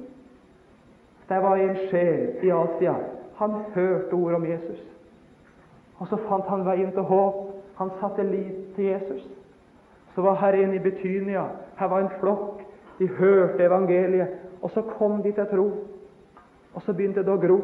Det 1.28 1.40
var 1.44 1.60
en 1.60 1.80
sjel 1.92 2.46
i 2.48 2.52
Asia 2.56 2.96
han 3.38 3.52
hørte 3.74 4.14
ordet 4.14 4.36
om 4.36 4.46
Jesus. 4.46 4.80
Og 6.00 6.08
så 6.08 6.20
fant 6.28 6.48
han 6.50 6.66
veien 6.66 6.92
til 6.94 7.06
håp. 7.10 7.44
Han 7.78 7.92
satte 8.00 8.26
lit 8.26 8.76
til 8.76 8.92
Jesus. 8.92 9.26
Så 10.16 10.22
var 10.22 10.40
her 10.42 10.58
en 10.58 10.74
i 10.74 10.82
Betynia. 10.82 11.46
Her 11.78 11.88
var 11.88 12.06
en 12.06 12.16
flokk. 12.20 12.64
De 13.00 13.08
hørte 13.08 13.64
evangeliet, 13.64 14.28
og 14.62 14.72
så 14.74 14.82
kom 14.82 15.22
de 15.24 15.32
til 15.32 15.46
tro. 15.52 15.68
Og 16.74 16.82
så 16.82 16.94
begynte 16.94 17.22
det 17.26 17.34
å 17.34 17.42
gro. 17.42 17.60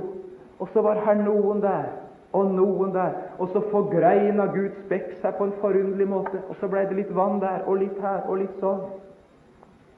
Og 0.62 0.69
så 0.74 0.82
var 0.86 1.02
her 1.06 1.17
noen 1.17 1.62
der, 1.62 1.88
og 2.34 2.52
noen 2.54 2.93
der. 2.93 3.15
Og 3.41 3.50
så 3.54 3.63
forgreina 3.72 4.46
Guds 4.54 4.78
bekk 4.89 5.15
seg 5.22 5.38
på 5.38 5.48
en 5.50 5.56
forunderlig 5.62 6.08
måte. 6.10 6.43
Og 6.50 6.58
så 6.62 6.69
ble 6.69 6.86
det 6.89 7.00
litt 7.00 7.13
vann 7.15 7.41
der, 7.41 7.65
og 7.65 7.82
litt 7.82 7.98
her, 8.02 8.22
og 8.28 8.43
litt 8.43 8.62
sånn. 8.62 8.86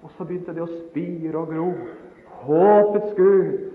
Og 0.05 0.15
så 0.15 0.23
begynte 0.23 0.55
det 0.55 0.63
å 0.63 0.71
spire 0.71 1.41
og 1.41 1.51
gro. 1.51 1.69
Håpets 2.45 3.15
Gud 3.17 3.71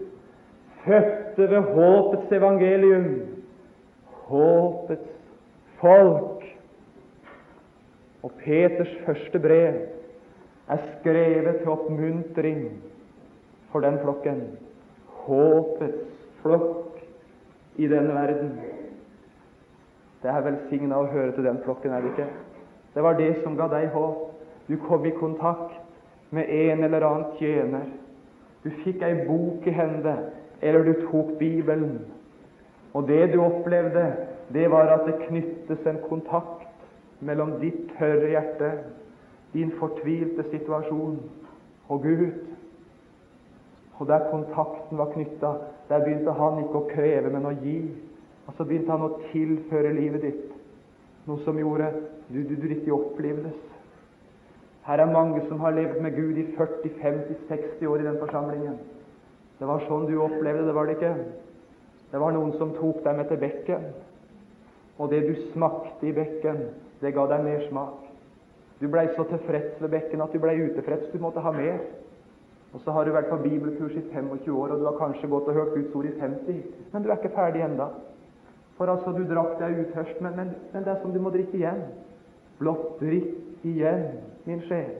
fødte 0.85 1.49
ved 1.51 1.73
håpets 1.75 2.33
evangelium, 2.33 3.09
håpets 4.31 5.11
folk. 5.81 6.45
Og 8.23 8.33
Peters 8.43 8.93
første 9.07 9.41
brev 9.41 9.79
er 10.71 10.83
skrevet 11.01 11.63
til 11.63 11.73
oppmuntring 11.73 12.67
for 13.73 13.81
den 13.85 13.99
flokken. 14.03 14.43
Håpets 15.25 16.05
flokk 16.43 17.01
i 17.77 17.89
denne 17.89 18.15
verden. 18.15 18.53
Det 20.21 20.29
er 20.29 20.45
velsigna 20.45 21.01
å 21.01 21.09
høre 21.09 21.33
til 21.33 21.47
den 21.49 21.63
flokken, 21.65 21.95
er 21.97 22.05
det 22.05 22.13
ikke? 22.13 22.29
Det 22.95 23.03
var 23.03 23.17
det 23.17 23.31
som 23.43 23.57
ga 23.57 23.71
deg 23.73 23.89
håp. 23.95 24.27
Du 24.69 24.77
kom 24.85 25.07
i 25.07 25.15
kontakt 25.17 25.79
med 26.31 26.51
en 26.51 26.85
eller 26.85 27.07
annen 27.07 27.39
tjener. 27.39 27.87
Du 28.63 28.69
fikk 28.85 29.03
ei 29.03 29.15
bok 29.25 29.65
i 29.67 29.73
hende, 29.75 30.13
eller 30.61 30.85
du 30.85 31.07
tok 31.09 31.33
Bibelen. 31.41 32.03
Og 32.95 33.07
det 33.09 33.33
du 33.33 33.41
opplevde, 33.45 34.05
det 34.53 34.71
var 34.71 34.91
at 34.95 35.07
det 35.07 35.21
knyttes 35.29 35.87
en 35.87 36.01
kontakt 36.09 36.67
mellom 37.21 37.59
ditt 37.61 37.93
tørre 37.99 38.33
hjerte, 38.33 38.71
din 39.53 39.71
fortvilte 39.79 40.47
situasjon, 40.51 41.19
og 41.91 42.03
Gud. 42.03 42.31
Og 43.99 44.07
der 44.09 44.31
kontakten 44.31 44.99
var 44.99 45.13
knytta, 45.13 45.53
der 45.89 46.05
begynte 46.05 46.33
han 46.33 46.63
ikke 46.63 46.81
å 46.81 46.89
kreve, 46.91 47.33
men 47.35 47.47
å 47.47 47.55
gi. 47.63 47.81
Og 48.47 48.55
så 48.57 48.65
begynte 48.65 48.95
han 48.95 49.07
å 49.07 49.19
tilføre 49.31 49.93
livet 49.95 50.25
ditt 50.27 50.47
noe 51.29 51.43
som 51.45 51.59
gjorde 51.59 51.91
du, 52.31 52.41
du, 52.43 52.55
du 52.57 52.71
ikke 52.73 52.95
opplevdes. 52.95 53.59
Her 54.87 55.03
er 55.03 55.13
mange 55.13 55.43
som 55.49 55.61
har 55.61 55.77
levd 55.77 56.01
med 56.03 56.17
Gud 56.17 56.39
i 56.41 56.47
40-50-60 56.57 57.87
år 57.87 58.01
i 58.01 58.07
den 58.09 58.19
forsamlingen. 58.23 58.79
Det 59.61 59.69
var 59.69 59.85
sånn 59.85 60.09
du 60.09 60.17
opplevde 60.25 60.65
det, 60.67 60.75
var 60.75 60.89
det 60.89 60.97
ikke? 60.97 61.13
Det 62.11 62.19
var 62.19 62.35
noen 62.35 62.53
som 62.59 62.75
tok 62.75 63.05
deg 63.05 63.17
med 63.17 63.29
til 63.31 63.41
bekken, 63.41 63.91
og 65.01 65.11
det 65.13 65.23
du 65.29 65.35
smakte 65.53 66.09
i 66.09 66.15
bekken, 66.15 66.65
det 67.01 67.15
ga 67.17 67.27
deg 67.31 67.45
mer 67.47 67.63
smak. 67.69 68.11
Du 68.81 68.89
blei 68.89 69.07
så 69.15 69.25
tilfreds 69.29 69.81
ved 69.81 69.93
bekken 69.93 70.23
at 70.25 70.33
du 70.33 70.41
blei 70.41 70.57
utilfreds. 70.61 71.11
Du 71.13 71.21
måtte 71.21 71.43
ha 71.45 71.53
mer. 71.53 71.81
Og 72.73 72.81
så 72.85 72.95
har 72.95 73.05
du 73.05 73.13
vært 73.13 73.29
på 73.29 73.41
bibelkurs 73.43 73.97
i 73.99 74.03
25 74.13 74.57
år, 74.57 74.73
og 74.73 74.81
du 74.81 74.87
har 74.87 74.99
kanskje 74.99 75.29
gått 75.29 75.49
og 75.51 75.57
hørt 75.59 75.75
Guds 75.75 75.95
ord 75.95 76.07
i 76.07 76.15
50, 76.21 76.61
men 76.93 77.03
du 77.03 77.11
er 77.11 77.19
ikke 77.19 77.35
ferdig 77.35 77.65
enda. 77.67 77.89
For 78.79 78.89
altså, 78.89 79.13
du 79.13 79.25
drakk 79.29 79.59
deg 79.61 79.83
utørst, 79.83 80.21
men, 80.25 80.37
men, 80.37 80.53
men 80.73 80.87
det 80.87 80.93
er 80.93 81.01
som 81.03 81.13
du 81.13 81.19
må 81.21 81.33
drikke 81.35 81.59
igjen. 81.59 81.83
Blott 82.61 83.01
drikk 83.03 83.67
igjen, 83.67 84.07
min 84.47 84.63
sjel. 84.69 84.95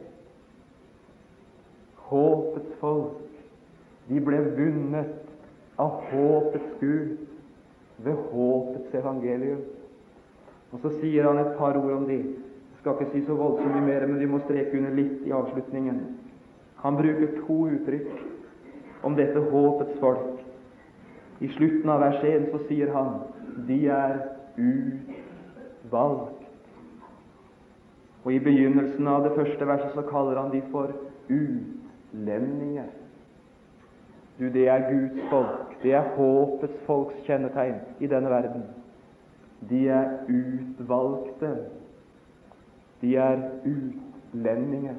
Håpets 2.11 2.75
folk, 2.83 3.23
de 4.11 4.21
ble 4.27 4.43
vunnet 4.59 5.30
av 5.81 6.01
håpets 6.11 6.73
Gud 6.81 7.17
ved 8.05 8.17
håpets 8.33 8.95
evangelium. 8.95 9.63
Og 10.71 10.83
så 10.85 10.93
sier 11.01 11.27
han 11.27 11.41
et 11.41 11.57
par 11.59 11.79
ord 11.81 11.93
om 11.97 12.07
de. 12.09 12.19
Jeg 12.21 12.83
skal 12.83 12.97
ikke 12.97 13.13
si 13.13 13.25
så 13.27 13.37
voldsomt 13.37 13.75
mye 13.75 13.87
mer, 13.89 14.07
men 14.09 14.21
vi 14.21 14.29
må 14.31 14.41
streke 14.45 14.77
under 14.79 14.95
litt 14.97 15.25
i 15.27 15.35
avslutningen. 15.37 16.03
Han 16.81 16.97
bruker 16.97 17.35
to 17.43 17.59
uttrykk 17.75 19.05
om 19.05 19.17
dette 19.17 19.41
håpets 19.51 19.99
folk. 20.01 20.45
I 21.41 21.49
slutten 21.57 21.91
av 21.93 22.01
vers 22.05 22.25
1 22.25 22.51
så 22.53 22.61
sier 22.69 22.93
han 22.95 23.21
de 23.69 23.81
er 23.93 24.17
utvalgt. 24.61 26.37
Og 28.25 28.33
I 28.33 28.41
begynnelsen 28.45 29.09
av 29.09 29.25
det 29.25 29.35
første 29.37 29.69
verset 29.69 29.95
så 29.97 30.05
kaller 30.09 30.41
han 30.41 30.53
de 30.53 30.61
for 30.73 30.93
utlendinger. 31.33 32.91
Du, 34.39 34.49
det 34.53 34.69
er 34.69 34.89
Guds 34.91 35.21
folk. 35.33 35.70
Det 35.83 35.95
er 35.97 36.13
håpets 36.17 36.81
folks 36.87 37.21
kjennetegn 37.27 37.79
i 38.01 38.09
denne 38.11 38.31
verden. 38.31 38.67
De 39.71 39.87
er 39.89 40.19
utvalgte. 40.29 41.55
De 43.01 43.15
er 43.17 43.47
utlendinger. 43.65 44.99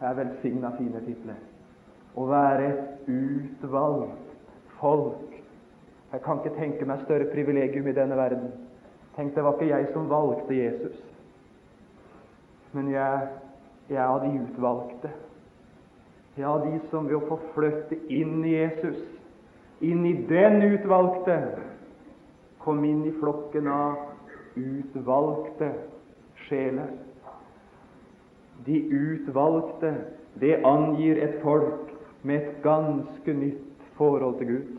Det 0.00 0.10
er 0.10 0.18
velsigna 0.18 0.74
fine 0.76 1.00
titler. 1.06 1.38
Å 2.14 2.26
være 2.28 2.66
et 2.68 3.08
utvalgt 3.08 4.34
folk 4.80 5.34
jeg 6.14 6.22
kan 6.22 6.38
ikke 6.38 6.54
tenke 6.54 6.86
meg 6.86 7.00
større 7.02 7.26
privilegium 7.32 7.88
i 7.90 7.92
denne 7.96 8.14
verden. 8.14 8.52
Tenk, 9.16 9.32
det 9.34 9.42
var 9.42 9.56
ikke 9.56 9.66
jeg 9.66 9.88
som 9.90 10.06
valgte 10.06 10.54
Jesus, 10.54 11.00
men 12.70 12.92
jeg, 12.92 13.24
jeg 13.90 13.98
er 13.98 14.12
av 14.12 14.20
de 14.22 14.30
utvalgte. 14.44 15.10
Er 16.36 16.64
de 16.64 16.80
som 16.90 17.06
ved 17.06 17.20
å 17.20 17.26
få 17.28 17.38
flytte 17.54 17.98
inn 18.10 18.40
i 18.42 18.56
Jesus, 18.56 18.98
inn 19.84 20.02
i 20.08 20.16
den 20.26 20.62
utvalgte, 20.66 21.36
kom 22.64 22.82
inn 22.84 23.04
i 23.06 23.12
flokken 23.20 23.68
av 23.70 24.00
utvalgte 24.58 25.70
sjeler. 26.46 26.90
De 28.66 28.80
utvalgte, 28.88 29.92
det 30.40 30.56
angir 30.66 31.20
et 31.22 31.38
folk 31.42 31.92
med 32.26 32.40
et 32.40 32.62
ganske 32.64 33.36
nytt 33.36 33.86
forhold 33.98 34.40
til 34.40 34.50
Gud. 34.50 34.70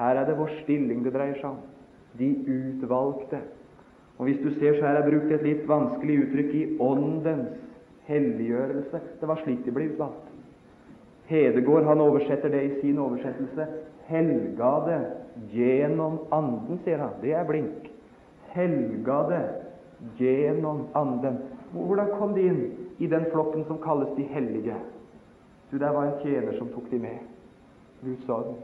Her 0.00 0.16
er 0.16 0.26
det 0.26 0.38
vår 0.38 0.54
stilling 0.62 1.04
det 1.04 1.12
dreier 1.14 1.36
seg 1.38 1.52
om. 1.52 1.60
De 2.18 2.30
utvalgte. 2.50 3.42
Og 4.18 4.26
Hvis 4.26 4.40
du 4.42 4.50
ser, 4.58 4.74
så 4.76 4.88
her 4.88 4.98
er 5.00 5.06
brukt 5.06 5.30
et 5.32 5.44
litt 5.44 5.62
vanskelig 5.68 6.18
uttrykk 6.24 6.56
i 6.56 6.64
åndens 6.82 7.54
helliggjørelse. 8.08 9.00
Det 9.20 9.28
var 9.28 9.40
slik 9.44 9.62
de 9.64 9.74
ble 9.76 9.92
utvalgt. 9.92 10.29
Hedegård 11.30 11.84
han 11.86 12.00
oversetter 12.02 12.50
det 12.50 12.62
i 12.66 12.80
sin 12.80 12.98
oversettelse. 12.98 13.66
Helgade 14.10 14.96
gjennom 15.52 16.18
Anden, 16.34 16.80
sier 16.84 16.98
han. 16.98 17.12
Det 17.22 17.34
er 17.38 17.46
blink. 17.46 17.86
Helgade 18.50 19.38
gjennom 20.18 20.88
Anden. 20.98 21.38
Hvordan 21.70 22.10
kom 22.18 22.34
de 22.34 22.48
inn 22.50 22.64
i 22.98 23.06
den 23.06 23.28
flokken 23.30 23.62
som 23.68 23.78
kalles 23.78 24.10
de 24.16 24.26
hellige? 24.26 24.74
Du, 25.70 25.78
Der 25.78 25.92
var 25.94 26.08
en 26.08 26.18
tjener 26.22 26.58
som 26.58 26.68
tok 26.68 26.90
de 26.90 26.98
med. 26.98 27.22
Gud 28.02 28.16
sa 28.26 28.42
den. 28.42 28.58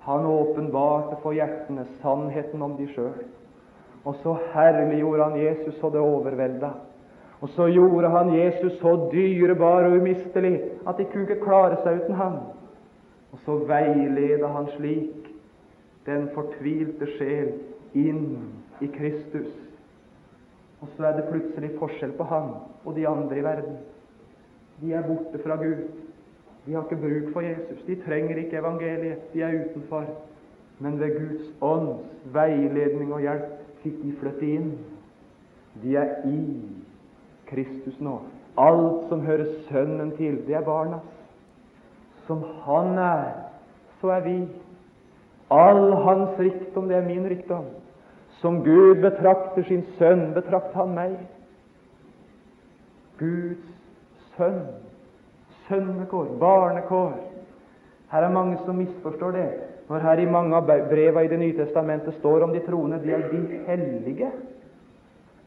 Han 0.00 0.26
åpenbarte 0.26 1.16
for 1.22 1.32
hjertene 1.32 1.86
sannheten 2.02 2.62
om 2.62 2.74
de 2.76 2.88
sjøl. 2.90 3.22
Og 4.04 4.14
så 4.22 4.36
herliggjorde 4.52 5.24
han 5.24 5.38
Jesus 5.38 5.78
så 5.80 5.90
det 5.90 6.00
overvelda. 6.00 6.70
Og 7.40 7.48
så 7.48 7.66
gjorde 7.68 8.10
han 8.10 8.32
Jesus 8.34 8.78
så 8.80 9.08
dyrebar 9.12 9.84
og 9.84 9.98
umistelig 10.00 10.60
at 10.88 10.98
de 10.98 11.04
kunne 11.04 11.28
ikke 11.28 11.44
klare 11.44 11.76
seg 11.82 12.00
uten 12.02 12.16
han. 12.16 12.38
Og 13.32 13.42
så 13.44 13.58
veileda 13.68 14.48
han 14.54 14.70
slik 14.76 15.28
den 16.06 16.28
fortvilte 16.34 17.08
sjel 17.18 17.52
inn 17.94 18.38
i 18.80 18.88
Kristus. 18.94 19.50
Og 20.80 20.88
så 20.96 21.08
er 21.08 21.18
det 21.18 21.28
plutselig 21.30 21.74
forskjell 21.80 22.14
på 22.16 22.24
han 22.30 22.54
og 22.84 22.96
de 22.96 23.06
andre 23.08 23.38
i 23.38 23.44
verden. 23.44 23.76
De 24.80 24.92
er 24.92 25.06
borte 25.08 25.40
fra 25.44 25.56
Gud. 25.60 25.84
De 26.66 26.74
har 26.74 26.82
ikke 26.84 27.00
bruk 27.00 27.32
for 27.32 27.40
Jesus. 27.40 27.84
De 27.86 27.96
trenger 28.06 28.36
ikke 28.36 28.58
evangeliet. 28.58 29.32
De 29.32 29.42
er 29.42 29.60
utenfor. 29.64 30.04
Men 30.78 31.00
ved 31.00 31.18
Guds 31.18 31.52
ånds 31.60 32.08
veiledning 32.32 33.12
og 33.12 33.20
hjelp 33.24 33.52
fikk 33.84 34.02
de 34.02 34.12
flytte 34.20 34.50
inn. 34.58 34.72
De 35.82 35.96
er 35.96 36.26
i 36.28 36.40
Kristus 37.48 38.00
nå. 38.00 38.20
Alt 38.58 39.08
som 39.08 39.20
hører 39.26 39.46
Sønnen 39.68 40.14
til, 40.16 40.40
det 40.46 40.56
er 40.56 40.64
barnas. 40.64 41.04
Som 42.26 42.42
Han 42.64 42.98
er, 42.98 43.32
så 44.00 44.10
er 44.16 44.20
vi. 44.20 44.38
All 45.50 45.92
Hans 46.02 46.38
rikdom, 46.38 46.88
det 46.88 46.96
er 46.96 47.06
min 47.06 47.28
rikdom. 47.28 47.64
Som 48.40 48.64
Gud 48.64 49.00
betrakter 49.00 49.62
sin 49.64 49.84
sønn, 49.98 50.32
betrakter 50.34 50.82
Han 50.82 50.96
meg. 50.96 51.14
Guds 53.18 53.70
sønn 54.36 54.60
sønnekår, 55.68 56.26
barnekår. 56.40 57.12
Her 58.12 58.22
er 58.22 58.32
mange 58.32 58.58
som 58.64 58.76
misforstår 58.78 59.30
det. 59.30 59.48
Når 59.88 59.98
her 59.98 60.18
i 60.18 60.30
mange 60.30 60.56
av 60.56 60.66
breva 60.66 61.22
i 61.22 61.28
Det 61.28 61.38
nye 61.38 61.56
testamentet 61.56 62.14
står 62.14 62.42
om 62.42 62.52
de 62.52 62.60
troende, 62.66 63.00
de 63.02 63.12
er 63.12 63.28
de 63.30 63.60
hellige. 63.66 64.30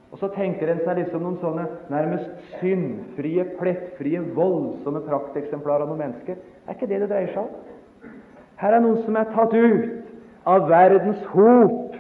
Og 0.10 0.18
så 0.18 0.30
tenker 0.34 0.72
en 0.72 0.82
seg 0.86 0.98
liksom 1.04 1.22
noen 1.22 1.38
sånne 1.42 1.66
nærmest 1.92 2.56
syndfrie, 2.58 3.46
plettfrie, 3.60 4.22
voldsomme 4.36 5.04
prakteksemplarer 5.06 5.86
av 5.86 5.92
noen 5.92 6.02
mennesker. 6.08 6.40
Er 6.66 6.78
ikke 6.78 6.90
det 6.90 7.04
det 7.04 7.12
dreier 7.12 7.34
seg 7.36 7.44
om. 7.44 8.14
Her 8.60 8.76
er 8.76 8.84
noen 8.84 9.04
som 9.06 9.20
er 9.20 9.30
tatt 9.36 9.54
ut 9.54 10.50
av 10.50 10.66
verdens 10.70 11.22
hop. 11.36 11.96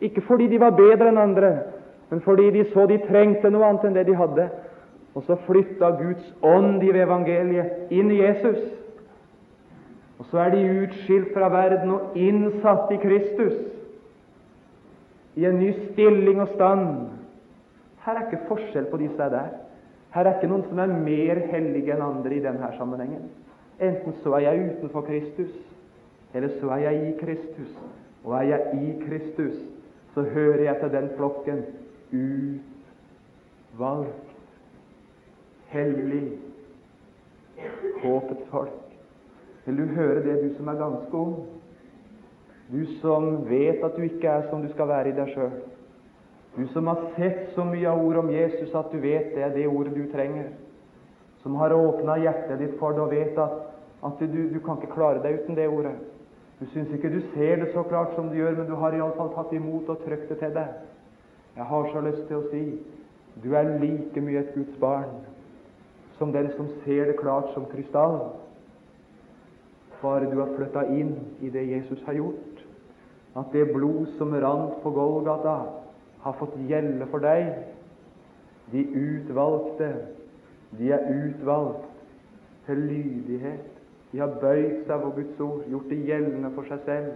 Ikke 0.00 0.22
fordi 0.24 0.46
de 0.48 0.60
var 0.62 0.78
bedre 0.78 1.10
enn 1.10 1.20
andre, 1.20 1.50
men 2.10 2.22
fordi 2.24 2.48
de 2.54 2.64
så 2.70 2.86
de 2.88 3.00
trengte 3.04 3.50
noe 3.50 3.66
annet 3.66 3.88
enn 3.88 3.98
det 3.98 4.06
de 4.08 4.16
hadde. 4.16 4.46
Og 5.18 5.26
så 5.26 5.36
flytta 5.48 5.90
Guds 5.98 6.30
ånd 6.46 6.84
i 6.86 6.92
evangeliet 6.94 7.90
inn 7.92 8.12
i 8.14 8.22
Jesus. 8.22 8.62
Og 10.20 10.28
så 10.30 10.44
er 10.44 10.54
de 10.54 10.62
utskilt 10.84 11.34
fra 11.34 11.50
verden 11.50 11.90
og 11.96 12.16
innsatt 12.18 12.92
i 12.94 13.00
Kristus, 13.02 13.56
i 15.36 15.46
en 15.46 15.60
ny 15.60 15.72
stilling 15.92 16.40
og 16.40 16.48
stand. 16.54 16.86
Her 18.04 18.16
er 18.16 18.26
ikke 18.26 18.46
forskjell 18.48 18.88
på 18.90 19.00
de 19.00 19.08
som 19.12 19.20
er 19.26 19.32
der. 19.34 19.50
Her 20.14 20.26
er 20.26 20.36
ikke 20.36 20.50
noen 20.50 20.66
som 20.68 20.78
er 20.82 20.90
mer 20.90 21.36
hellige 21.52 21.92
enn 21.94 22.02
andre 22.02 22.34
i 22.34 22.42
denne 22.42 22.70
sammenhengen. 22.78 23.28
Enten 23.80 24.12
så 24.22 24.28
er 24.36 24.42
jeg 24.48 24.70
utenfor 24.70 25.02
Kristus, 25.06 25.52
eller 26.34 26.50
så 26.60 26.66
er 26.74 26.80
jeg 26.88 26.94
i 27.08 27.10
Kristus. 27.20 27.70
Og 28.24 28.32
er 28.36 28.46
jeg 28.50 28.60
i 28.82 28.84
Kristus, 29.06 29.56
så 30.14 30.20
hører 30.22 30.62
jeg 30.64 30.76
til 30.80 30.92
den 30.92 31.08
flokken 31.16 31.58
utvalgt 32.10 32.60
hellig, 35.70 36.26
håpets 38.02 38.46
folk. 38.50 38.80
Vil 39.64 39.78
du 39.78 39.84
høre 39.94 40.22
det, 40.24 40.42
du 40.42 40.56
som 40.56 40.68
er 40.68 40.80
ganske 40.80 41.14
ung? 41.14 41.59
Du 42.70 42.84
som 43.00 43.44
vet 43.48 43.82
at 43.84 43.96
du 43.96 44.04
ikke 44.06 44.30
er 44.30 44.46
som 44.50 44.62
du 44.62 44.68
skal 44.72 44.88
være 44.88 45.10
i 45.10 45.14
deg 45.16 45.32
sjøl. 45.34 45.54
Du 46.56 46.66
som 46.74 46.86
har 46.90 47.02
sett 47.16 47.50
så 47.54 47.64
mye 47.66 47.88
av 47.90 48.02
ordet 48.02 48.22
om 48.24 48.30
Jesus 48.30 48.74
at 48.74 48.92
du 48.92 48.98
vet 49.02 49.32
det 49.34 49.42
er 49.46 49.54
det 49.54 49.66
ordet 49.70 49.94
du 49.94 50.04
trenger. 50.12 50.52
Som 51.42 51.56
har 51.58 51.74
åpna 51.74 52.18
hjertet 52.20 52.58
ditt 52.60 52.76
for 52.78 52.94
det 52.94 53.02
og 53.02 53.14
vet 53.14 53.38
at, 53.38 53.58
at 54.06 54.22
du, 54.22 54.40
du, 54.52 54.60
kan 54.60 54.78
ikke 54.78 54.94
klare 54.94 55.22
deg 55.24 55.40
uten 55.40 55.58
det 55.58 55.68
ordet. 55.70 55.96
Du 56.60 56.66
syns 56.74 56.92
ikke 56.92 57.10
du 57.10 57.20
ser 57.34 57.62
det 57.62 57.70
så 57.72 57.82
klart 57.88 58.14
som 58.14 58.28
du 58.28 58.36
gjør, 58.36 58.58
men 58.58 58.68
du 58.68 58.76
har 58.76 58.94
iallfall 58.94 59.32
tatt 59.34 59.54
imot 59.56 59.88
og 59.88 60.02
trykt 60.04 60.28
det 60.28 60.38
til 60.42 60.54
deg. 60.54 60.74
Jeg 61.56 61.66
har 61.70 61.90
så 61.92 62.02
lyst 62.04 62.26
til 62.28 62.38
å 62.38 62.48
si 62.52 62.64
du 63.40 63.54
er 63.56 63.78
like 63.80 64.20
mye 64.20 64.42
et 64.42 64.54
Guds 64.54 64.76
barn 64.82 65.22
som 66.18 66.32
den 66.34 66.50
som 66.56 66.68
ser 66.84 67.08
det 67.08 67.16
klart 67.16 67.54
som 67.54 67.64
krystall. 67.70 68.20
bare 70.02 70.30
du 70.30 70.38
har 70.40 70.52
flytta 70.56 70.86
inn 70.86 71.14
i 71.40 71.50
det 71.50 71.66
Jesus 71.68 72.02
har 72.06 72.12
gjort. 72.12 72.49
At 73.38 73.52
det 73.52 73.70
blod 73.72 74.06
som 74.18 74.34
rant 74.34 74.80
på 74.82 74.90
Golgata, 74.90 75.58
har 76.20 76.36
fått 76.36 76.56
gjelde 76.68 77.06
for 77.10 77.22
deg. 77.24 77.52
De 78.72 78.82
utvalgte, 78.84 79.90
de 80.78 80.90
er 80.92 81.06
utvalgt 81.14 81.86
til 82.66 82.82
lydighet. 82.90 83.66
De 84.12 84.18
har 84.18 84.36
bøyd 84.42 84.84
seg 84.86 85.02
for 85.04 85.14
Guds 85.14 85.40
ord, 85.40 85.64
gjort 85.70 85.90
det 85.90 86.00
gjeldende 86.06 86.50
for 86.56 86.68
seg 86.70 86.82
selv. 86.86 87.10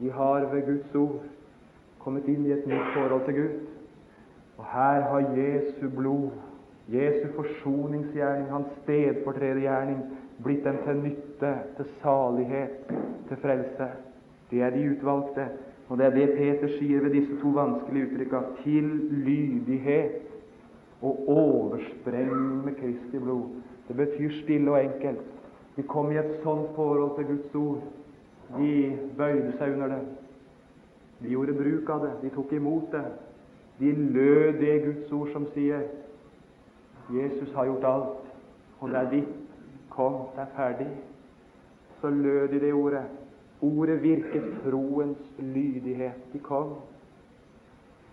De 0.00 0.10
har 0.12 0.48
ved 0.52 0.66
Guds 0.66 0.94
ord 0.94 1.22
kommet 2.02 2.28
inn 2.28 2.44
i 2.46 2.52
et 2.54 2.66
nytt 2.68 2.92
forhold 2.94 3.24
til 3.28 3.38
Gud. 3.40 3.54
Og 4.56 4.64
her 4.72 5.00
har 5.10 5.32
Jesu 5.36 5.88
blod, 5.92 6.30
Jesu 6.88 7.28
forsoningsgjerning, 7.36 8.48
hans 8.50 8.72
stedfortredergjerning, 8.82 10.02
blitt 10.44 10.64
dem 10.64 10.78
til 10.84 11.00
nytte, 11.02 11.52
til 11.76 11.88
salighet, 12.02 12.92
til 13.28 13.40
frelse. 13.42 13.88
Det 14.50 14.62
er 14.62 14.70
de 14.70 14.90
utvalgte. 14.90 15.48
Og 15.88 15.98
det 15.98 16.06
er 16.06 16.14
det 16.14 16.30
Peter 16.36 16.72
sier 16.78 17.02
ved 17.04 17.14
disse 17.14 17.36
to 17.42 17.52
vanskelige 17.54 18.08
uttrykka 18.08 18.40
til 18.62 18.88
lydighet 19.10 20.22
og 21.02 21.28
overspreng 21.28 22.64
med 22.64 22.74
Kristi 22.80 23.18
blod. 23.18 23.48
Det 23.88 23.96
betyr 23.96 24.30
stille 24.42 24.70
og 24.70 24.84
enkelt. 24.84 25.22
De 25.76 25.82
kom 25.82 26.10
i 26.12 26.18
et 26.18 26.38
sånt 26.42 26.72
forhold 26.74 27.16
til 27.16 27.26
Guds 27.26 27.54
ord. 27.54 27.82
De 28.56 28.98
bøyde 29.18 29.52
seg 29.58 29.76
under 29.76 29.92
det. 29.94 30.00
De 31.22 31.30
gjorde 31.30 31.54
bruk 31.54 31.90
av 31.90 32.02
det. 32.06 32.12
De 32.22 32.32
tok 32.34 32.52
imot 32.52 32.90
det. 32.92 33.04
De 33.78 33.92
lød 33.92 34.58
det 34.60 34.82
Guds 34.84 35.12
ord 35.12 35.30
som 35.32 35.46
sier 35.54 35.84
Jesus 37.12 37.52
har 37.54 37.68
gjort 37.68 37.84
alt, 37.86 38.22
og 38.80 38.88
det 38.90 38.98
er 38.98 39.10
ditt. 39.10 39.34
Kom, 39.90 40.16
det 40.34 40.42
er 40.42 40.54
ferdig. 40.56 40.88
Så 42.00 42.10
lød 42.10 42.48
de 42.48 42.60
det 42.60 42.72
ordet. 42.74 43.04
Ordet 43.66 43.98
virket 44.02 44.44
troens 44.64 45.22
lydighet. 45.38 46.20
De 46.32 46.38
kom. 46.38 46.76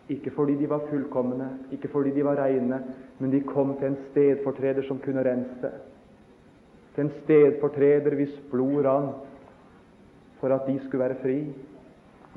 Ikke 0.10 0.32
fordi 0.36 0.56
de 0.60 0.70
var 0.70 0.82
fullkomne, 0.89 1.49
ikke 1.72 1.88
fordi 1.88 2.12
de 2.12 2.26
var 2.26 2.36
reine, 2.36 2.80
men 3.20 3.32
de 3.32 3.39
kom 3.47 3.78
til 3.80 3.88
en 3.88 3.99
stedfortreder 4.10 4.84
som 4.88 4.99
kunne 4.99 5.24
rense. 5.24 5.72
Til 6.95 7.06
en 7.06 7.12
stedfortreder 7.24 8.16
hvis 8.16 8.41
blod 8.51 8.86
rant 8.86 9.30
for 10.39 10.51
at 10.51 10.68
de 10.68 10.80
skulle 10.80 11.04
være 11.04 11.22
fri. 11.22 11.38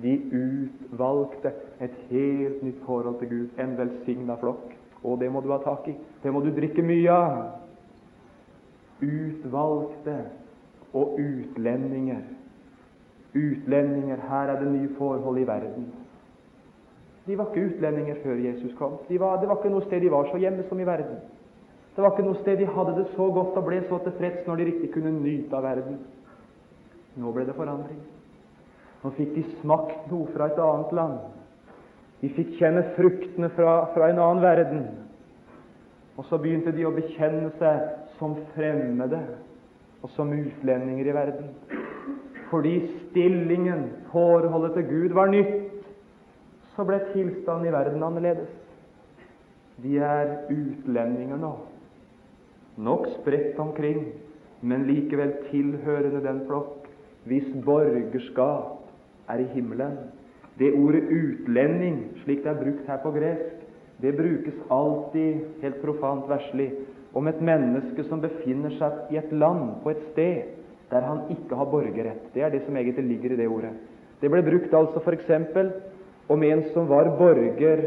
De 0.03 0.13
utvalgte 0.31 1.53
et 1.81 1.95
helt 2.11 2.63
nytt 2.63 2.83
forhold 2.87 3.19
til 3.19 3.29
Gud, 3.29 3.47
en 3.59 3.79
velsigna 3.79 4.37
flokk. 4.41 4.77
Og 5.03 5.21
det 5.21 5.33
må 5.33 5.41
du 5.41 5.51
ha 5.51 5.59
tak 5.65 5.89
i. 5.89 5.95
Det 6.23 6.33
må 6.33 6.41
du 6.41 6.53
drikke 6.55 6.83
mye 6.83 7.11
av. 7.11 7.41
Utvalgte 9.03 10.17
og 10.93 11.19
utlendinger. 11.21 12.23
Utlendinger, 13.37 14.21
her 14.31 14.51
er 14.53 14.61
det 14.61 14.73
nye 14.73 14.91
forhold 14.99 15.39
i 15.39 15.47
verden. 15.47 15.87
De 17.27 17.39
var 17.39 17.51
ikke 17.51 17.67
utlendinger 17.69 18.21
før 18.23 18.39
Jesus 18.41 18.75
kom. 18.79 18.99
De 19.09 19.21
var, 19.21 19.41
det 19.41 19.49
var 19.49 19.59
ikke 19.59 19.73
noe 19.75 19.85
sted 19.87 20.01
de 20.01 20.11
var 20.13 20.29
så 20.31 20.39
hjemme 20.41 20.65
som 20.69 20.81
i 20.81 20.87
verden. 20.87 21.19
Det 21.97 22.05
var 22.05 22.13
ikke 22.13 22.27
noe 22.27 22.39
sted 22.43 22.61
de 22.61 22.69
hadde 22.69 22.95
det 22.99 23.07
så 23.15 23.27
godt 23.33 23.57
og 23.59 23.65
ble 23.67 23.81
så 23.89 23.99
tilfreds 24.05 24.47
når 24.47 24.61
de 24.61 24.69
riktig 24.69 24.93
kunne 24.95 25.15
nyte 25.17 25.57
av 25.57 25.65
verden. 25.67 25.99
Nå 27.17 27.33
ble 27.33 27.47
det 27.49 27.57
forandring. 27.57 27.99
Nå 29.03 29.13
fikk 29.17 29.35
de 29.35 29.45
smakt 29.63 30.11
noe 30.13 30.29
fra 30.35 30.51
et 30.51 30.61
annet 30.61 30.95
land. 30.97 31.19
De 32.21 32.31
fikk 32.37 32.55
kjenne 32.61 32.85
fruktene 32.97 33.51
fra, 33.57 33.75
fra 33.95 34.11
en 34.11 34.21
annen 34.23 34.45
verden. 34.45 34.85
Og 36.17 36.25
så 36.29 36.39
begynte 36.41 36.73
de 36.73 36.87
å 36.87 36.95
bekjenne 36.95 37.51
seg 37.61 37.83
som 38.21 38.39
fremmede 38.55 39.21
og 40.03 40.13
som 40.15 40.31
utlendinger 40.33 41.11
i 41.11 41.17
verden. 41.17 41.51
Fordi 42.51 42.77
stillingen, 43.09 43.89
forholdet 44.13 44.77
til 44.77 44.89
Gud, 44.91 45.15
var 45.15 45.33
nytt 45.33 45.67
så 46.77 46.85
ble 46.85 47.01
tilstanden 47.15 47.71
i 47.71 47.73
verden 47.73 48.05
annerledes. 48.05 48.51
De 49.81 49.97
er 49.99 50.33
utlendinger 50.53 51.41
nå, 51.41 51.53
nok 52.77 53.09
spredt 53.19 53.59
omkring, 53.61 54.11
men 54.61 54.87
likevel 54.89 55.35
tilhørende 55.51 56.23
den 56.25 56.43
flokk 56.49 56.89
hvis 57.27 57.49
borgerskap 57.65 58.85
er 59.33 59.43
i 59.43 59.49
himmelen. 59.55 59.97
Det 60.59 60.73
ordet 60.73 61.03
'utlending', 61.11 62.23
slik 62.25 62.45
det 62.45 62.53
er 62.53 62.63
brukt 62.63 62.87
her 62.87 63.01
på 63.03 63.11
gresk, 63.11 63.57
det 64.03 64.17
brukes 64.17 64.55
alltid 64.71 65.41
helt 65.63 65.81
profant 65.83 66.29
verslig 66.29 66.73
om 67.15 67.27
et 67.29 67.41
menneske 67.41 68.05
som 68.05 68.21
befinner 68.21 68.71
seg 68.71 69.13
i 69.13 69.17
et 69.17 69.33
land, 69.33 69.81
på 69.83 69.91
et 69.91 70.03
sted, 70.13 70.43
der 70.91 71.03
han 71.03 71.25
ikke 71.31 71.57
har 71.59 71.69
borgerrett. 71.71 72.33
Det 72.35 72.43
er 72.43 72.51
det 72.51 72.65
som 72.67 72.77
egentlig 72.77 73.05
ligger 73.05 73.35
i 73.35 73.37
det 73.37 73.49
ordet. 73.49 73.73
Det 74.21 74.31
ble 74.31 74.43
brukt 74.43 74.75
altså 74.75 75.03
f.eks 75.03 75.31
om 76.29 76.43
en 76.43 76.63
som 76.75 76.89
var 76.89 77.11
borger 77.19 77.83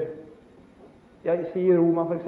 jeg 1.26 1.50
sier 1.54 1.78
Roma 1.80 2.06
f.eks., 2.08 2.28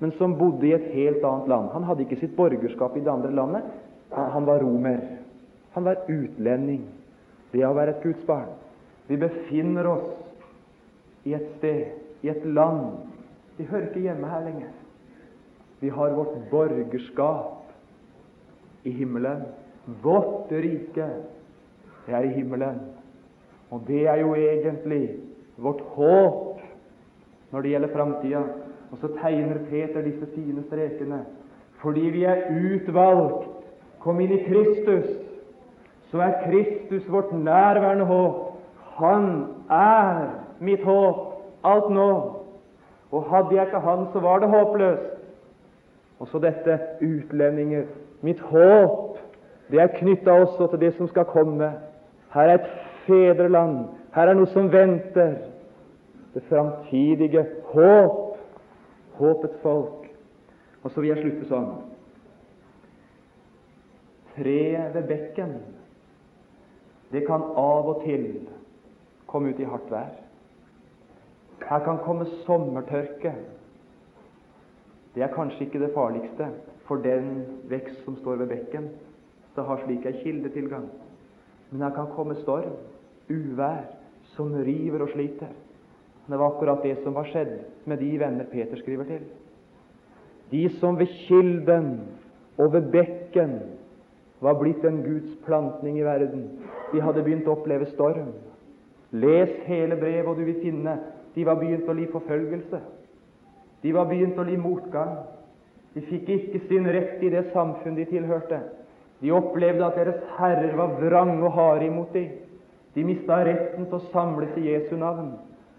men 0.00 0.12
som 0.18 0.34
bodde 0.38 0.66
i 0.66 0.72
et 0.74 0.86
helt 0.94 1.24
annet 1.24 1.48
land. 1.48 1.68
Han 1.74 1.84
hadde 1.84 2.04
ikke 2.04 2.18
sitt 2.22 2.36
borgerskap 2.36 2.96
i 2.96 3.02
det 3.04 3.12
andre 3.12 3.32
landet. 3.32 3.66
Han 4.10 4.46
var 4.48 4.62
romer. 4.64 5.00
Han 5.76 5.84
var 5.84 6.02
utlending. 6.08 6.86
Det 7.52 7.62
å 7.66 7.74
være 7.76 7.94
et 7.94 8.02
Guds 8.02 8.24
barn. 8.26 8.50
Vi 9.06 9.16
befinner 9.20 9.86
oss 9.86 10.08
i 11.28 11.34
et 11.36 11.46
sted, 11.58 11.84
i 12.24 12.32
et 12.32 12.44
land. 12.46 12.96
Vi 13.58 13.68
hører 13.68 13.90
ikke 13.90 14.06
hjemme 14.06 14.28
her 14.28 14.44
lenger. 14.44 14.72
Vi 15.80 15.92
har 15.92 16.16
vårt 16.16 16.36
borgerskap 16.50 17.62
i 18.88 18.90
himmelen. 18.96 19.44
Vårt 20.02 20.52
rike, 20.52 21.08
er 22.08 22.20
i 22.24 22.34
himmelen. 22.36 22.80
Og 23.70 23.82
det 23.86 24.06
er 24.08 24.20
jo 24.20 24.34
egentlig 24.34 25.16
vårt 25.56 25.80
håp 25.96 26.60
når 27.50 27.62
det 27.62 27.70
gjelder 27.70 27.92
framtida. 27.94 28.42
Og 28.92 28.98
så 29.00 29.08
tegner 29.20 29.64
Peter 29.70 30.04
disse 30.04 30.26
fine 30.34 30.62
strekene. 30.68 31.24
Fordi 31.82 32.00
vi 32.00 32.24
er 32.24 32.46
utvalgt, 32.50 33.48
kom 34.00 34.20
inn 34.20 34.32
i 34.32 34.42
Kristus, 34.44 35.08
så 36.10 36.20
er 36.22 36.38
Kristus 36.44 37.08
vårt 37.10 37.32
nærværende 37.32 38.04
håp. 38.04 38.54
Han 39.00 39.46
er 39.70 40.28
mitt 40.60 40.84
håp 40.84 41.34
alt 41.64 41.90
nå. 41.90 42.10
Og 43.10 43.26
hadde 43.30 43.56
jeg 43.56 43.66
ikke 43.66 43.80
Han, 43.80 44.06
så 44.12 44.20
var 44.20 44.38
det 44.38 44.48
håpløst. 44.48 45.10
Og 46.18 46.28
så 46.28 46.38
dette 46.38 46.78
utlendinger. 47.02 47.84
Mitt 48.22 48.40
håp, 48.40 49.03
det 49.70 49.80
er 49.80 49.92
knytta 49.98 50.32
også 50.44 50.66
til 50.70 50.80
det 50.80 50.94
som 50.96 51.08
skal 51.08 51.24
komme. 51.24 51.72
Her 52.34 52.50
er 52.50 52.58
et 52.58 52.72
fedreland 53.06 53.84
her 54.14 54.30
er 54.30 54.36
noe 54.38 54.50
som 54.52 54.70
venter. 54.70 55.34
Det 56.34 56.42
framtidige 56.48 57.42
håp. 57.72 58.20
Håpets 59.18 59.58
folk. 59.62 60.06
Og 60.82 60.90
så 60.90 61.00
vil 61.00 61.12
jeg 61.12 61.22
slutte 61.22 61.48
sånn. 61.50 61.68
Treet 64.34 64.96
ved 64.96 65.04
bekken, 65.06 65.52
det 67.14 67.20
kan 67.28 67.44
av 67.54 67.86
og 67.92 68.00
til 68.02 68.24
komme 69.30 69.52
ut 69.54 69.60
i 69.62 69.68
hardt 69.70 69.92
vær. 69.92 70.08
Her 71.62 71.84
kan 71.86 72.00
komme 72.02 72.26
sommertørke. 72.42 73.30
Det 75.14 75.22
er 75.22 75.30
kanskje 75.36 75.68
ikke 75.68 75.84
det 75.84 75.92
farligste 75.94 76.50
for 76.88 76.98
den 77.06 77.44
vekst 77.70 78.02
som 78.02 78.18
står 78.18 78.42
ved 78.42 78.50
bekken, 78.56 78.90
som 79.54 79.66
har 79.68 79.82
slik 79.84 80.06
ei 80.06 80.18
kildetilgang. 80.22 80.88
Men 81.70 81.80
det 81.80 81.94
kan 81.96 82.12
komme 82.14 82.36
storm, 82.42 82.74
uvær, 83.30 83.84
som 84.34 84.54
river 84.54 85.04
og 85.04 85.12
sliter. 85.14 85.52
Det 86.26 86.38
var 86.38 86.54
akkurat 86.54 86.82
det 86.82 86.96
som 87.04 87.14
var 87.14 87.28
skjedd 87.28 87.54
med 87.84 88.00
de 88.00 88.10
venner 88.18 88.46
Peter 88.50 88.80
skriver 88.80 89.04
til. 89.04 89.24
De 90.50 90.68
som 90.80 90.98
ved 90.98 91.12
kilden 91.26 92.00
og 92.58 92.72
ved 92.72 92.90
bekken 92.92 93.58
var 94.40 94.56
blitt 94.60 94.84
en 94.84 95.02
Guds 95.04 95.36
plantning 95.44 95.98
i 95.98 96.04
verden, 96.04 96.48
de 96.92 97.02
hadde 97.02 97.22
begynt 97.24 97.48
å 97.48 97.56
oppleve 97.58 97.88
storm. 97.92 98.32
Les 99.12 99.52
hele 99.68 99.96
brevet, 100.00 100.28
og 100.28 100.38
du 100.38 100.44
vil 100.44 100.62
finne 100.62 100.98
de 101.34 101.44
var 101.46 101.58
begynt 101.58 101.88
å 101.90 101.96
li 101.96 102.06
forfølgelse. 102.10 102.80
De 103.82 103.92
var 103.92 104.06
begynt 104.08 104.38
å 104.38 104.46
li 104.46 104.56
motgang. 104.56 105.16
De 105.94 106.02
fikk 106.06 106.30
ikke 106.30 106.60
sin 106.68 106.86
rett 106.86 107.22
i 107.22 107.30
det 107.30 107.48
samfunn 107.52 107.98
de 107.98 108.06
tilhørte. 108.08 108.60
De 109.24 109.32
opplevde 109.32 109.86
at 109.86 109.96
deres 109.96 110.20
herrer 110.36 110.74
var 110.76 110.98
vrange 111.00 111.40
og 111.46 111.54
harde 111.56 111.86
imot 111.88 112.12
dem. 112.12 112.28
De 112.94 113.04
mista 113.08 113.40
retten 113.46 113.88
til 113.88 113.96
å 113.96 114.08
samles 114.12 114.52
i 114.60 114.68
Jesu 114.68 114.92
navn. 115.00 115.32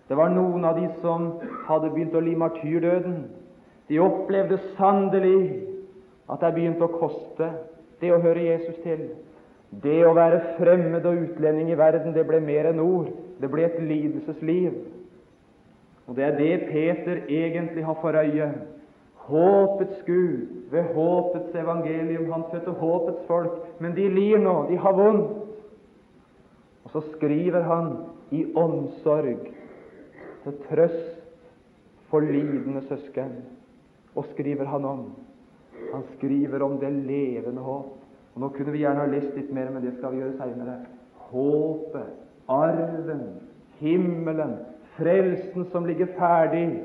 Det 0.09 0.17
var 0.17 0.33
noen 0.33 0.65
av 0.65 0.79
de 0.79 0.87
som 1.03 1.27
hadde 1.67 1.91
begynt 1.93 2.17
å 2.17 2.23
li 2.25 2.33
martyrdøden. 2.37 3.19
De 3.89 4.01
opplevde 4.01 4.57
sannelig 4.79 5.61
at 6.25 6.41
det 6.41 6.51
begynte 6.55 6.87
å 6.87 6.97
koste 6.97 7.51
det 8.01 8.11
å 8.13 8.21
høre 8.23 8.49
Jesus 8.49 8.81
til. 8.81 9.05
Det 9.69 10.01
å 10.07 10.15
være 10.17 10.55
fremmed 10.57 11.05
og 11.05 11.21
utlending 11.27 11.69
i 11.69 11.77
verden, 11.77 12.13
det 12.17 12.25
ble 12.25 12.41
mer 12.41 12.71
enn 12.71 12.81
ord. 12.81 13.11
Det 13.37 13.49
ble 13.51 13.65
et 13.67 13.77
lidelsesliv. 13.77 14.73
Og 16.05 16.17
det 16.17 16.25
er 16.25 16.37
det 16.37 16.53
Peter 16.71 17.21
egentlig 17.29 17.85
har 17.85 17.97
for 18.01 18.17
øye. 18.17 18.49
Håpets 19.25 20.03
Gud, 20.05 20.47
ved 20.71 20.93
håpets 20.93 21.55
evangelium. 21.55 22.31
Han 22.31 22.43
fødte 22.51 22.71
håpets 22.71 23.25
folk, 23.27 23.51
men 23.79 23.95
de 23.95 24.05
lir 24.09 24.37
nå, 24.37 24.55
de 24.69 24.77
har 24.77 24.93
vondt. 24.93 25.41
Og 26.85 26.91
så 26.93 27.01
skriver 27.15 27.65
han 27.65 27.91
i 28.31 28.45
omsorg 28.55 29.47
til 30.43 30.57
trøst 30.69 31.15
for 32.09 32.19
lidende 32.21 32.83
søsken. 32.87 33.33
Og 34.15 34.25
skriver 34.33 34.65
han 34.65 34.85
om? 34.85 35.05
Han 35.93 36.03
skriver 36.15 36.63
om 36.63 36.77
det 36.79 36.91
levende 36.91 37.61
håp. 37.61 37.97
Og 38.35 38.41
Nå 38.41 38.49
kunne 38.49 38.71
vi 38.71 38.83
gjerne 38.83 38.99
ha 38.99 39.09
lest 39.09 39.35
litt 39.35 39.51
mer, 39.55 39.71
men 39.71 39.83
det 39.83 39.95
skal 39.97 40.13
vi 40.13 40.21
gjøre 40.21 40.37
seinere. 40.37 40.77
Håpet, 41.31 42.13
arven, 42.51 43.23
himmelen, 43.79 44.57
frelsen 44.97 45.65
som 45.71 45.87
ligger 45.87 46.11
ferdig. 46.19 46.83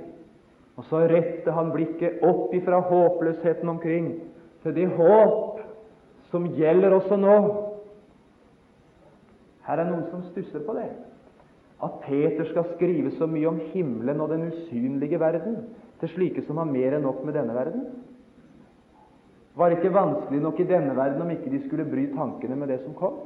Og 0.81 0.87
så 0.89 1.03
retter 1.11 1.53
han 1.53 1.75
blikket 1.75 2.23
opp 2.25 2.55
ifra 2.57 2.79
håpløsheten 2.89 3.69
omkring 3.69 4.15
til 4.63 4.73
det 4.73 4.87
håp 4.97 5.59
som 6.31 6.47
gjelder 6.57 6.95
også 6.97 7.19
nå. 7.21 7.37
Her 9.67 9.83
er 9.83 9.91
noen 9.91 10.07
som 10.09 10.25
stusser 10.31 10.65
på 10.65 10.79
det. 10.79 10.89
At 11.85 12.01
Peter 12.07 12.49
skal 12.49 12.71
skrive 12.73 13.13
så 13.19 13.29
mye 13.29 13.51
om 13.51 13.61
himmelen 13.75 14.25
og 14.25 14.33
den 14.33 14.49
usynlige 14.49 15.21
verden 15.21 15.61
til 16.01 16.15
slike 16.15 16.47
som 16.47 16.63
har 16.63 16.73
mer 16.73 16.97
enn 16.97 17.05
nok 17.05 17.21
med 17.29 17.37
denne 17.37 17.57
verden. 17.57 17.85
Var 19.61 19.69
det 19.69 19.83
ikke 19.83 19.97
vanskelig 19.99 20.41
nok 20.41 20.65
i 20.65 20.69
denne 20.71 20.97
verden 20.97 21.27
om 21.27 21.33
ikke 21.35 21.53
de 21.53 21.61
skulle 21.67 21.89
bry 21.93 22.07
tankene 22.15 22.57
med 22.57 22.73
det 22.73 22.81
som 22.87 22.97
kom? 22.97 23.21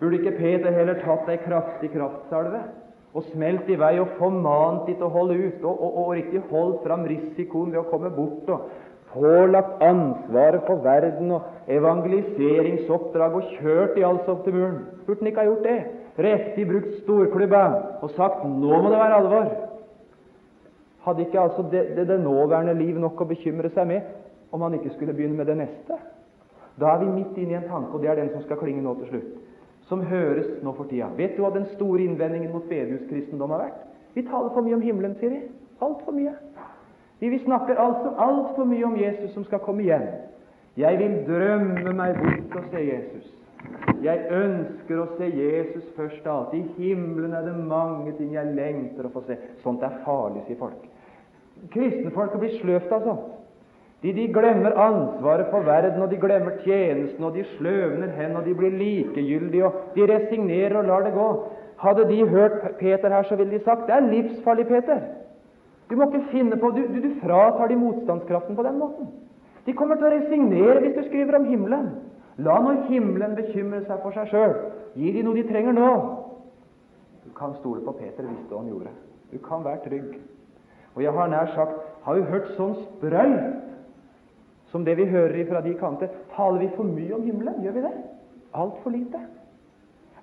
Burde 0.00 0.18
ikke 0.18 0.34
Peter 0.34 0.74
heller 0.74 0.98
tatt 0.98 1.30
ei 1.30 1.38
kraftig 1.44 1.92
kraftsalve 1.94 2.64
og 3.12 3.26
smelt 3.28 3.68
i 3.68 3.76
vei 3.76 3.98
og 4.00 4.14
formant 4.16 4.86
de 4.88 4.94
til 4.96 5.04
å 5.04 5.12
holde 5.12 5.36
ut, 5.36 5.64
og, 5.64 5.82
og, 5.84 5.96
og 6.02 6.14
riktig 6.16 6.40
holdt 6.50 6.80
fram 6.86 7.04
risikoen 7.08 7.72
ved 7.72 7.82
å 7.82 7.88
komme 7.90 8.10
bort 8.14 8.48
og 8.54 8.70
pålagt 9.12 9.82
ansvaret 9.84 10.64
for 10.68 10.80
verden 10.84 11.34
og 11.36 11.68
evangeliseringsoppdrag 11.68 13.36
og 13.36 13.50
kjørt 13.58 13.98
de 13.98 14.06
altså 14.08 14.32
opp 14.36 14.46
til 14.46 14.56
muren? 14.56 14.78
Burde 15.04 15.20
han 15.20 15.32
ikke 15.32 15.44
ha 15.44 15.50
gjort 15.50 15.68
det? 15.68 15.76
Riktig 16.22 16.66
brukt 16.68 16.96
storklubba 17.02 17.62
og 18.00 18.10
sagt 18.16 18.44
'nå 18.44 18.80
må 18.80 18.88
det 18.88 19.02
være 19.04 19.20
alvor'? 19.20 19.52
Hadde 21.04 21.20
ikke 21.20 21.40
altså 21.40 21.62
det, 21.70 21.96
det, 21.96 22.08
det 22.08 22.20
nåværende 22.20 22.74
liv 22.74 22.98
nok 22.98 23.20
å 23.20 23.28
bekymre 23.28 23.68
seg 23.74 23.86
med 23.86 24.00
om 24.52 24.62
han 24.62 24.74
ikke 24.74 24.94
skulle 24.96 25.12
begynne 25.12 25.36
med 25.36 25.46
det 25.46 25.56
neste? 25.56 25.98
Da 26.80 26.94
er 26.94 26.98
vi 26.98 27.10
midt 27.10 27.36
inne 27.36 27.52
i 27.52 27.54
en 27.60 27.68
tanke, 27.68 27.92
og 27.92 28.00
det 28.00 28.08
er 28.08 28.14
den 28.14 28.30
som 28.32 28.42
skal 28.42 28.56
klinge 28.56 28.82
nå 28.82 28.94
til 28.94 29.08
slutt 29.08 29.41
som 29.92 30.06
høres 30.08 30.48
nå 30.64 30.72
for 30.78 30.88
tida. 30.88 31.10
Vet 31.18 31.36
du 31.36 31.44
hva 31.44 31.52
den 31.52 31.68
store 31.74 32.00
innvendingen 32.06 32.52
mot 32.54 32.64
bedehuskristendom 32.70 33.52
har 33.52 33.66
vært? 33.66 33.82
Vi 34.16 34.24
taler 34.24 34.52
for 34.54 34.64
mye 34.64 34.78
om 34.78 34.84
himmelen, 34.84 35.18
sier 35.20 35.34
de. 35.34 35.42
Altfor 35.84 36.16
mye. 36.16 36.32
Vi, 37.20 37.28
vi 37.28 37.40
snakker 37.44 37.80
altså 37.80 38.14
altfor 38.18 38.64
mye 38.68 38.86
om 38.88 38.96
Jesus 38.96 39.34
som 39.36 39.44
skal 39.44 39.60
komme 39.64 39.84
igjen. 39.84 40.08
Jeg 40.80 40.96
vil 40.98 41.18
drømme 41.28 41.92
meg 41.98 42.16
bort 42.22 42.56
og 42.62 42.70
se 42.72 42.84
Jesus. 42.86 43.28
Jeg 44.02 44.24
ønsker 44.34 44.98
å 44.98 45.10
se 45.18 45.28
Jesus 45.28 45.84
først 45.96 46.24
av 46.26 46.46
alt. 46.46 46.56
I 46.56 46.64
himmelen 46.78 47.36
er 47.36 47.44
det 47.46 47.54
mange 47.60 48.16
ting 48.16 48.32
jeg 48.34 48.56
lengter 48.56 49.06
å 49.06 49.12
få 49.12 49.22
se. 49.28 49.36
Sånt 49.62 49.84
er 49.84 50.00
farlig, 50.06 50.46
sier 50.48 50.58
folk. 50.58 50.88
Kristenfolket 51.74 52.40
blir 52.42 52.56
sløvt 52.62 52.96
sånt. 53.04 53.28
De, 54.02 54.12
de 54.12 54.26
glemmer 54.34 54.74
ansvaret 54.74 55.46
for 55.50 55.62
verden, 55.62 56.02
og 56.02 56.10
de 56.10 56.18
glemmer 56.18 56.58
tjenesten, 56.64 57.24
og 57.24 57.36
de 57.36 57.44
sløvner 57.56 58.10
hen, 58.16 58.36
og 58.36 58.44
de 58.44 58.54
blir 58.54 58.74
likegyldige, 58.74 59.66
og 59.66 59.94
de 59.94 60.06
resignerer 60.10 60.76
og 60.80 60.84
lar 60.84 61.04
det 61.06 61.12
gå. 61.14 61.28
Hadde 61.82 62.08
de 62.08 62.28
hørt 62.28 62.58
Peter 62.78 63.08
her, 63.08 63.22
så 63.22 63.36
ville 63.36 63.52
de 63.52 63.64
sagt 63.64 63.86
det 63.86 63.94
er 63.94 64.08
livsfarlig, 64.08 64.66
Peter. 64.66 64.98
Du 65.90 65.96
må 65.96 66.06
ikke 66.08 66.24
finne 66.30 66.56
på 66.56 66.70
Du, 66.70 66.82
du, 66.94 66.98
du 67.02 67.14
fratar 67.22 67.66
de 67.68 67.76
motstandskraften 67.76 68.56
på 68.56 68.62
den 68.62 68.78
måten. 68.78 69.08
De 69.66 69.72
kommer 69.72 69.98
til 69.98 70.08
å 70.08 70.12
resignere 70.14 70.80
hvis 70.80 70.94
du 70.96 71.02
skriver 71.06 71.38
om 71.38 71.46
himmelen. 71.46 71.88
La 72.42 72.58
nå 72.62 72.72
himmelen 72.88 73.36
bekymre 73.38 73.82
seg 73.84 73.98
for 74.02 74.14
seg 74.16 74.30
sjøl. 74.32 74.54
Gi 74.98 75.12
de 75.14 75.22
noe 75.22 75.36
de 75.36 75.44
trenger 75.46 75.76
nå. 75.76 75.90
Du 77.22 77.30
kan 77.38 77.54
stole 77.60 77.84
på 77.84 77.94
Peter, 77.98 78.24
visste 78.26 78.50
hva 78.50 78.62
han 78.62 78.70
gjorde. 78.72 78.94
Du 79.30 79.38
kan 79.44 79.62
være 79.64 79.84
trygg. 79.84 80.16
Og 80.94 81.02
jeg 81.04 81.12
har 81.12 81.28
nær 81.30 81.52
sagt 81.54 81.78
Har 82.02 82.18
du 82.18 82.26
hørt 82.26 82.48
sånn 82.56 82.74
sprøyt 82.80 83.71
som 84.72 84.84
det 84.84 84.96
vi 84.96 85.06
hører 85.10 85.44
fra 85.48 85.60
de 85.60 85.74
kanter? 85.78 86.10
Taler 86.34 86.64
vi 86.64 86.72
for 86.76 86.88
mye 86.88 87.14
om 87.14 87.22
himmelen? 87.28 87.60
Gjør 87.62 87.76
vi 87.76 87.84
det? 87.84 87.92
Altfor 88.56 88.94
lite. 88.94 89.20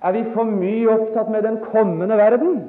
Er 0.02 0.16
vi 0.16 0.26
for 0.34 0.50
mye 0.50 0.90
opptatt 0.90 1.30
med 1.32 1.44
den 1.44 1.62
kommende 1.72 2.18
verden? 2.18 2.60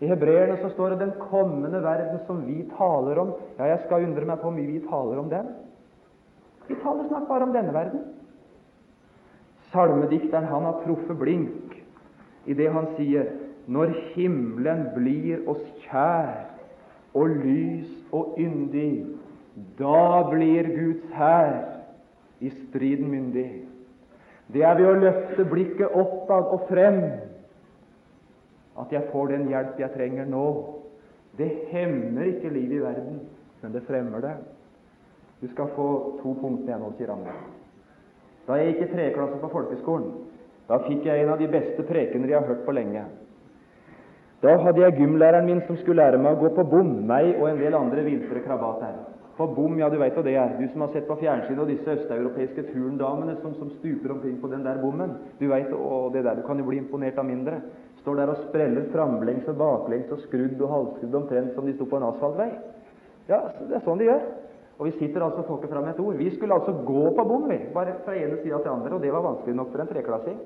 I 0.00 0.08
hebreerne 0.08 0.56
så 0.62 0.70
står 0.72 0.88
det 0.88 0.98
'den 1.00 1.12
kommende 1.20 1.82
verden 1.82 2.18
som 2.26 2.46
vi 2.46 2.70
taler 2.78 3.16
om'. 3.16 3.32
Ja, 3.58 3.64
jeg 3.64 3.80
skal 3.84 4.04
undre 4.04 4.24
meg 4.24 4.38
på 4.38 4.50
hvor 4.50 4.56
mye 4.58 4.72
vi 4.72 4.86
taler 4.88 5.18
om 5.18 5.28
den. 5.30 5.46
Vi 6.68 6.74
taler 6.74 7.08
snart 7.08 7.28
bare 7.28 7.42
om 7.42 7.52
denne 7.52 7.72
verden. 7.74 8.00
Salmedikteren 9.72 10.44
han 10.44 10.62
har 10.62 10.80
truffet 10.84 11.18
blink 11.18 11.84
i 12.46 12.54
det 12.54 12.72
han 12.72 12.86
sier 12.96 13.26
når 13.66 13.92
himmelen 14.14 14.86
blir 14.94 15.48
oss 15.48 15.62
kjær 15.84 16.46
og 17.14 17.28
lys 17.28 17.90
og 18.12 18.34
yndig, 18.38 19.06
da 19.78 20.22
blir 20.30 20.68
Guds 20.76 21.10
hær 21.16 21.56
i 22.40 22.50
striden 22.50 23.10
myndig. 23.10 23.48
Det 24.52 24.62
er 24.66 24.78
ved 24.78 24.88
å 24.88 24.98
løfte 24.98 25.46
blikket 25.46 25.94
oppad 25.94 26.54
og 26.54 26.66
frem 26.70 27.00
at 28.80 28.92
jeg 28.94 29.10
får 29.12 29.32
den 29.34 29.48
hjelp 29.50 29.78
jeg 29.78 29.94
trenger 29.94 30.30
nå. 30.30 30.46
Det 31.38 31.50
hemmer 31.70 32.26
ikke 32.26 32.50
livet 32.52 32.78
i 32.78 32.82
verden, 32.82 33.20
men 33.62 33.74
det 33.74 33.84
fremmer 33.86 34.24
det. 34.24 34.34
Du 35.40 35.48
skal 35.52 35.70
få 35.76 35.86
to 36.20 36.34
punkter 36.40 36.74
igjen, 36.74 36.96
sier 36.98 37.12
han. 37.14 37.24
Da 38.48 38.58
jeg 38.58 38.72
gikk 38.72 38.82
i 38.88 38.92
tredje 38.94 39.28
på 39.40 39.52
folkeskolen, 39.52 40.10
da 40.68 40.78
fikk 40.86 41.06
jeg 41.06 41.22
en 41.22 41.32
av 41.34 41.40
de 41.40 41.48
beste 41.50 41.84
prekener 41.86 42.30
jeg 42.30 42.40
har 42.40 42.50
hørt 42.50 42.66
på 42.66 42.74
lenge. 42.74 43.04
Da 44.40 44.56
hadde 44.64 44.80
jeg 44.80 44.96
gymlæreren 44.96 45.46
min 45.46 45.62
som 45.66 45.76
skulle 45.80 46.00
lære 46.00 46.20
meg 46.20 46.36
å 46.36 46.40
gå 46.40 46.52
på 46.56 46.64
bom, 46.70 46.92
meg 47.06 47.34
og 47.36 47.48
en 47.50 47.60
del 47.60 47.76
andre 47.76 48.04
viltre 48.06 48.42
krabater. 48.44 48.94
På 49.40 49.46
bom, 49.46 49.78
ja, 49.80 49.86
du 49.88 49.94
veit 49.96 50.12
hva 50.12 50.20
det 50.20 50.34
er. 50.36 50.50
Du 50.58 50.66
som 50.68 50.82
har 50.84 50.90
sett 50.92 51.06
på 51.08 51.14
fjernsynet 51.16 51.62
og 51.62 51.70
disse 51.70 51.92
østeuropeiske 51.94 52.66
turndamene 52.74 53.38
som, 53.40 53.54
som, 53.56 53.70
stuper 53.78 54.12
omkring 54.12 54.34
på 54.42 54.50
den 54.52 54.66
der 54.66 54.82
bommen. 54.82 55.14
Du 55.38 55.46
veit 55.48 55.70
det 55.72 56.24
der. 56.26 56.34
Du 56.36 56.42
kan 56.44 56.58
jo 56.60 56.66
bli 56.66 56.76
imponert 56.76 57.16
av 57.16 57.24
mindre. 57.24 57.62
Står 58.02 58.20
der 58.20 58.32
og 58.34 58.42
spreller 58.42 58.90
framlengs 58.92 59.48
og 59.48 59.56
baklengs 59.62 60.12
og 60.12 60.20
skrudd 60.26 60.60
og 60.60 60.74
halvskrudd 60.74 61.16
omtrent 61.22 61.56
som 61.56 61.64
de 61.64 61.72
sto 61.72 61.86
på 61.88 61.96
en 61.96 62.04
asfaltvei. 62.10 62.50
Ja, 63.30 63.38
det 63.62 63.78
er 63.78 63.84
sånn 63.86 64.02
de 64.02 64.10
gjør. 64.10 64.26
Og 64.76 64.90
vi 64.90 64.92
sitter 64.98 65.24
altså 65.24 65.40
og 65.40 65.48
får 65.48 65.64
ikke 65.70 65.84
et 65.88 66.02
ord. 66.04 66.18
Vi 66.20 66.30
skulle 66.34 66.58
altså 66.60 66.74
gå 66.90 67.04
på 67.16 67.24
bom, 67.30 67.46
vi. 67.48 67.56
Bare 67.72 67.94
fra 68.04 68.16
ene 68.16 68.42
sida 68.42 68.60
til 68.60 68.74
andre. 68.74 68.92
Og 68.98 69.00
det 69.00 69.12
var 69.14 69.24
vanskelig 69.24 69.56
nok 69.56 69.70
for 69.72 69.80
en 69.80 69.88
treklassing. 69.94 70.36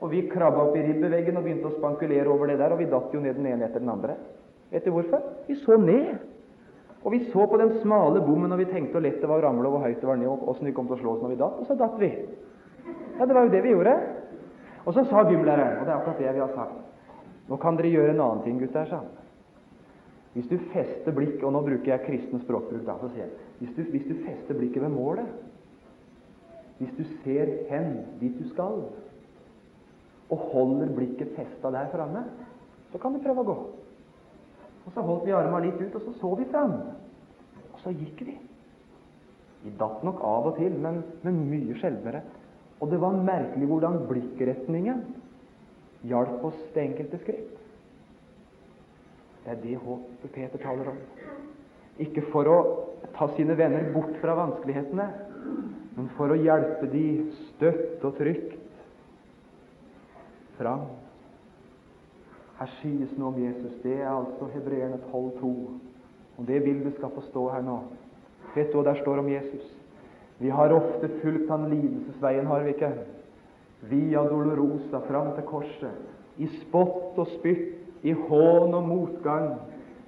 Og 0.00 0.12
vi 0.12 0.26
krabba 0.28 0.66
opp 0.66 0.76
i 0.76 0.84
ribbeveggen 0.84 1.40
og 1.40 1.48
begynte 1.48 1.72
å 1.72 1.78
spankulere 1.78 2.28
over 2.28 2.52
det 2.52 2.60
der, 2.60 2.76
og 2.76 2.84
vi 2.84 2.88
datt 2.92 3.16
jo 3.16 3.24
ned 3.24 3.40
den 3.40 3.48
ene 3.48 3.64
etter 3.64 3.80
den 3.80 3.92
andre. 3.96 4.18
Vet 4.72 4.84
du 4.84 4.92
hvorfor? 4.92 5.24
Vi 5.48 5.56
så 5.64 5.80
ned. 5.80 6.20
Og 7.00 7.12
vi 7.14 7.22
så 7.32 7.46
på 7.48 7.56
den 7.56 7.72
smale 7.80 8.20
bommen, 8.20 8.52
og 8.52 8.60
vi 8.60 8.68
tenkte 8.68 8.98
hvor 8.98 9.04
lett 9.04 9.20
det 9.22 9.28
var 9.28 9.40
å 9.40 9.46
ramle, 9.46 9.68
og 9.68 9.76
hvor 9.76 9.86
høyt 9.86 10.00
det 10.02 10.08
var 10.08 10.18
ned, 10.20 10.28
og 10.28 10.50
åssen 10.52 10.68
vi 10.68 10.74
kom 10.76 10.88
til 10.88 10.98
å 10.98 11.00
slå 11.00 11.14
oss 11.14 11.22
når 11.24 11.32
vi 11.32 11.38
datt. 11.40 11.60
Og 11.62 11.68
så 11.68 11.76
datt 11.80 11.96
vi. 12.00 12.10
Ja, 13.16 13.24
det 13.24 13.36
var 13.36 13.46
jo 13.46 13.54
det 13.54 13.62
vi 13.64 13.72
gjorde. 13.72 13.94
Og 14.84 14.96
så 14.96 15.04
sa 15.08 15.24
gymlæreren, 15.28 15.80
og 15.80 15.86
det 15.86 15.92
er 15.92 15.96
akkurat 15.96 16.20
det 16.20 16.34
vi 16.36 16.44
har 16.44 16.54
sagt 16.56 16.86
Nå 17.50 17.56
kan 17.60 17.76
dere 17.76 17.90
gjøre 17.90 18.12
en 18.14 18.20
annen 18.22 18.44
ting, 18.44 18.60
gutter, 18.60 18.86
sa 18.86 19.00
han. 19.00 19.08
Hvis 20.36 20.46
du 20.46 20.54
fester 20.70 21.10
blikket 21.10 21.42
Og 21.42 21.50
nå 21.50 21.64
bruker 21.66 21.90
jeg 21.90 22.04
kristen 22.04 22.38
språkbruk, 22.44 22.84
da, 22.86 22.94
så 23.00 23.08
sier 23.10 23.26
jeg 23.26 23.48
hvis 23.60 23.72
du, 23.76 23.80
hvis 23.92 24.06
du 24.08 24.14
fester 24.24 24.56
blikket 24.56 24.80
ved 24.80 24.92
målet, 24.94 25.26
hvis 26.78 26.94
du 26.96 27.02
ser 27.20 27.50
hen 27.68 27.90
dit 28.16 28.38
du 28.40 28.46
skal, 28.48 28.78
og 30.32 30.44
holder 30.54 30.94
blikket 30.96 31.34
festa 31.36 31.68
der 31.74 31.90
framme, 31.92 32.22
så 32.88 32.98
kan 33.02 33.12
du 33.12 33.20
prøve 33.20 33.42
å 33.42 33.48
gå. 33.50 33.56
Og 34.86 34.92
Så 34.94 35.04
holdt 35.04 35.26
vi 35.26 35.36
armene 35.36 35.66
litt 35.66 35.80
ut, 35.80 35.94
og 35.94 36.02
så 36.06 36.12
så 36.20 36.34
vi 36.40 36.48
fram. 36.50 36.76
Og 37.72 37.80
så 37.82 37.92
gikk 37.94 38.24
vi. 38.26 38.36
Vi 39.62 39.72
datt 39.78 40.04
nok 40.06 40.22
av 40.24 40.50
og 40.50 40.56
til, 40.56 40.72
men, 40.80 41.02
men 41.22 41.42
mye 41.50 41.76
sjeldnere. 41.80 42.22
Og 42.80 42.90
det 42.90 43.00
var 43.00 43.16
merkelig 43.16 43.68
hvordan 43.68 44.04
blikkretningen 44.08 45.02
hjalp 46.08 46.44
oss 46.48 46.60
det 46.74 46.86
enkelte 46.86 47.20
skritt. 47.20 47.58
Det 49.44 49.52
er 49.52 49.60
det 49.60 49.76
håpet 49.82 50.32
Peter 50.32 50.62
taler 50.62 50.92
om. 50.92 51.00
Ikke 52.00 52.24
for 52.32 52.48
å 52.48 52.58
ta 53.16 53.28
sine 53.36 53.56
venner 53.58 53.90
bort 53.92 54.16
fra 54.22 54.36
vanskelighetene, 54.38 55.06
men 55.96 56.08
for 56.16 56.32
å 56.32 56.38
hjelpe 56.40 56.88
de 56.92 57.04
støtt 57.50 58.04
og 58.06 58.16
trygt 58.16 58.56
fram. 60.56 60.86
Her 62.60 62.68
sies 62.82 63.12
noe 63.16 63.32
om 63.32 63.38
Jesus. 63.40 63.72
Det 63.80 63.94
er 64.02 64.10
altså 64.12 64.50
Hebreerne 64.52 64.98
12,2. 65.08 65.52
Og 66.36 66.46
det 66.48 66.58
vil 66.64 66.82
du 66.84 66.90
skal 66.92 67.12
få 67.14 67.22
stå 67.30 67.46
her 67.54 67.64
nå. 67.64 67.78
Vet 68.52 68.68
du 68.72 68.76
hva 68.76 68.90
der 68.90 69.00
står 69.00 69.22
om 69.22 69.30
Jesus? 69.32 69.64
Vi 70.40 70.52
har 70.52 70.72
ofte 70.76 71.08
fulgt 71.22 71.48
han 71.48 71.68
lidelsesveien, 71.70 72.46
har 72.46 72.64
vi 72.64 72.74
ikke? 72.74 72.92
Via 73.88 74.26
Dolorosa 74.28 75.00
fram 75.08 75.32
til 75.36 75.48
korset. 75.48 75.96
I 76.36 76.48
spott 76.60 77.16
og 77.20 77.28
spytt, 77.38 77.80
i 78.02 78.12
hån 78.12 78.76
og 78.76 78.86
motgang. 78.88 79.54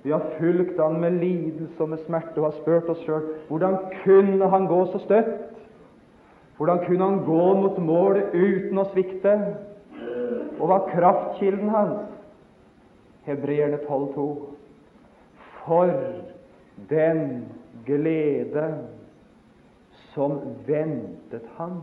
Vi 0.05 0.13
har 0.13 0.25
fulgt 0.39 0.81
han 0.81 1.01
med 1.01 1.21
lidelse 1.25 1.81
og 1.81 1.93
med 1.93 2.05
smerte 2.05 2.41
og 2.41 2.51
har 2.51 2.61
spurt 2.61 2.89
oss 2.91 3.03
sjøl 3.07 3.29
hvordan 3.49 3.77
kunne 4.03 4.49
han 4.49 4.69
gå 4.69 4.81
så 4.93 5.01
støtt? 5.05 5.53
Hvordan 6.57 6.85
kunne 6.87 7.05
han 7.05 7.21
gå 7.25 7.45
mot 7.61 7.79
målet 7.79 8.33
uten 8.35 8.81
å 8.81 8.89
svikte? 8.93 9.37
Og 10.59 10.67
hva 10.69 10.83
kraftkilden 10.89 11.71
hans? 11.73 12.12
Hebreerne 13.27 13.79
12,2. 13.87 14.27
For 15.62 15.93
den 16.91 17.45
glede 17.87 18.66
som 20.14 20.41
ventet 20.66 21.47
han, 21.57 21.81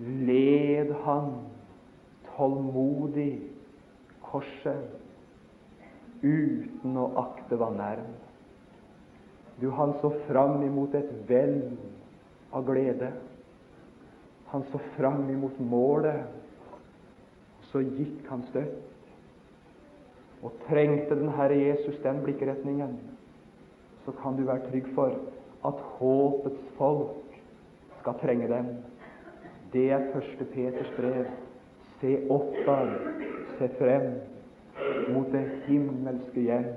led 0.00 0.94
han 1.04 1.32
tålmodig 2.36 3.34
korset 4.24 4.96
uten 6.22 6.96
å 6.96 7.10
akte 7.20 7.58
vanæren. 7.60 8.12
Du, 9.60 9.68
han 9.76 9.92
så 10.00 10.10
fram 10.24 10.62
imot 10.64 10.94
et 10.96 11.10
vell 11.28 11.58
av 12.56 12.64
glede. 12.64 13.10
Han 14.52 14.64
så 14.72 14.80
fram 14.96 15.26
imot 15.30 15.58
målet. 15.60 16.24
Så 17.70 17.82
gikk 17.84 18.24
han 18.30 18.42
støtt. 18.48 18.89
Og 20.42 20.52
trengte 20.68 21.16
den 21.18 21.32
Herre 21.36 21.58
Jesus 21.58 21.98
den 22.02 22.22
blikkretningen, 22.24 22.96
så 24.04 24.12
kan 24.22 24.36
du 24.36 24.46
være 24.48 24.70
trygg 24.70 24.86
for 24.94 25.18
at 25.68 25.82
håpets 25.98 26.62
folk 26.78 27.34
skal 28.00 28.16
trenge 28.22 28.48
dem. 28.48 28.70
Det 29.72 29.90
er 29.92 30.12
første 30.12 30.44
Peters 30.54 30.92
brev. 30.96 31.24
Se 32.00 32.16
oppad, 32.30 32.94
se 33.58 33.68
frem 33.78 34.06
mot 35.12 35.28
det 35.32 35.44
himmelske 35.66 36.40
hjem, 36.40 36.70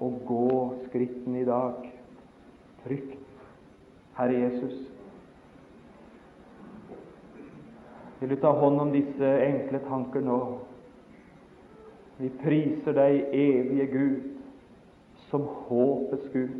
og 0.00 0.20
gå 0.26 0.74
skrittene 0.86 1.40
i 1.40 1.48
dag 1.48 1.88
trygt. 2.84 3.16
Herre 4.18 4.34
Jesus, 4.34 4.76
vil 8.20 8.30
du 8.30 8.36
ta 8.36 8.50
hånd 8.50 8.80
om 8.82 8.92
disse 8.92 9.28
enkle 9.46 9.80
tanker 9.88 10.24
nå? 10.26 10.38
Vi 12.18 12.28
priser 12.42 12.96
deg, 12.96 13.28
evige 13.32 13.86
Gud, 13.92 14.16
som 15.28 15.44
håpets 15.68 16.30
Gud. 16.32 16.54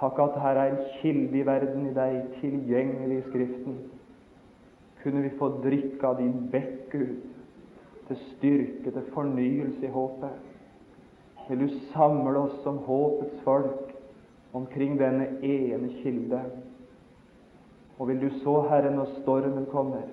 Takk 0.00 0.18
at 0.20 0.40
her 0.42 0.60
er 0.60 0.72
en 0.72 0.82
kilde 0.98 1.38
i 1.38 1.46
verden 1.46 1.86
i 1.88 1.94
deg, 1.96 2.18
tilgjengelig 2.40 3.20
i 3.20 3.26
Skriften. 3.28 3.78
Kunne 5.02 5.22
vi 5.24 5.36
få 5.38 5.48
drikke 5.64 6.08
av 6.08 6.18
din 6.20 6.50
bekk, 6.52 6.90
Gud, 6.92 7.14
til 8.08 8.20
styrke, 8.34 8.90
til 8.90 9.10
fornyelse 9.14 9.86
i 9.86 9.92
håpet. 9.94 10.52
Vil 11.48 11.64
du 11.64 11.80
samle 11.92 12.46
oss 12.46 12.56
som 12.64 12.82
håpets 12.86 13.40
folk 13.44 13.94
omkring 14.54 14.98
denne 15.00 15.26
ene 15.42 15.90
kilde. 16.02 16.40
Og 17.98 18.08
vil 18.08 18.20
du 18.20 18.30
så, 18.42 18.60
Herre, 18.68 18.94
når 18.94 19.16
stormen 19.20 19.66
kommer, 19.70 20.06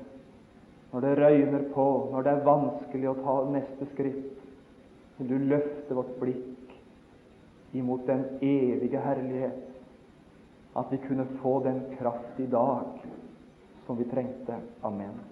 når 0.92 1.06
det 1.06 1.18
røyner 1.18 1.68
på, 1.74 1.88
når 2.12 2.26
det 2.26 2.32
er 2.32 2.46
vanskelig 2.48 3.10
å 3.12 3.18
ta 3.24 3.36
neste 3.54 3.88
skritt, 3.94 4.40
vil 5.18 5.30
du 5.30 5.50
løfte 5.54 5.96
vårt 5.96 6.16
blikk 6.20 6.76
imot 7.78 8.04
den 8.10 8.26
evige 8.44 9.00
herlighet, 9.00 9.68
at 10.76 10.92
vi 10.92 11.00
kunne 11.08 11.28
få 11.42 11.60
den 11.64 11.84
kraft 11.98 12.40
i 12.40 12.48
dag 12.52 13.04
som 13.86 14.00
vi 14.00 14.08
trengte. 14.12 14.60
Amen. 14.84 15.31